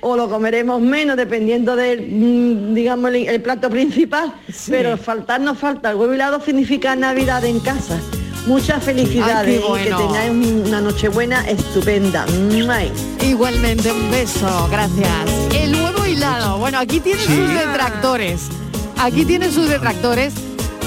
o 0.00 0.16
lo 0.16 0.28
comeremos 0.28 0.80
menos 0.80 1.16
dependiendo 1.16 1.74
del, 1.76 2.02
mm, 2.08 2.74
digamos, 2.74 3.10
el, 3.10 3.28
el 3.28 3.42
plato 3.42 3.68
principal. 3.70 4.32
Pero 4.68 4.96
faltar 4.96 5.40
no 5.40 5.54
falta. 5.54 5.90
El 5.90 5.96
huevo 5.96 6.14
hilado 6.14 6.40
significa 6.40 6.94
Navidad 6.96 7.44
en 7.44 7.60
casa. 7.60 7.98
Muchas 8.46 8.82
felicidades 8.82 9.60
Ay, 9.62 9.80
y 9.80 9.84
que 9.84 9.94
tengáis 9.94 10.30
una 10.66 10.80
nochebuena 10.80 11.46
estupenda. 11.48 12.24
¡Mua! 12.50 12.78
Igualmente, 13.22 13.92
un 13.92 14.10
beso, 14.10 14.68
gracias. 14.70 15.10
El 15.54 15.74
huevo 15.74 16.06
hilado. 16.06 16.58
Bueno, 16.58 16.78
aquí 16.78 17.00
tiene 17.00 17.20
Sí. 17.20 17.34
sus 17.36 17.48
detractores. 17.48 18.48
Aquí 18.98 19.24
tiene 19.24 19.50
sus 19.50 19.68
detractores. 19.68 20.32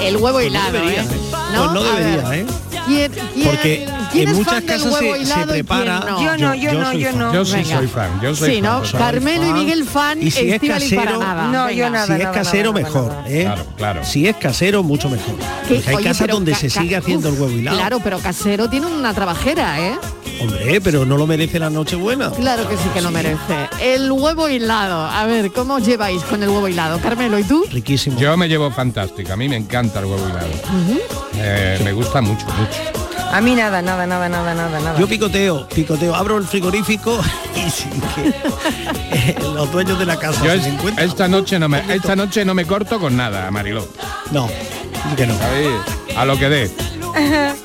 El 0.01 0.15
huevo 0.17 0.39
Pues 0.39 0.45
no 0.45 0.49
hilado, 0.49 0.71
debería, 0.73 1.01
¿eh? 1.03 1.05
¿eh? 1.05 1.17
Pues 1.55 1.71
no 1.71 1.83
debería, 1.83 2.35
¿eh? 2.35 2.45
¿quién- 2.87 3.11
quién- 3.33 3.45
Porque 3.47 3.87
en 4.19 4.29
es 4.29 4.35
muchas 4.35 4.53
fan 4.55 4.65
del 4.65 4.77
casas 4.81 4.93
huevo 5.01 5.15
se- 5.15 5.25
se 5.25 5.47
prepara- 5.47 5.99
no? 6.05 6.21
Yo 6.23 6.37
no, 6.37 6.55
yo, 6.55 6.73
no, 6.73 6.85
soy 6.91 6.99
yo 7.01 7.09
fan. 7.09 7.19
no. 7.19 7.33
Yo 7.33 7.45
sí 7.45 7.53
Venga. 7.55 7.77
soy 7.77 7.87
fan, 7.87 8.21
yo 8.21 8.35
soy 8.35 8.49
Sí, 8.55 8.61
fan. 8.61 8.81
¿no? 8.83 8.97
Carmelo 8.99 9.47
y. 9.49 9.53
Miguel 9.53 9.85
fan, 9.85 10.21
Y 10.21 10.31
si 10.31 10.51
es 10.51 10.61
casero- 10.61 11.19
nada. 11.19 11.43
No, 11.47 11.65
Venga. 11.65 11.71
yo 11.71 11.89
nada. 11.89 12.05
si 12.15 12.21
es 12.21 12.27
casero, 12.29 12.73
nada, 12.73 12.83
mejor. 12.85 13.07
nada. 13.11 13.29
¿eh? 13.29 13.43
Claro, 13.43 13.65
claro. 13.77 14.05
Si 14.05 14.27
es 14.27 14.35
casero, 14.35 14.83
mucho 14.83 15.09
mejor. 15.09 15.35
Porque 15.67 15.83
hay 15.89 15.95
oye, 15.95 16.03
casas 16.05 16.27
donde 16.27 16.51
ca- 16.51 16.57
se 16.57 16.69
sigue 16.69 16.95
haciendo 16.95 17.29
uf, 17.29 17.35
el 17.35 17.41
huevo 17.41 17.53
hilado. 17.57 17.77
Claro, 17.77 17.99
pero 18.03 18.19
casero 18.19 18.69
tiene 18.69 18.87
una 18.87 19.13
trabajera, 19.13 19.79
¿eh? 19.79 19.97
Hombre, 20.41 20.81
pero 20.81 21.05
no 21.05 21.17
lo 21.17 21.27
merece 21.27 21.59
la 21.59 21.69
noche 21.69 21.95
buena. 21.95 22.31
Claro 22.31 22.67
que 22.67 22.75
sí 22.75 22.89
que 22.95 23.01
lo 23.01 23.11
merece. 23.11 23.69
El 23.79 24.11
huevo 24.11 24.49
hilado. 24.49 25.05
A 25.05 25.25
ver, 25.27 25.51
¿cómo 25.51 25.75
os 25.75 25.85
lleváis 25.85 26.23
con 26.23 26.41
el 26.41 26.49
huevo 26.49 26.67
hilado? 26.67 26.99
Carmelo, 26.99 27.37
¿y 27.37 27.43
tú? 27.43 27.63
Riquísimo. 27.71 28.17
Yo 28.19 28.35
me 28.37 28.47
llevo 28.47 28.71
fantástico, 28.71 29.31
a 29.33 29.35
mí 29.37 29.47
me 29.47 29.55
encanta 29.57 29.99
el 29.99 30.05
huevo 30.05 30.27
hilado. 30.27 30.49
Eh, 31.35 31.79
me 31.83 31.91
gusta 31.93 32.21
mucho, 32.21 32.45
mucho. 32.45 33.00
A 33.31 33.39
mí 33.41 33.55
nada, 33.55 33.81
nada, 33.81 34.05
nada, 34.05 34.27
nada, 34.27 34.53
nada, 34.53 34.79
nada. 34.81 34.99
Yo 34.99 35.07
picoteo, 35.07 35.67
picoteo, 35.69 36.13
abro 36.15 36.37
el 36.37 36.43
frigorífico 36.45 37.19
y 37.55 37.69
sin 37.69 37.91
que 38.01 38.33
eh, 39.13 39.35
los 39.53 39.71
dueños 39.71 39.97
de 39.97 40.05
la 40.05 40.17
casa 40.17 40.43
Yo 40.43 40.51
se 40.51 40.57
es- 40.57 40.63
den 40.65 40.77
cuenta. 40.77 41.01
esta 41.03 41.27
noche 41.27 41.57
no 41.57 41.69
me 41.69 41.81
esta 41.93 42.15
noche 42.15 42.43
no 42.43 42.53
me 42.53 42.65
corto 42.65 42.99
con 42.99 43.15
nada, 43.15 43.49
Mariló. 43.51 43.87
No, 44.31 44.49
que 45.15 45.25
no. 45.27 45.33
Ahí, 45.33 46.15
A 46.17 46.25
lo 46.25 46.37
que 46.37 46.49
dé. 46.49 46.71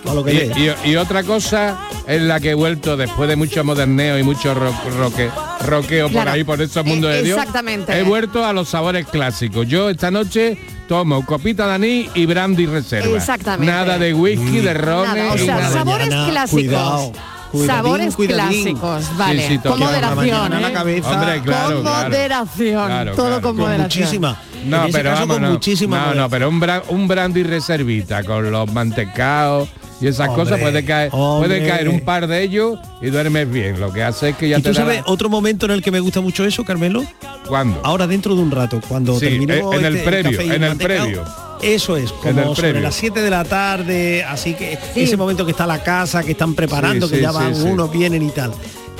A 0.08 0.14
lo 0.14 0.22
que 0.24 0.32
Y, 0.34 0.36
dé. 0.48 0.74
y- 0.84 0.90
y 0.90 0.96
otra 0.96 1.22
cosa 1.24 1.76
es 2.06 2.22
la 2.22 2.38
que 2.40 2.50
he 2.50 2.54
vuelto 2.54 2.96
después 2.96 3.28
de 3.28 3.34
mucho 3.36 3.64
moderneo 3.64 4.18
y 4.18 4.22
mucho 4.22 4.54
ro- 4.54 4.74
roque, 4.98 5.30
roqueo 5.64 6.08
Claro. 6.08 6.26
por 6.26 6.34
ahí, 6.34 6.44
por 6.44 6.60
esos 6.60 6.84
Eh, 6.84 6.88
mundos 6.88 7.10
de 7.12 7.22
Dios. 7.22 7.38
exactamente. 7.38 7.98
He 7.98 8.02
vuelto 8.02 8.44
a 8.44 8.52
los 8.52 8.68
sabores 8.68 9.06
clásicos. 9.06 9.66
Yo 9.66 9.88
esta 9.90 10.10
noche 10.10 10.58
tomo 10.88 11.24
copita 11.24 11.66
de 11.68 11.74
anís 11.74 12.10
y 12.14 12.26
brandy 12.26 12.66
reserva. 12.66 13.16
Exactamente. 13.16 13.72
Nada 13.72 13.98
de 13.98 14.12
whisky, 14.14 14.60
de 14.60 14.74
ron. 14.74 15.04
Nada, 15.04 15.32
o 15.32 15.38
sea, 15.38 15.68
sabores 15.70 16.08
clásicos. 16.08 16.50
Cuidado, 16.50 17.12
cuidadín, 17.50 17.66
sabores 17.76 18.16
cuidadín. 18.16 18.62
clásicos, 18.78 19.16
vale. 19.16 19.42
Sí, 19.48 19.54
sí, 19.54 19.58
con 19.58 19.78
moderación, 19.78 20.52
¿eh? 20.52 20.60
la 20.60 20.72
cabeza 20.72 21.10
Hombre, 21.10 21.40
claro, 21.42 21.74
con 21.74 21.82
claro. 21.82 22.08
moderación, 22.08 22.86
Claro, 22.86 23.14
todo 23.14 23.32
con 23.34 23.40
Con 23.42 23.56
moderación. 23.56 24.04
muchísima. 24.04 24.36
No, 24.66 24.76
en 24.82 24.88
ese 24.88 24.98
pero 24.98 25.10
caso 25.10 25.20
vamos, 25.22 25.36
con 25.36 25.42
no. 25.44 25.50
muchísima 25.52 26.06
no, 26.06 26.14
no, 26.14 26.28
pero 26.30 26.48
un, 26.48 26.60
bra- 26.60 26.82
un 26.88 27.06
brandy 27.08 27.42
reservita 27.44 28.24
con 28.24 28.50
los 28.50 28.72
mantecaos 28.72 29.68
y 30.00 30.06
esas 30.08 30.28
Hombre, 30.28 30.44
cosas 30.44 30.60
puede 30.60 30.84
caer, 30.84 31.10
hombre. 31.12 31.48
puede 31.48 31.68
caer 31.68 31.88
un 31.88 32.00
par 32.00 32.26
de 32.26 32.42
ellos 32.42 32.78
y 33.00 33.06
duermes 33.10 33.50
bien. 33.50 33.80
Lo 33.80 33.92
que 33.92 34.02
hace 34.02 34.30
es 34.30 34.36
que 34.36 34.48
ya 34.48 34.58
¿Y 34.58 34.62
te 34.62 34.70
tú 34.70 34.74
da 34.74 34.82
sabes 34.82 34.98
la- 35.00 35.12
otro 35.12 35.28
momento 35.28 35.66
en 35.66 35.72
el 35.72 35.82
que 35.82 35.90
me 35.90 36.00
gusta 36.00 36.20
mucho 36.20 36.44
eso, 36.44 36.64
Carmelo? 36.64 37.04
¿Cuándo? 37.48 37.80
Ahora 37.84 38.06
dentro 38.06 38.34
de 38.34 38.42
un 38.42 38.50
rato, 38.50 38.80
cuando 38.88 39.14
Sí, 39.18 39.26
terminemos 39.26 39.74
en 39.74 39.84
el 39.84 39.96
este- 39.96 40.08
previo, 40.08 40.30
café 40.38 40.46
y 40.46 40.50
en 40.50 40.64
el 40.64 40.76
previo. 40.76 41.24
Eso 41.62 41.96
es, 41.96 42.12
como 42.12 42.50
el 42.50 42.56
sobre 42.56 42.80
las 42.82 42.94
7 42.94 43.22
de 43.22 43.30
la 43.30 43.42
tarde, 43.44 44.22
así 44.24 44.52
que 44.54 44.78
ese 44.94 45.16
momento 45.16 45.44
que 45.46 45.52
está 45.52 45.66
la 45.66 45.82
casa, 45.82 46.22
que 46.22 46.32
están 46.32 46.54
preparando, 46.54 47.06
Sí, 47.06 47.12
que 47.12 47.16
sí, 47.18 47.22
ya 47.22 47.32
van 47.32 47.54
sí. 47.56 47.62
unos, 47.62 47.90
vienen 47.90 48.22
y 48.22 48.30
tal. 48.30 48.52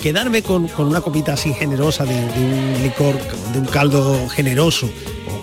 Quedarme 0.03 0.43
con, 0.43 0.67
con 0.69 0.87
una 0.87 1.01
copita 1.03 1.35
así 1.35 1.53
generosa 1.53 2.05
de, 2.07 2.15
de 2.15 2.21
un 2.45 2.83
licor, 2.83 3.15
de 3.53 3.59
un 3.59 3.67
caldo 3.67 4.27
generoso, 4.29 4.89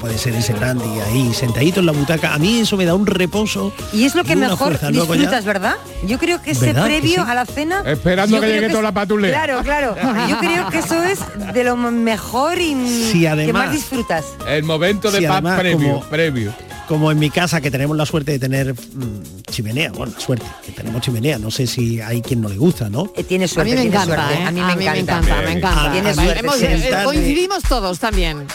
puede 0.04 0.18
ser 0.18 0.36
ese 0.36 0.52
brandy 0.52 1.00
ahí, 1.00 1.34
sentadito 1.34 1.80
en 1.80 1.86
la 1.86 1.94
butaca, 1.94 2.34
a 2.34 2.38
mí 2.38 2.60
eso 2.60 2.76
me 2.76 2.84
da 2.84 2.94
un 2.94 3.08
reposo. 3.08 3.72
Y 3.94 4.04
es 4.04 4.16
lo 4.16 4.26
que 4.26 4.36
mejor 4.36 4.58
fuerza. 4.78 4.90
Disfrutas, 4.92 5.46
¿verdad? 5.46 5.76
Yo 6.06 6.20
creo 6.20 6.42
que 6.42 6.52
ese 6.52 6.66
¿Verdad 6.66 6.88
que 6.88 7.00
previo 7.00 7.24
sí? 7.24 7.32
a 7.32 7.34
la 7.34 7.46
cena... 7.46 7.84
Esperando 7.86 8.42
que 8.42 8.48
llegue 8.48 8.68
toda 8.68 8.82
la 8.84 8.92
patulea. 8.92 9.32
Claro, 9.32 9.64
claro. 9.64 9.96
Yo 10.28 10.40
creo 10.40 10.70
que 10.70 10.80
eso 10.80 11.02
es 11.04 11.20
de 11.54 11.64
lo 11.64 11.78
mejor 11.78 12.60
y 12.60 12.76
Sí, 13.14 13.22
que 13.22 13.30
además- 13.30 13.68
más 13.68 13.74
disfrutas. 13.74 14.26
El 14.46 14.64
momento 14.64 15.10
de 15.10 15.20
Sí, 15.20 15.24
paz 15.26 15.36
además, 15.38 15.60
previo, 15.62 15.78
como- 15.94 16.10
previo. 16.10 16.54
Como 16.88 17.12
en 17.12 17.20
mi 17.20 17.30
casa 17.30 17.62
que 17.62 17.72
tenemos 17.72 17.96
la 17.98 18.06
suerte 18.06 18.34
de 18.34 18.40
tener 18.40 18.74
mm, 18.74 19.42
chimenea, 19.52 19.92
bueno, 19.92 20.14
la 20.16 20.20
suerte, 20.20 20.46
que 20.66 20.72
tenemos 20.72 21.02
chimenea, 21.02 21.38
no 21.40 21.50
sé 21.52 21.66
si 21.68 22.02
hay 22.02 22.22
quien 22.22 22.42
no 22.42 22.50
le 22.50 22.58
gusta, 22.58 22.90
¿no? 22.90 23.06
tiene 23.28 23.46
A 23.56 23.64
mí 23.64 23.72
me 23.74 23.82
encanta, 23.84 24.34
¿eh? 24.34 24.44
a 24.44 24.52
mí 24.52 24.62
me 24.62 24.74
encanta. 24.74 24.98
encanta, 24.98 25.42
me 25.42 25.52
encanta. 25.54 26.14
Suerte, 26.14 26.40
hemos- 26.40 26.56
sí. 26.58 26.66
eh, 26.66 26.78
Sentarme- 26.80 27.04
coincidimos 27.06 27.64
todos 27.64 28.00
también. 28.00 28.46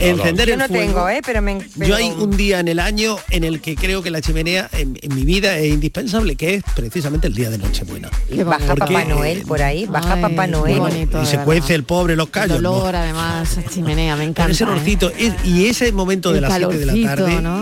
Encender 0.00 0.48
Yo 0.48 0.54
el 0.54 0.58
no 0.60 0.68
fuego. 0.68 0.84
tengo, 0.86 1.08
¿eh? 1.08 1.20
Pero 1.24 1.42
me... 1.42 1.58
Yo 1.76 1.96
hay 1.96 2.10
un 2.10 2.36
día 2.36 2.60
en 2.60 2.68
el 2.68 2.78
año 2.80 3.16
en 3.30 3.44
el 3.44 3.60
que 3.60 3.76
creo 3.76 4.02
que 4.02 4.10
la 4.10 4.20
chimenea 4.20 4.68
en, 4.72 4.98
en 5.00 5.14
mi 5.14 5.24
vida 5.24 5.56
es 5.58 5.72
indispensable, 5.72 6.36
que 6.36 6.54
es 6.54 6.64
precisamente 6.74 7.26
el 7.28 7.34
día 7.34 7.50
de 7.50 7.58
Nochebuena. 7.58 8.10
Y 8.30 8.42
baja 8.42 8.74
Porque, 8.74 8.80
Papá 8.94 9.04
Noel 9.04 9.42
por 9.42 9.62
ahí, 9.62 9.86
baja 9.86 10.20
Papá 10.20 10.46
Noel. 10.46 11.08
y 11.22 11.26
se 11.26 11.38
cuece 11.38 11.74
el 11.74 11.84
pobre 11.84 12.16
los 12.16 12.26
El 12.26 12.32
callos. 12.32 12.62
¿no? 12.62 12.72
olor, 12.72 12.94
además, 12.96 13.56
chimenea, 13.72 14.16
me 14.16 14.24
encanta. 14.24 14.42
Pero 14.44 14.52
ese 14.52 14.64
¿eh? 14.64 14.66
olorcito, 14.66 15.10
es- 15.16 15.34
y 15.44 15.66
ese 15.66 15.92
momento 15.92 16.32
de 16.32 16.38
El 16.38 16.42
las 16.42 16.56
7 16.56 16.78
de 16.78 16.86
la 16.86 17.08
tarde, 17.16 17.40
¿no? 17.40 17.53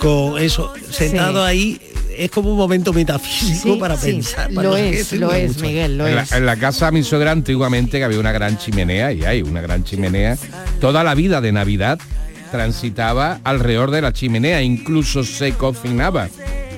Con 0.00 0.38
eso, 0.42 0.72
sentado 0.90 1.44
Sí. 1.44 1.50
ahí, 1.50 1.80
es 2.16 2.30
como 2.30 2.50
un 2.52 2.56
momento 2.58 2.92
metafísico 2.92 3.74
Sí, 3.74 3.80
para 3.80 3.96
sí, 3.96 4.12
pensar. 4.12 4.52
para 4.52 4.68
lo 4.70 4.76
es, 4.76 5.12
lo 5.12 5.32
es. 5.32 5.60
Miguel, 5.60 5.98
lo 5.98 6.06
en, 6.08 6.16
la, 6.16 6.22
es. 6.22 6.32
en 6.32 6.46
la 6.46 6.56
casa 6.56 6.86
de 6.86 6.92
mi 6.92 7.02
suegra 7.04 7.30
antiguamente 7.30 7.98
que 7.98 8.04
había 8.04 8.18
una 8.18 8.32
gran 8.32 8.58
chimenea 8.58 9.12
y 9.12 9.24
hay 9.24 9.42
una 9.42 9.60
gran 9.60 9.84
chimenea 9.84 10.36
toda 10.80 11.04
la 11.04 11.14
vida 11.14 11.40
de 11.40 11.52
navidad 11.52 11.98
transitaba 12.50 13.40
alrededor 13.44 13.90
de 13.90 14.00
la 14.02 14.12
chimenea 14.12 14.62
incluso 14.62 15.22
se 15.22 15.52
cocinaba 15.52 16.28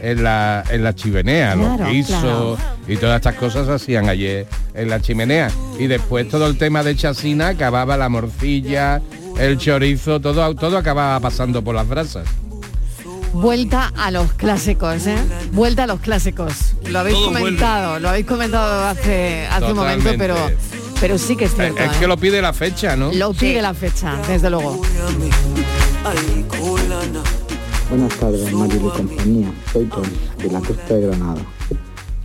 en 0.02 0.22
la, 0.24 0.64
en 0.70 0.82
la 0.84 0.94
chimenea 0.94 1.54
Claro, 1.54 1.76
los 1.84 1.90
guisos 1.92 2.20
claro. 2.20 2.58
y 2.88 2.96
todas 2.96 3.16
estas 3.16 3.34
cosas 3.36 3.66
se 3.66 3.72
hacían 3.72 4.08
ayer 4.08 4.46
en 4.74 4.88
la 4.90 5.00
chimenea 5.00 5.50
y 5.78 5.86
después 5.86 6.28
todo 6.28 6.46
el 6.48 6.58
tema 6.58 6.82
de 6.82 6.96
chacina 6.96 7.48
acababa 7.48 7.96
la 7.96 8.08
morcilla 8.08 9.00
el 9.38 9.58
chorizo 9.58 10.20
todo 10.20 10.54
todo 10.54 10.76
acababa 10.78 11.18
pasando 11.20 11.62
por 11.62 11.74
las 11.74 11.88
brasas 11.88 12.26
Vuelta 13.32 13.92
a 13.96 14.10
los 14.10 14.32
clásicos, 14.32 15.06
¿eh? 15.06 15.14
Vuelta 15.52 15.84
a 15.84 15.86
los 15.86 16.00
clásicos. 16.00 16.74
Lo 16.88 16.98
habéis 16.98 17.14
Todo 17.16 17.26
comentado, 17.32 18.00
lo 18.00 18.08
habéis 18.08 18.26
comentado 18.26 18.88
hace, 18.88 19.46
hace 19.46 19.66
un 19.66 19.76
momento, 19.76 20.10
pero, 20.18 20.34
pero 21.00 21.16
sí 21.16 21.36
que 21.36 21.44
es 21.44 21.54
cierto. 21.54 21.80
es 21.80 21.92
¿eh? 21.92 21.96
que 22.00 22.08
lo 22.08 22.16
pide 22.16 22.42
la 22.42 22.52
fecha 22.52 22.96
no 22.96 23.12
Lo 23.12 23.32
pide 23.32 23.62
la 23.62 23.72
fecha, 23.72 24.16
desde 24.26 24.50
luego. 24.50 24.82
Buenas 27.88 28.14
tardes, 28.18 28.52
Mario 28.52 28.76
y 28.92 28.96
compañía. 28.98 29.52
Soy 29.72 29.84
Tony, 29.86 30.08
de 30.38 30.50
la 30.50 30.60
costa 30.60 30.94
de 30.94 31.06
Granada. 31.06 31.40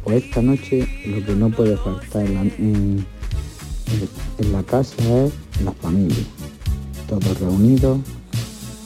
Pues 0.03 0.23
esta 0.23 0.41
noche 0.41 0.87
lo 1.05 1.23
que 1.25 1.33
no 1.33 1.49
puede 1.51 1.77
faltar 1.77 2.25
en 2.25 2.33
la, 2.33 2.41
en- 2.41 3.05
en 4.39 4.51
la 4.51 4.63
casa 4.63 4.95
es 4.97 5.31
la 5.63 5.71
familia. 5.73 6.17
Todos 7.07 7.39
reunidos, 7.39 7.99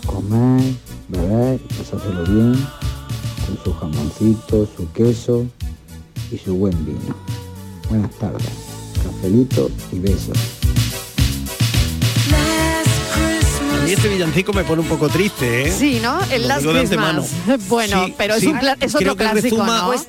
comer, 0.06 0.62
beber, 1.08 1.60
pasárselo 1.78 2.24
bien, 2.26 2.68
con 3.46 3.64
su 3.64 3.74
jamoncito, 3.74 4.68
su 4.76 4.92
queso 4.92 5.46
y 6.32 6.38
su 6.38 6.56
buen 6.56 6.86
vino. 6.86 7.16
Buenas 7.90 8.12
tardes, 8.16 8.46
cafelito 9.04 9.72
y 9.94 10.00
besos. 10.00 10.38
A 13.82 13.86
mí 13.86 13.92
este 13.94 14.10
villancico 14.10 14.52
me 14.52 14.64
pone 14.66 14.82
un 14.82 14.88
poco 14.88 15.08
triste, 15.08 15.68
¿eh? 15.68 15.72
Sí, 15.72 16.00
¿no? 16.04 16.20
El 16.30 16.48
Last 16.48 16.66
Christmas. 16.66 17.32
Bueno, 17.70 18.06
Sí, 18.06 18.14
pero 18.18 18.36
es, 18.36 18.42
sí. 18.42 18.48
un 18.48 18.58
es 18.58 18.96
otro 18.96 19.16
Creo 19.16 19.16
que 19.16 19.24
clásico, 19.32 19.64
¿no? 19.64 19.88
Pues, 19.88 20.08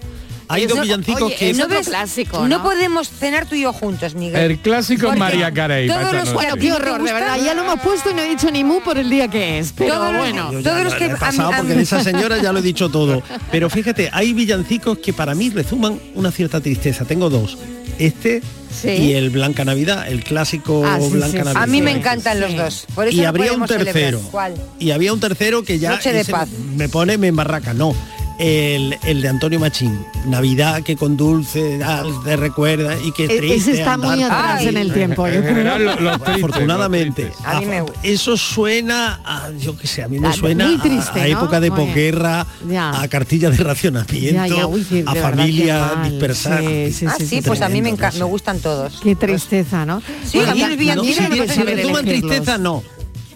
hay 0.51 0.67
dos 0.67 0.81
villancicos 0.81 1.23
oye, 1.23 1.37
que- 1.37 1.51
es 1.51 1.57
¿No 1.59 1.65
otro 1.65 1.79
ves? 1.79 1.89
clásico, 1.89 2.39
No 2.41 2.59
¿no? 2.59 2.63
podemos 2.63 3.09
cenar 3.09 3.47
tú 3.47 3.55
y 3.55 3.63
yo 3.63 3.73
juntos, 3.73 4.15
Miguel. 4.15 4.37
El 4.51 4.59
clásico 4.59 5.07
Porque 5.07 5.19
María 5.19 5.53
Carey 5.53 5.89
todos 5.89 6.13
los. 6.13 6.33
Bueno, 6.33 6.57
qué 6.57 6.73
horror, 6.73 7.03
de 7.03 7.13
verdad. 7.13 7.39
Ya 7.45 7.55
lo 7.55 7.63
hemos 7.65 7.81
puesto 7.81 8.11
y 8.11 8.15
no 8.15 8.21
he 8.23 8.29
dicho 8.29 8.51
ni 8.51 8.65
mu 8.65 8.81
por 8.83 8.99
el 8.99 9.09
día 9.11 9.29
que 9.29 9.59
es. 9.59 9.73
Pero 9.77 9.95
Todos 9.95 10.13
los- 10.13 10.21
bueno. 10.21 10.53
Yo 10.53 10.61
ya 10.61 10.71
Todos 10.71 10.79
lo 10.85 10.91
los 10.91 10.95
que 10.95 11.09
pasado 11.11 11.51
porque 11.57 11.75
de 11.75 11.83
esa 11.83 12.03
señora 12.03 12.39
ya 12.43 12.53
lo 12.53 12.59
he 12.59 12.63
dicho 12.63 12.89
todo. 12.89 13.23
Pero 13.51 13.71
fíjate, 13.71 14.11
hay 14.13 14.33
villancicos 14.33 14.99
que 14.99 15.13
para 15.13 15.35
mí 15.35 15.51
resuman 15.51 15.99
una 16.15 16.31
cierta 16.31 16.61
tristeza. 16.61 17.05
Tengo 17.05 17.31
dos. 17.31 17.57
Este 17.99 18.43
Sí. 18.81 18.89
y 18.89 19.13
el 19.13 19.31
Blanca 19.31 19.65
Navidad, 19.65 20.09
el 20.09 20.23
clásico 20.25 20.83
Ah, 20.87 20.99
sí, 21.01 21.09
Blanca 21.11 21.27
sí, 21.27 21.33
sí. 21.39 21.45
Navidad. 21.45 21.63
A 21.63 21.67
mí 21.67 21.83
me 21.83 21.91
encantan 21.91 22.41
los 22.41 22.57
dos. 22.57 22.87
Por 22.95 23.09
eso 23.09 23.17
y 23.19 23.21
no 23.23 23.29
habría 23.29 23.53
un 23.53 23.67
tercero. 23.67 24.21
¿Cuál? 24.31 24.55
Y 24.79 24.93
había 24.93 25.13
un 25.13 25.21
tercero 25.21 25.65
que 25.65 25.79
ya 25.79 25.91
Noche 25.91 26.13
de 26.13 26.21
ese 26.21 26.33
paz. 26.33 26.49
me 26.77 26.89
pone, 26.89 27.19
me 27.19 27.27
embarraca. 27.29 27.75
No. 27.75 27.95
El, 28.43 28.97
el 29.05 29.21
de 29.21 29.29
Antonio 29.29 29.61
Machín, 29.61 30.03
Navidad 30.25 30.83
que 30.83 30.97
con 30.97 31.15
dulce 31.15 31.79
ah, 31.85 32.03
te 32.25 32.37
recuerda 32.37 32.97
y 32.99 33.13
que 33.13 33.27
ese 33.27 33.37
triste 33.37 33.73
está 33.73 33.93
andar 33.93 34.15
muy 34.17 34.23
atrás 34.25 34.61
ahí. 34.61 34.69
en 34.69 34.77
el 34.79 34.95
tiempo, 34.95 35.29
yo 35.29 35.43
creo. 35.43 36.11
Afortunadamente. 36.15 37.33
A 37.45 37.61
mí 37.61 37.67
me 37.67 37.83
Eso 38.03 38.39
suena 38.39 39.21
a, 39.25 39.51
yo 39.59 39.77
qué 39.77 39.87
sé, 39.87 40.03
a 40.03 40.09
mí 40.09 40.19
me 40.19 40.29
Ah, 40.29 40.33
suena 40.33 40.71
a- 40.75 40.83
triste, 40.83 41.21
a, 41.21 41.27
¿no? 41.29 41.39
época 41.39 41.61
de 41.61 41.71
posguerra, 41.71 42.47
a 42.79 43.09
cartilla 43.09 43.51
de 43.51 43.59
racionamiento, 43.59 44.33
Ya, 44.33 44.47
ya, 44.47 44.67
uy, 44.67 44.85
sí, 44.89 45.03
de 45.03 45.11
a 45.11 45.15
familia 45.23 46.01
dispersada. 46.09 46.61
Sí, 46.61 46.93
sí, 46.95 47.07
ah, 47.07 47.15
sí, 47.19 47.27
sí, 47.27 47.37
sí, 47.37 47.43
pues 47.47 47.61
a 47.61 47.69
mí 47.69 47.83
me, 47.83 47.93
me 47.93 48.25
gustan 48.25 48.59
todos. 48.61 49.01
Qué 49.03 49.17
tristeza, 49.17 49.85
¿no? 49.85 50.03
Sí, 50.25 50.39
a 50.41 50.55
mí 50.55 50.61
No, 50.63 51.05
si, 51.05 51.21
me 51.29 51.47
si 51.47 51.63
me 51.63 51.77
toman 51.77 52.05
tristeza, 52.07 52.57
no. 52.57 52.83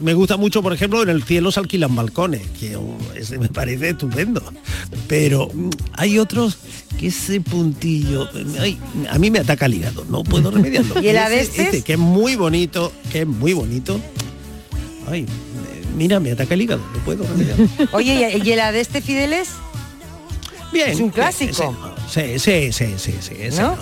Me 0.05 0.13
gusta 0.13 0.37
mucho, 0.37 0.63
por 0.63 0.75
ejemplo, 0.75 1.03
en 1.03 1.09
el 1.09 1.23
cielo 1.23 1.51
se 1.51 1.61
alquilan 1.61 1.97
balcones, 1.97 2.43
que 2.61 2.77
oh, 2.77 2.99
ese 3.17 3.39
me 3.39 3.49
parece 3.49 3.89
estupendo. 3.89 4.43
Pero 5.09 5.49
mm, 5.51 5.71
hay 5.95 6.19
otros 6.19 6.59
que 7.01 7.07
ese 7.07 7.41
puntillo, 7.41 8.29
ay, 8.61 8.79
a 9.09 9.19
mí 9.19 9.31
me 9.31 9.39
ataca 9.39 9.65
el 9.65 9.73
hígado, 9.73 10.05
no 10.11 10.23
puedo 10.23 10.51
remediarlo. 10.51 11.01
¿Y 11.03 11.09
el 11.09 11.17
Adestes? 11.17 11.59
este, 11.59 11.81
que 11.81 11.95
es 11.95 11.99
muy 11.99 12.37
bonito, 12.37 12.93
que 13.11 13.23
es 13.23 13.27
muy 13.27 13.55
bonito. 13.55 13.99
Ay, 15.09 15.25
mira, 15.97 16.21
me 16.21 16.33
ataca 16.33 16.53
el 16.53 16.61
hígado, 16.61 16.83
no 16.93 16.99
puedo 17.03 17.25
remediarlo. 17.27 17.67
Oye, 17.93 18.43
¿y 18.45 18.53
el 18.53 18.59
de 18.75 18.81
este 18.83 19.01
Fideles? 19.01 19.53
Bien. 20.71 20.91
Es 20.91 21.01
un 21.01 21.09
clásico. 21.09 21.75
Sí, 22.11 22.39
sí, 22.39 22.73
sí, 22.73 22.95
sí, 22.99 23.15
sí, 23.23 23.35
¿No? 23.59 23.79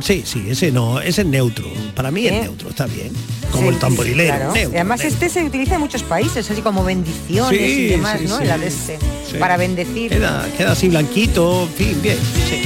Sí, 0.00 0.22
sí, 0.26 0.44
ese 0.48 0.70
no, 0.70 1.00
ese 1.00 1.22
es 1.22 1.26
neutro. 1.26 1.66
Para 1.94 2.10
mí 2.10 2.22
Sí. 2.22 2.28
es 2.28 2.42
neutro, 2.42 2.68
está 2.70 2.86
bien. 2.86 3.10
Como 3.50 3.64
Sí, 3.68 3.74
el 3.74 3.78
tamborilero. 3.78 4.34
claro. 4.34 4.52
neutro, 4.52 4.72
y 4.72 4.74
además 4.76 5.00
neutro. 5.00 5.14
este 5.26 5.28
se 5.40 5.44
utiliza 5.46 5.74
en 5.76 5.80
muchos 5.80 6.02
países, 6.02 6.50
así 6.50 6.60
como 6.62 6.84
bendiciones 6.84 7.60
y 7.60 7.64
Sí, 7.74 7.86
demás, 7.88 8.18
sí, 8.20 8.26
¿no? 8.28 8.38
sí. 8.38 8.44
El 8.44 8.50
adeste. 8.50 8.98
Sí. 9.30 9.36
Para 9.38 9.56
bendecir. 9.56 10.10
Queda, 10.10 10.46
queda 10.56 10.72
así 10.72 10.88
blanquito, 10.88 11.62
en 11.62 11.68
fin, 11.70 12.02
bien. 12.02 12.18
sí. 12.48 12.62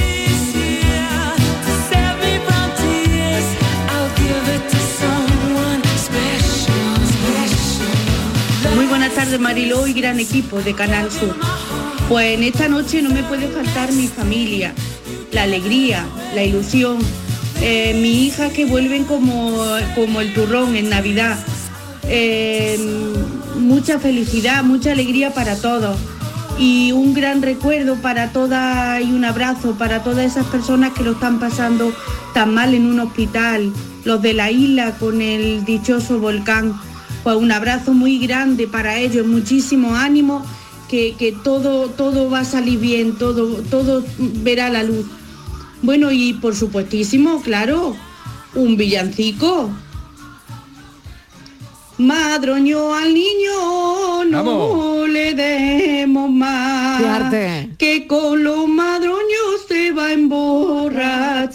Muy 8.75 8.85
buenas 8.85 9.13
tardes 9.13 9.39
Mariló 9.39 9.85
y 9.87 9.93
gran 9.93 10.19
equipo 10.19 10.61
de 10.61 10.73
Canal 10.73 11.11
Sur. 11.11 11.35
Pues 12.07 12.37
en 12.37 12.43
esta 12.43 12.67
noche 12.67 13.01
no 13.01 13.09
me 13.09 13.23
puede 13.23 13.47
faltar 13.47 13.91
mi 13.93 14.07
familia, 14.07 14.73
la 15.31 15.43
alegría, 15.43 16.05
la 16.35 16.43
ilusión, 16.43 16.99
eh, 17.61 17.93
mi 18.01 18.25
hija 18.25 18.49
que 18.49 18.65
vuelven 18.65 19.05
como, 19.05 19.63
como 19.95 20.21
el 20.21 20.33
turrón 20.33 20.75
en 20.75 20.89
Navidad. 20.89 21.37
Eh, 22.03 22.77
mucha 23.59 23.99
felicidad, 23.99 24.63
mucha 24.63 24.91
alegría 24.91 25.33
para 25.33 25.55
todos 25.55 25.97
y 26.61 26.91
un 26.91 27.13
gran 27.13 27.41
recuerdo 27.41 27.95
para 27.95 28.31
todas 28.31 29.01
y 29.01 29.11
un 29.11 29.25
abrazo 29.25 29.75
para 29.77 30.03
todas 30.03 30.25
esas 30.25 30.45
personas 30.47 30.93
que 30.93 31.03
lo 31.03 31.13
están 31.13 31.39
pasando 31.39 31.93
tan 32.33 32.53
mal 32.53 32.73
en 32.73 32.85
un 32.85 32.99
hospital, 32.99 33.71
los 34.03 34.21
de 34.21 34.33
la 34.33 34.51
isla 34.51 34.97
con 34.99 35.21
el 35.21 35.65
dichoso 35.65 36.19
volcán. 36.19 36.79
Pues 37.23 37.35
un 37.35 37.51
abrazo 37.51 37.93
muy 37.93 38.19
grande 38.19 38.67
para 38.67 38.97
ellos, 38.97 39.27
muchísimo 39.27 39.95
ánimo, 39.95 40.43
que, 40.89 41.15
que 41.17 41.31
todo, 41.31 41.87
todo 41.89 42.29
va 42.29 42.39
a 42.39 42.45
salir 42.45 42.79
bien, 42.79 43.15
todo, 43.15 43.61
todo 43.69 44.03
verá 44.17 44.69
la 44.69 44.83
luz. 44.83 45.05
Bueno, 45.81 46.11
y 46.11 46.33
por 46.33 46.55
supuestísimo, 46.55 47.41
claro, 47.41 47.95
un 48.55 48.77
villancico. 48.77 49.69
Madroño 51.97 52.93
al 52.95 53.13
niño 53.13 54.23
no 54.25 54.43
Vamos. 54.43 55.09
le 55.09 55.33
demos 55.35 56.29
más. 56.31 57.31
Que 57.77 58.07
con 58.07 58.43
los 58.43 58.67
madroños 58.67 59.21
se 59.67 59.91
va 59.91 60.07
a 60.07 60.13
emborrachar. 60.13 61.51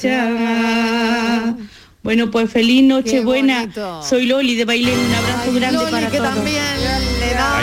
Bueno, 2.02 2.30
pues 2.30 2.48
feliz 2.50 2.84
Nochebuena. 2.84 3.60
bonito. 3.62 4.02
Soy 4.04 4.26
Loli 4.26 4.54
de 4.54 4.64
Bailén. 4.64 4.96
Un 4.96 5.14
abrazo 5.14 5.52
grande 5.54 5.78
Loli, 5.78 5.90
para 5.90 6.08
que 6.10 6.18
todos. 6.18 6.34
también 6.34 6.62
le 6.78 6.84
da 6.84 7.00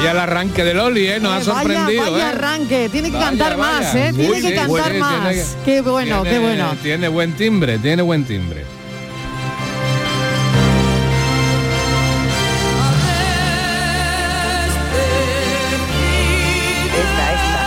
Vaya 0.03 0.11
el 0.11 0.19
arranque 0.19 0.65
de 0.65 0.73
Loli, 0.73 1.07
¿eh? 1.07 1.19
Nos 1.21 1.31
eh, 1.31 1.35
ha 1.37 1.41
sorprendido. 1.55 2.01
Vaya, 2.01 2.11
vaya 2.11 2.25
eh. 2.25 2.29
arranque, 2.35 2.89
tiene 2.89 3.09
que 3.09 3.15
vaya, 3.15 3.29
cantar 3.29 3.55
vaya. 3.55 3.79
más, 3.79 3.95
¿eh? 3.95 4.11
Tiene 4.13 4.41
que 4.41 4.53
cantar 4.53 4.91
sí, 4.91 4.97
más. 4.99 5.21
Tiene, 5.23 5.45
qué 5.63 5.81
bueno, 5.81 6.21
tiene, 6.23 6.37
qué 6.37 6.43
bueno. 6.43 6.75
Tiene 6.83 7.07
buen 7.07 7.33
timbre, 7.37 7.79
tiene 7.79 8.01
buen 8.01 8.25
timbre. 8.25 8.65
Esta, 16.83 17.33
esta. 17.33 17.63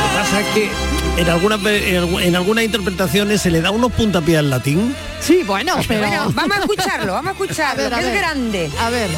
Me 0.00 0.18
pasa 0.18 0.54
que 0.54 0.85
en, 1.16 1.26
algu- 1.28 2.20
en 2.22 2.36
algunas 2.36 2.64
interpretaciones 2.64 3.40
se 3.40 3.50
le 3.50 3.60
da 3.60 3.70
unos 3.70 3.92
puntapiés 3.92 4.38
al 4.38 4.50
latín. 4.50 4.94
Sí, 5.20 5.42
bueno, 5.46 5.76
pero... 5.88 6.00
Bueno, 6.06 6.30
vamos 6.34 6.56
a 6.56 6.60
escucharlo, 6.60 7.12
vamos 7.14 7.28
a 7.28 7.32
escucharlo, 7.32 7.82
A 7.84 7.88
ver, 7.88 7.94
a 7.94 7.98
que 7.98 8.04
es 8.06 8.10
ver. 8.12 8.18
grande. 8.20 8.70
A 8.80 8.90
ver. 8.90 9.10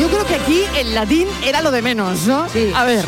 Yo 0.00 0.08
creo 0.08 0.26
que 0.26 0.34
aquí 0.36 0.64
el 0.78 0.94
latín 0.94 1.26
era 1.42 1.62
lo 1.62 1.70
de 1.70 1.82
menos, 1.82 2.22
¿no? 2.26 2.48
Sí. 2.48 2.70
A 2.74 2.84
ver. 2.84 3.04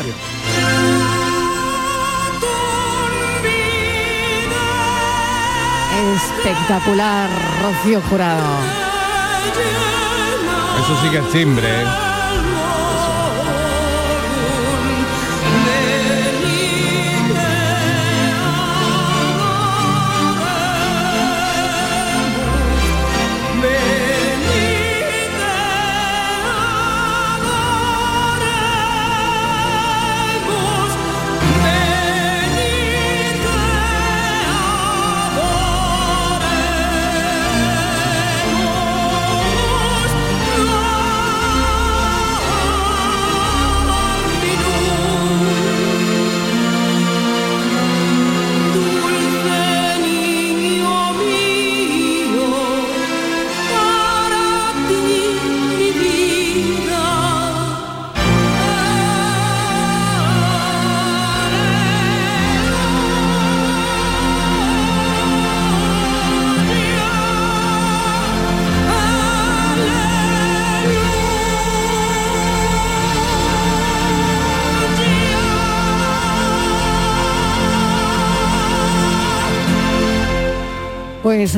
Espectacular, 6.15 7.29
Rocío 7.61 8.01
Jurado. 8.09 8.57
Eso 10.81 11.01
sí 11.03 11.09
que 11.09 11.17
es 11.17 11.31
timbre. 11.31 11.67
¿eh? 11.67 12.08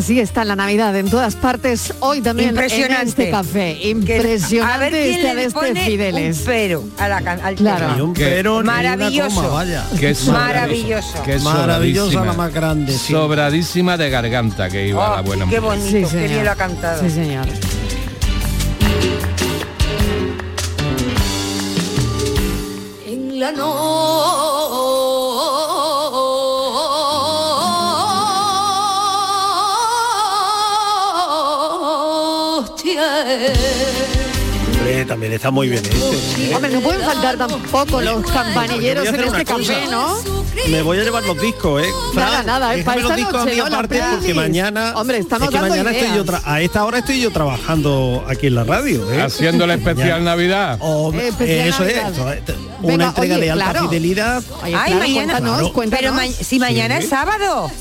Así 0.02 0.20
está 0.20 0.44
la 0.46 0.56
Navidad 0.56 0.96
en 0.98 1.10
todas 1.10 1.36
partes, 1.36 1.94
hoy 2.00 2.22
también 2.22 2.50
Impresionante. 2.50 3.02
en 3.04 3.08
este 3.08 3.30
café. 3.30 3.78
Impresionante 3.88 4.74
a 4.74 4.78
ver 4.78 4.92
quién 4.92 5.12
este 5.16 5.28
le 5.28 5.36
de 5.36 5.44
este 5.46 5.60
pone 5.60 5.86
Fideles. 5.86 6.38
un 6.40 6.46
pero 6.46 6.84
a 6.98 7.08
la 7.08 7.18
al 7.18 7.56
Claro. 7.56 8.12
pero 8.16 8.64
Maravilloso. 8.64 9.36
coma, 9.36 9.48
vaya. 9.50 9.86
Que 10.00 10.10
es 10.10 10.28
Maravilloso. 10.28 11.22
Que 11.24 11.36
es 11.36 11.44
Maravillosa 11.44 12.26
la 12.26 12.34
más 12.34 12.52
grande. 12.54 12.94
sí. 12.94 13.14
Sobradísima 13.14 13.96
de 13.98 14.10
garganta 14.10 14.70
que 14.70 14.88
iba 14.88 15.12
Oh, 15.12 15.16
la 15.18 15.22
buena 15.22 15.46
qué 15.50 15.62
mujer. 15.62 15.80
bonito, 15.80 16.10
Sí, 16.10 16.16
qué 16.18 16.28
bien 16.28 16.46
lo 16.46 16.52
ha 16.52 16.56
cantado. 16.56 17.02
Sí, 17.04 17.10
señor. 17.12 17.46
En 23.06 23.40
la 23.40 23.52
noche. 23.52 24.41
Hombre, 34.78 35.06
también 35.06 35.34
está 35.34 35.52
muy 35.52 35.70
bien 35.70 35.84
este. 35.86 36.50
¿eh? 36.50 36.56
Hombre, 36.56 36.72
no 36.72 36.82
pueden 36.82 37.02
faltar 37.02 37.38
tampoco 37.38 38.02
los 38.02 38.26
campanilleros 38.32 39.06
a 39.06 39.10
en 39.10 39.20
este 39.24 39.46
café. 39.46 39.86
¿no? 39.90 40.18
Me 40.70 40.82
voy 40.82 41.00
a 41.00 41.04
llevar 41.04 41.24
los 41.24 41.40
discos, 41.40 41.84
¿eh? 41.84 41.88
Nada, 42.16 42.42
nada, 42.44 42.74
es 42.76 42.84
para 42.84 42.98
déjame 42.98 43.02
los 43.02 43.18
discos 43.18 43.36
a 43.42 43.46
noche, 43.46 43.52
mí 43.52 43.58
¿no? 43.58 43.64
La 43.70 43.76
aparte 43.78 44.02
porque 44.12 44.34
mañana 44.34 44.94
Hombre, 44.96 45.18
estamos 45.20 45.46
es 45.48 45.50
que 45.52 45.56
dando 45.60 45.70
mañana 45.70 45.92
estoy 45.92 46.08
ideas. 46.10 46.18
yo 46.26 46.26
tra- 46.34 46.42
a 46.46 46.62
esta 46.62 46.86
hora 46.86 46.98
estoy 47.00 47.22
yo 47.22 47.32
trabajando 47.32 48.26
aquí 48.28 48.48
en 48.48 48.56
la 48.56 48.64
radio, 48.64 49.12
¿eh? 49.12 49.22
Haciendo 49.22 49.68
la 49.68 49.76
especial 49.76 50.24
Navidad. 50.24 50.78
Oh, 50.82 51.14
Eh, 51.14 51.28
especial 51.28 51.68
eso 51.68 51.86
es, 51.86 51.96
Navidad. 52.04 52.12
eso 52.14 52.34
es, 52.34 52.42
Venga, 52.82 52.94
una 52.96 53.06
entrega 53.08 53.36
oye, 53.36 53.44
de 53.46 53.52
alta 53.52 53.72
claro. 53.72 53.90
fidelidad. 53.90 54.44
Oye, 54.64 54.76
Ay, 54.76 54.92
claro, 54.94 55.00
mañana, 55.00 55.14
cuéntanos, 55.34 55.52
Claro. 55.60 55.74
cuéntanos. 55.74 56.00
Pero 56.02 56.14
ma- 56.14 56.44
si 56.44 56.60
mañana 56.60 56.98
Sí. 56.98 57.04
es 57.04 57.10
sábado. 57.10 57.72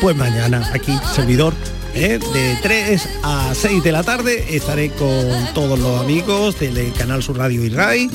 Pues 0.00 0.16
mañana 0.16 0.70
aquí, 0.74 0.98
servidor, 1.14 1.54
¿eh? 1.96 2.18
de 2.32 2.58
3 2.62 3.08
a 3.22 3.52
6 3.54 3.82
de 3.82 3.92
la 3.92 4.02
tarde 4.02 4.44
estaré 4.56 4.90
con 4.90 5.08
todos 5.54 5.78
los 5.78 6.00
amigos 6.00 6.58
del 6.60 6.92
Canal 6.92 7.22
Sur 7.22 7.38
Radio 7.38 7.64
y 7.64 7.68
RAI 7.70 8.10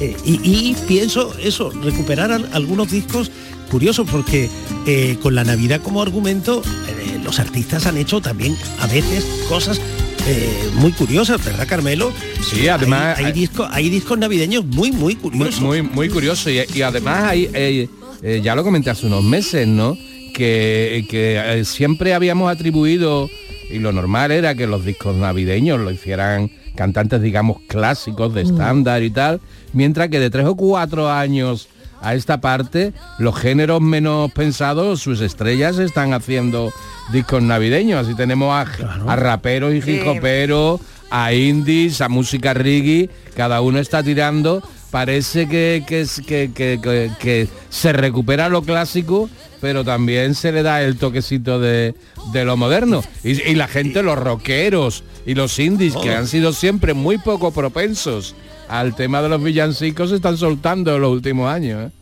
eh, 0.00 0.16
y, 0.24 0.34
y 0.70 0.76
pienso 0.88 1.34
eso, 1.42 1.70
recuperar 1.70 2.32
al- 2.32 2.48
algunos 2.52 2.90
discos 2.90 3.30
curiosos 3.70 4.08
porque 4.10 4.48
eh, 4.86 5.16
con 5.22 5.34
la 5.34 5.44
Navidad 5.44 5.80
como 5.82 6.02
argumento 6.02 6.62
eh, 6.88 7.18
los 7.24 7.38
artistas 7.40 7.86
han 7.86 7.96
hecho 7.96 8.20
también 8.20 8.56
a 8.80 8.86
veces 8.86 9.24
cosas 9.48 9.80
eh, 10.28 10.70
muy 10.74 10.92
curiosas, 10.92 11.44
¿verdad 11.44 11.66
Carmelo? 11.68 12.12
Sí, 12.48 12.66
además- 12.68 13.16
Hay, 13.18 13.26
hay 13.26 13.32
discos, 13.32 13.68
hay 13.70 13.88
discos 13.90 14.18
navideños 14.18 14.64
muy, 14.64 14.90
muy 14.92 15.14
curiosos. 15.14 15.60
muy, 15.60 15.82
muy 15.82 16.08
curioso. 16.08 16.50
Y, 16.50 16.60
y 16.74 16.82
además 16.82 17.22
hay, 17.24 17.48
eh, 17.54 17.88
eh, 18.22 18.40
ya 18.42 18.54
lo 18.56 18.64
comenté 18.64 18.90
hace 18.90 19.06
unos 19.06 19.22
meses, 19.22 19.68
¿no? 19.68 19.96
Que, 20.36 21.06
que, 21.08 21.40
eh, 21.42 21.64
siempre 21.64 22.12
habíamos 22.12 22.52
atribuido, 22.52 23.30
y 23.70 23.78
lo 23.78 23.90
normal 23.90 24.32
era 24.32 24.54
que 24.54 24.66
los 24.66 24.84
discos 24.84 25.16
navideños 25.16 25.80
lo 25.80 25.90
hicieran 25.90 26.50
cantantes, 26.74 27.22
digamos, 27.22 27.62
clásicos 27.68 28.34
de 28.34 28.42
estándar 28.42 29.02
y 29.02 29.08
tal, 29.08 29.40
mientras 29.72 30.10
que 30.10 30.20
de 30.20 30.28
tres 30.28 30.44
o 30.44 30.54
cuatro 30.54 31.10
años 31.10 31.68
a 32.02 32.14
esta 32.14 32.42
parte, 32.42 32.92
los 33.18 33.34
géneros 33.34 33.80
menos 33.80 34.30
pensados, 34.32 35.00
sus 35.00 35.22
estrellas 35.22 35.78
están 35.78 36.12
haciendo 36.12 36.70
discos 37.12 37.42
navideños. 37.42 38.06
Así 38.06 38.14
tenemos 38.14 38.52
a, 38.52 38.66
a 39.10 39.16
raperos 39.16 39.72
y 39.72 39.78
hip 39.78 40.06
hoperos, 40.06 40.80
a 41.10 41.32
indies, 41.32 42.02
a 42.02 42.08
música 42.08 42.52
reggae, 42.52 43.08
cada 43.34 43.62
uno 43.62 43.78
está 43.78 44.02
tirando. 44.02 44.62
Parece 44.96 45.46
que, 45.46 45.84
que, 45.86 46.06
que- 46.54 47.10
que- 47.20 47.48
se 47.68 47.92
recupera 47.92 48.48
lo 48.48 48.62
clásico, 48.62 49.28
pero 49.60 49.84
también 49.84 50.34
se 50.34 50.52
le 50.52 50.62
da 50.62 50.82
el 50.82 50.96
toquecito 50.96 51.60
de, 51.60 51.94
de 52.32 52.44
lo 52.46 52.56
moderno. 52.56 53.04
Y, 53.22 53.32
y 53.42 53.54
la 53.56 53.68
gente, 53.68 54.02
los 54.02 54.16
rockeros 54.18 55.04
y 55.26 55.34
los 55.34 55.58
indies, 55.58 55.94
que 55.96 56.14
han 56.14 56.26
sido 56.26 56.54
siempre 56.54 56.94
muy 56.94 57.18
poco 57.18 57.50
propensos 57.52 58.34
al 58.70 58.96
tema 58.96 59.20
de 59.20 59.28
los 59.28 59.42
villancicos, 59.42 60.08
se 60.08 60.16
están 60.16 60.38
soltando 60.38 60.96
en 60.96 61.02
los 61.02 61.12
últimos 61.12 61.50
años. 61.52 61.90
¿eh? 61.90 61.95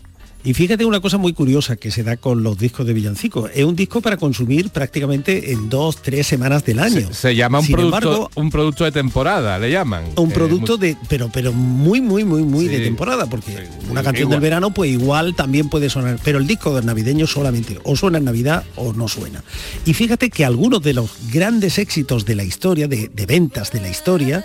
Y 0.46 0.52
fíjate 0.52 0.84
una 0.84 1.00
cosa 1.00 1.16
muy 1.16 1.32
curiosa 1.32 1.76
que 1.76 1.90
se 1.90 2.02
da 2.02 2.18
con 2.18 2.42
los 2.42 2.58
discos 2.58 2.86
de 2.86 2.92
villancicos. 2.92 3.50
Es 3.54 3.64
un 3.64 3.74
disco 3.74 4.02
para 4.02 4.18
consumir 4.18 4.68
prácticamente 4.68 5.52
en 5.52 5.70
dos, 5.70 5.96
tres 6.02 6.26
semanas 6.26 6.64
del 6.66 6.80
año. 6.80 7.08
Se 7.14 7.34
llama 7.34 7.60
un 7.60 7.64
Sin 7.64 7.74
producto, 7.76 7.96
embargo, 7.96 8.30
un 8.34 8.50
producto 8.50 8.84
de 8.84 8.92
temporada, 8.92 9.58
le 9.58 9.70
llaman. 9.70 10.04
un 10.16 10.30
Eh, 10.30 10.34
producto 10.34 10.76
de, 10.76 10.98
pero, 11.08 11.30
pero 11.32 11.54
muy, 11.54 12.02
muy, 12.02 12.24
muy, 12.24 12.42
muy 12.42 12.68
de 12.68 12.80
temporada, 12.80 13.24
porque 13.24 13.68
una 13.88 14.02
canción 14.02 14.24
igual. 14.26 14.30
del 14.32 14.40
verano, 14.40 14.74
pues 14.74 14.90
igual 14.90 15.34
también 15.34 15.70
puede 15.70 15.88
sonar. 15.88 16.18
Pero 16.22 16.38
el 16.38 16.46
disco 16.46 16.74
del 16.76 16.84
navideño 16.84 17.26
solamente 17.26 17.78
o 17.82 17.96
suena 17.96 18.18
en 18.18 18.24
Navidad 18.24 18.64
o 18.76 18.92
no 18.92 19.08
suena. 19.08 19.42
Y 19.86 19.94
fíjate 19.94 20.28
que 20.28 20.44
algunos 20.44 20.82
de 20.82 20.92
los 20.92 21.10
grandes 21.32 21.78
éxitos 21.78 22.26
de 22.26 22.34
la 22.34 22.44
historia, 22.44 22.86
de, 22.86 23.08
de 23.08 23.24
ventas 23.26 23.70
de 23.72 23.80
la 23.80 23.88
historia, 23.88 24.44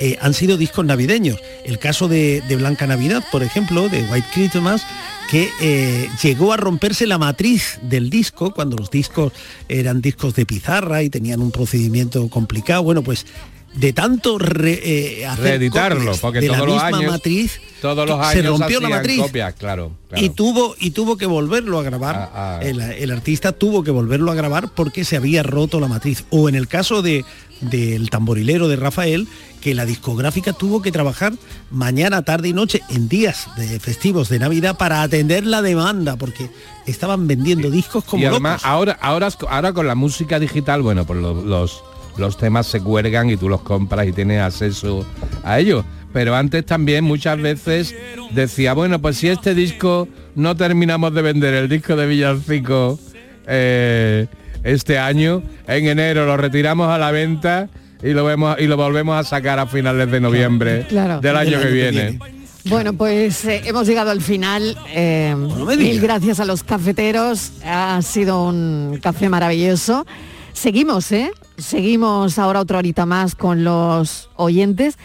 eh, 0.00 0.16
han 0.20 0.34
sido 0.34 0.56
discos 0.56 0.84
navideños. 0.84 1.38
El 1.64 1.78
caso 1.78 2.08
de, 2.08 2.42
de 2.48 2.56
Blanca 2.56 2.86
Navidad, 2.86 3.22
por 3.30 3.42
ejemplo, 3.42 3.88
de 3.88 4.02
White 4.02 4.28
Christmas, 4.34 4.82
que 5.30 5.50
eh, 5.60 6.08
llegó 6.22 6.52
a 6.52 6.56
romperse 6.56 7.06
la 7.06 7.18
matriz 7.18 7.78
del 7.82 8.08
disco 8.10 8.52
cuando 8.54 8.76
los 8.76 8.90
discos 8.90 9.32
eran 9.68 10.00
discos 10.00 10.34
de 10.34 10.46
pizarra 10.46 11.02
y 11.02 11.10
tenían 11.10 11.40
un 11.40 11.50
procedimiento 11.50 12.28
complicado. 12.28 12.82
Bueno, 12.82 13.02
pues 13.02 13.26
de 13.74 13.92
tanto 13.92 14.38
re- 14.38 14.80
eh, 14.82 15.26
hacer 15.26 15.44
reeditarlo, 15.44 15.98
copias 15.98 16.20
porque 16.20 16.40
de 16.40 16.48
la 16.48 16.54
todos 16.56 16.68
los 16.68 16.82
misma 16.82 16.98
años, 16.98 17.12
matriz 17.12 17.60
todos 17.82 18.08
los 18.08 18.26
se 18.32 18.38
años 18.38 18.58
rompió 18.58 18.80
la 18.80 18.88
matriz 18.88 19.20
copias, 19.20 19.54
claro, 19.54 19.92
claro. 20.08 20.24
y 20.24 20.30
tuvo 20.30 20.74
y 20.80 20.90
tuvo 20.92 21.18
que 21.18 21.26
volverlo 21.26 21.78
a 21.78 21.82
grabar 21.82 22.16
Ah, 22.16 22.30
ah. 22.34 22.60
El, 22.62 22.80
el 22.80 23.10
artista 23.10 23.52
tuvo 23.52 23.84
que 23.84 23.90
volverlo 23.90 24.32
a 24.32 24.34
grabar 24.34 24.70
porque 24.74 25.04
se 25.04 25.16
había 25.18 25.42
roto 25.42 25.78
la 25.80 25.86
matriz 25.86 26.24
o 26.30 26.48
en 26.48 26.54
el 26.54 26.66
caso 26.66 27.02
de 27.02 27.26
del 27.60 28.08
tamborilero 28.08 28.68
de 28.68 28.76
Rafael 28.76 29.28
que 29.60 29.74
la 29.74 29.84
discográfica 29.84 30.52
tuvo 30.52 30.82
que 30.82 30.92
trabajar 30.92 31.32
mañana 31.70 32.22
tarde 32.22 32.48
y 32.48 32.52
noche 32.52 32.82
en 32.88 33.08
días 33.08 33.48
de 33.56 33.80
festivos 33.80 34.28
de 34.28 34.38
navidad 34.38 34.76
para 34.76 35.02
atender 35.02 35.46
la 35.46 35.62
demanda 35.62 36.16
porque 36.16 36.50
estaban 36.86 37.26
vendiendo 37.26 37.70
discos 37.70 38.04
como 38.04 38.22
y 38.22 38.26
además 38.26 38.62
locos. 38.62 38.66
ahora 38.66 38.98
ahora 39.00 39.28
ahora 39.48 39.72
con 39.72 39.86
la 39.86 39.94
música 39.94 40.38
digital 40.38 40.82
bueno 40.82 41.06
pues 41.06 41.20
los, 41.20 41.44
los 41.44 41.82
los 42.16 42.36
temas 42.36 42.66
se 42.66 42.80
cuelgan 42.80 43.30
y 43.30 43.36
tú 43.36 43.48
los 43.48 43.62
compras 43.62 44.06
y 44.06 44.12
tienes 44.12 44.40
acceso 44.40 45.06
a 45.44 45.58
ellos 45.58 45.84
pero 46.12 46.34
antes 46.34 46.64
también 46.64 47.04
muchas 47.04 47.40
veces 47.40 47.94
decía, 48.30 48.72
bueno, 48.72 49.00
pues 49.00 49.18
si 49.18 49.28
este 49.28 49.54
disco 49.54 50.08
no 50.34 50.56
terminamos 50.56 51.14
de 51.14 51.22
vender 51.22 51.54
el 51.54 51.68
disco 51.68 51.96
de 51.96 52.06
Villancico 52.06 52.98
eh, 53.46 54.26
este 54.62 54.98
año, 54.98 55.42
en 55.66 55.86
enero 55.86 56.26
lo 56.26 56.36
retiramos 56.36 56.88
a 56.88 56.98
la 56.98 57.10
venta 57.10 57.68
y 58.02 58.10
lo 58.12 58.24
vemos 58.24 58.56
y 58.60 58.66
lo 58.66 58.76
volvemos 58.76 59.16
a 59.18 59.24
sacar 59.28 59.58
a 59.58 59.66
finales 59.66 60.10
de 60.10 60.20
noviembre 60.20 60.86
Claro. 60.88 61.20
del 61.20 61.36
año 61.36 61.60
que 61.60 61.70
viene. 61.70 62.18
Bueno, 62.64 62.92
pues 62.92 63.44
eh, 63.46 63.62
hemos 63.64 63.86
llegado 63.86 64.10
al 64.10 64.20
final. 64.20 64.76
Eh, 64.90 65.34
mil 65.78 66.00
gracias 66.00 66.38
a 66.40 66.44
los 66.44 66.62
cafeteros. 66.62 67.52
Ha 67.64 68.00
sido 68.02 68.44
un 68.44 68.98
café 69.02 69.28
maravilloso. 69.28 70.06
Seguimos, 70.52 71.10
¿eh? 71.12 71.30
Seguimos 71.56 72.38
ahora 72.38 72.60
otra 72.60 72.78
horita 72.78 73.06
más 73.06 73.34
con 73.34 73.64
los 73.64 74.28
oyentes. 74.36 74.98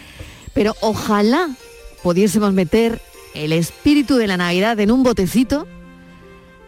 Pero 0.54 0.76
ojalá 0.82 1.50
pudiésemos 2.04 2.54
meter 2.54 3.00
el 3.34 3.54
espíritu 3.54 4.16
de 4.18 4.28
la 4.28 4.36
Navidad 4.38 4.80
en 4.80 4.92
un 4.92 5.04
botecito 5.04 5.66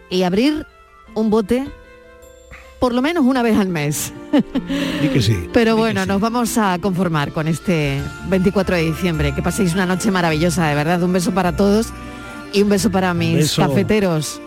y 0.09 0.23
abrir 0.23 0.65
un 1.13 1.29
bote 1.29 1.67
por 2.85 2.93
lo 2.93 3.01
menos 3.01 3.25
una 3.25 3.41
vez 3.41 3.57
al 3.57 3.67
mes. 3.67 4.13
Di 5.01 5.07
que 5.07 5.19
sí. 5.19 5.49
Pero 5.51 5.75
bueno, 5.75 6.05
nos 6.05 6.21
vamos 6.21 6.55
a 6.59 6.77
conformar 6.79 7.31
con 7.31 7.47
este 7.47 7.99
24 8.27 8.75
de 8.75 8.83
diciembre. 8.83 9.33
Que 9.33 9.41
paséis 9.41 9.73
una 9.73 9.87
noche 9.87 10.11
maravillosa, 10.11 10.67
de 10.67 10.75
verdad. 10.75 11.01
Un 11.01 11.11
beso 11.11 11.31
para 11.31 11.55
todos 11.55 11.87
y 12.53 12.61
un 12.61 12.69
beso 12.69 12.91
para 12.91 13.15
mis 13.15 13.37
beso. 13.37 13.63
cafeteros. 13.63 14.39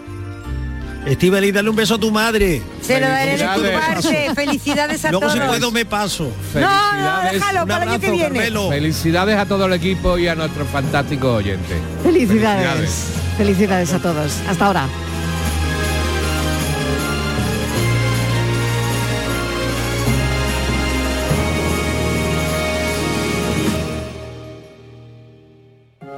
Estíbaliz, 1.05 1.53
dale 1.53 1.69
un 1.69 1.75
beso 1.75 1.97
a 1.97 1.99
tu 1.99 2.13
madre. 2.13 2.63
Se 2.81 3.01
lo 3.01 3.09
daré 3.09 3.39
de 3.39 3.39
tu 3.39 3.61
Felicidades. 3.61 4.05
parte. 4.05 4.35
Felicidades 4.37 5.05
a 5.05 5.11
Luego 5.11 5.27
todos. 5.27 5.33
si 5.43 5.49
puedo 5.49 5.73
me 5.73 5.85
paso. 5.85 6.31
No, 6.55 6.61
no, 6.61 7.33
déjalo 7.33 7.67
para 7.67 7.83
el 7.83 7.91
año 7.91 8.01
que 8.01 8.11
viene. 8.13 8.51
Felicidades 8.69 9.37
a 9.37 9.47
todo 9.47 9.67
el 9.67 9.73
equipo 9.73 10.17
y 10.17 10.29
a 10.29 10.37
nuestros 10.37 10.69
fantásticos 10.69 11.39
oyentes. 11.39 11.77
Felicidades. 12.05 13.05
Felicidades 13.37 13.93
a 13.95 13.99
todos. 13.99 14.33
Hasta 14.49 14.65
ahora. 14.65 14.87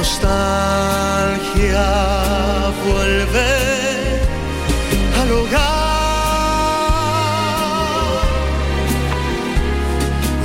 Nostalgia 0.00 1.88
vuelve 2.86 3.50
al 5.20 5.30
hogar 5.30 5.60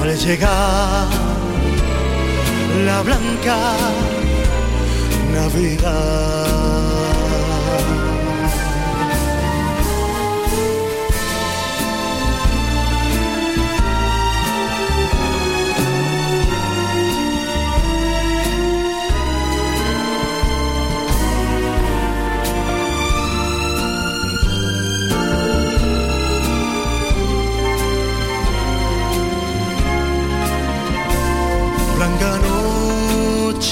al 0.02 0.12
llegar 0.18 1.08
la 2.86 3.02
blanca 3.02 3.58
Navidad. 5.34 6.65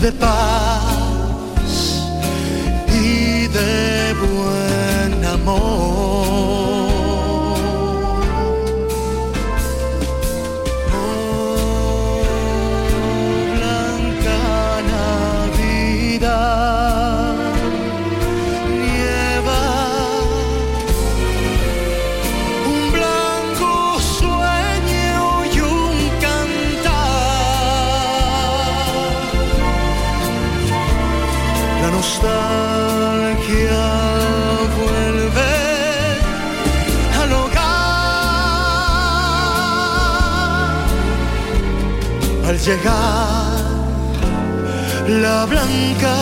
de 0.00 0.12
paz 0.12 0.67
llegar 42.68 43.56
la 45.08 45.46
blanca 45.46 46.14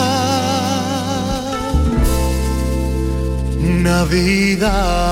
Navidad. 3.83 5.07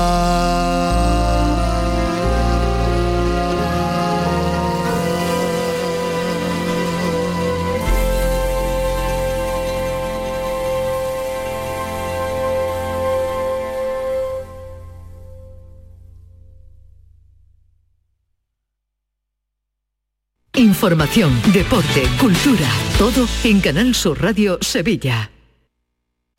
Información, 20.76 21.32
deporte, 21.54 22.02
cultura, 22.20 22.68
todo 22.98 23.26
en 23.44 23.62
Canal 23.62 23.94
Sur 23.94 24.20
Radio 24.20 24.58
Sevilla. 24.60 25.35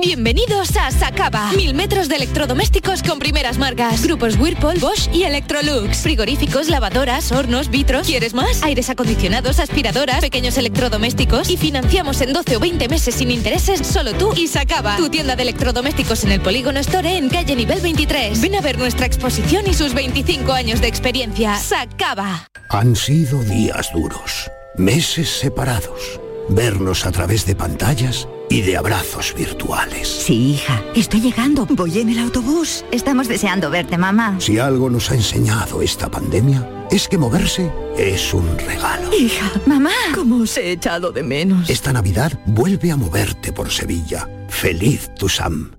Bienvenidos 0.08 0.78
a 0.78 0.90
Sacaba. 0.90 1.52
Mil 1.52 1.74
metros 1.74 2.08
de 2.08 2.16
electrodomésticos 2.16 3.04
con 3.04 3.20
primeras 3.20 3.58
marcas. 3.58 4.02
Grupos 4.02 4.38
Whirlpool, 4.38 4.80
Bosch 4.80 5.14
y 5.14 5.24
Electrolux. 5.24 5.98
Frigoríficos, 5.98 6.70
lavadoras, 6.70 7.34
hornos, 7.34 7.70
vitros. 7.70 8.08
¿Quieres 8.08 8.34
más? 8.34 8.64
Aires 8.64 8.90
acondicionados, 8.90 9.60
aspiradoras, 9.60 10.22
pequeños 10.22 10.58
electrodomésticos. 10.58 11.50
Y 11.50 11.58
financiamos 11.58 12.22
en 12.22 12.32
12 12.32 12.56
o 12.56 12.60
20 12.62 12.88
meses 12.88 13.16
sin 13.16 13.32
intereses 13.32 13.86
solo 13.86 14.14
tú 14.14 14.34
y 14.38 14.48
Sacaba. 14.48 14.96
Tu 14.96 15.10
tienda 15.10 15.36
de 15.36 15.44
electrodomésticos 15.44 16.24
en 16.24 16.32
el 16.32 16.40
Polígono 16.40 16.80
Store 16.80 17.18
en 17.18 17.28
calle 17.28 17.58
nivel 17.58 17.82
23. 17.82 18.40
Ven 18.40 18.56
a 18.56 18.62
ver 18.62 18.78
nuestra 18.78 19.08
exposición 19.08 19.68
y 19.68 19.74
sus 19.74 19.94
25 19.94 20.54
años 20.54 20.80
de 20.80 20.88
experiencia. 20.88 21.58
Sacaba. 21.58 22.48
Han 22.70 22.96
sido 22.96 23.44
días 23.44 23.92
duros, 23.94 24.50
meses 24.78 25.28
separados, 25.28 26.22
vernos 26.48 27.06
a 27.06 27.12
través 27.12 27.46
de 27.46 27.58
pantallas 27.58 28.26
y 28.50 28.62
de 28.62 28.78
abrazos 28.78 29.34
virtuales. 29.36 30.08
Sí, 30.08 30.54
hija, 30.54 30.84
estoy 30.96 31.22
llegando. 31.22 31.66
Voy 31.70 32.00
en 32.00 32.10
el 32.10 32.20
autobús. 32.20 32.86
Estamos 32.92 33.28
deseando 33.28 33.70
verte, 33.70 33.98
mamá. 33.98 34.38
Si 34.40 34.60
algo 34.60 34.90
nos 34.90 35.12
ha 35.12 35.16
enseñado 35.16 35.82
esta 35.82 36.10
pandemia, 36.10 36.88
es 36.92 37.08
que 37.08 37.18
moverse 37.18 37.72
es 37.98 38.34
un 38.34 38.58
regalo. 38.58 39.14
Hija, 39.14 39.52
mamá, 39.66 39.92
¿cómo 40.16 40.44
os 40.44 40.58
he 40.58 40.72
echado 40.72 41.12
de 41.12 41.24
menos? 41.24 41.70
Esta 41.70 41.92
Navidad 41.94 42.40
vuelve 42.46 42.92
a 42.92 42.96
moverte 42.96 43.52
por 43.52 43.72
Sevilla. 43.72 44.30
Feliz 44.50 45.10
tu 45.16 45.30
Sam. 45.30 45.72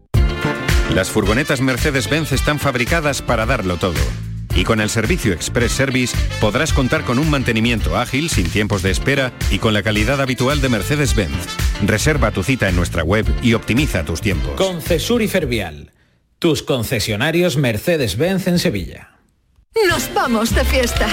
Las 0.95 1.11
furgonetas 1.11 1.61
Mercedes-Benz 1.61 2.33
están 2.33 2.59
fabricadas 2.59 3.23
para 3.23 3.47
darlo 3.47 3.77
todo. 3.77 4.01
Y 4.59 4.65
con 4.65 4.81
el 4.81 4.91
servicio 4.91 5.33
Express 5.33 5.71
Service 5.71 6.17
podrás 6.41 6.73
contar 6.73 7.05
con 7.05 7.21
un 7.21 7.31
mantenimiento 7.31 7.97
ágil, 7.97 8.29
sin 8.29 8.51
tiempos 8.51 8.83
de 8.83 8.91
espera 8.91 9.33
y 9.53 9.61
con 9.61 9.73
la 9.73 9.85
calidad 9.85 10.21
habitual 10.21 10.61
de 10.61 10.69
Mercedes-Benz. 10.69 11.47
Reserva 11.87 12.33
tu 12.33 12.43
cita 12.43 12.69
en 12.69 12.75
nuestra 12.75 13.05
web 13.05 13.25
y 13.41 13.55
optimiza 13.55 14.05
tus 14.05 14.21
tiempos. 14.21 14.57
Concesur 14.57 15.23
y 15.23 15.29
Fervial, 15.29 15.93
tus 16.41 16.65
concesionarios 16.65 17.57
Mercedes-Benz 17.57 18.49
en 18.49 18.59
Sevilla. 18.59 19.21
Nos 19.89 20.13
vamos 20.13 20.53
de 20.53 20.65
fiesta. 20.65 21.07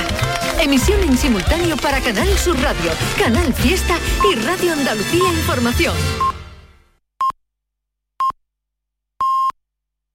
Emisión 0.60 1.00
en 1.04 1.16
simultáneo 1.16 1.78
para 1.78 2.02
Canal 2.02 2.36
Sur 2.40 2.60
Radio, 2.64 2.90
Canal 3.16 3.54
Fiesta 3.54 3.96
y 4.32 4.40
Radio 4.40 4.74
Andalucía 4.74 5.32
Información. 5.38 5.94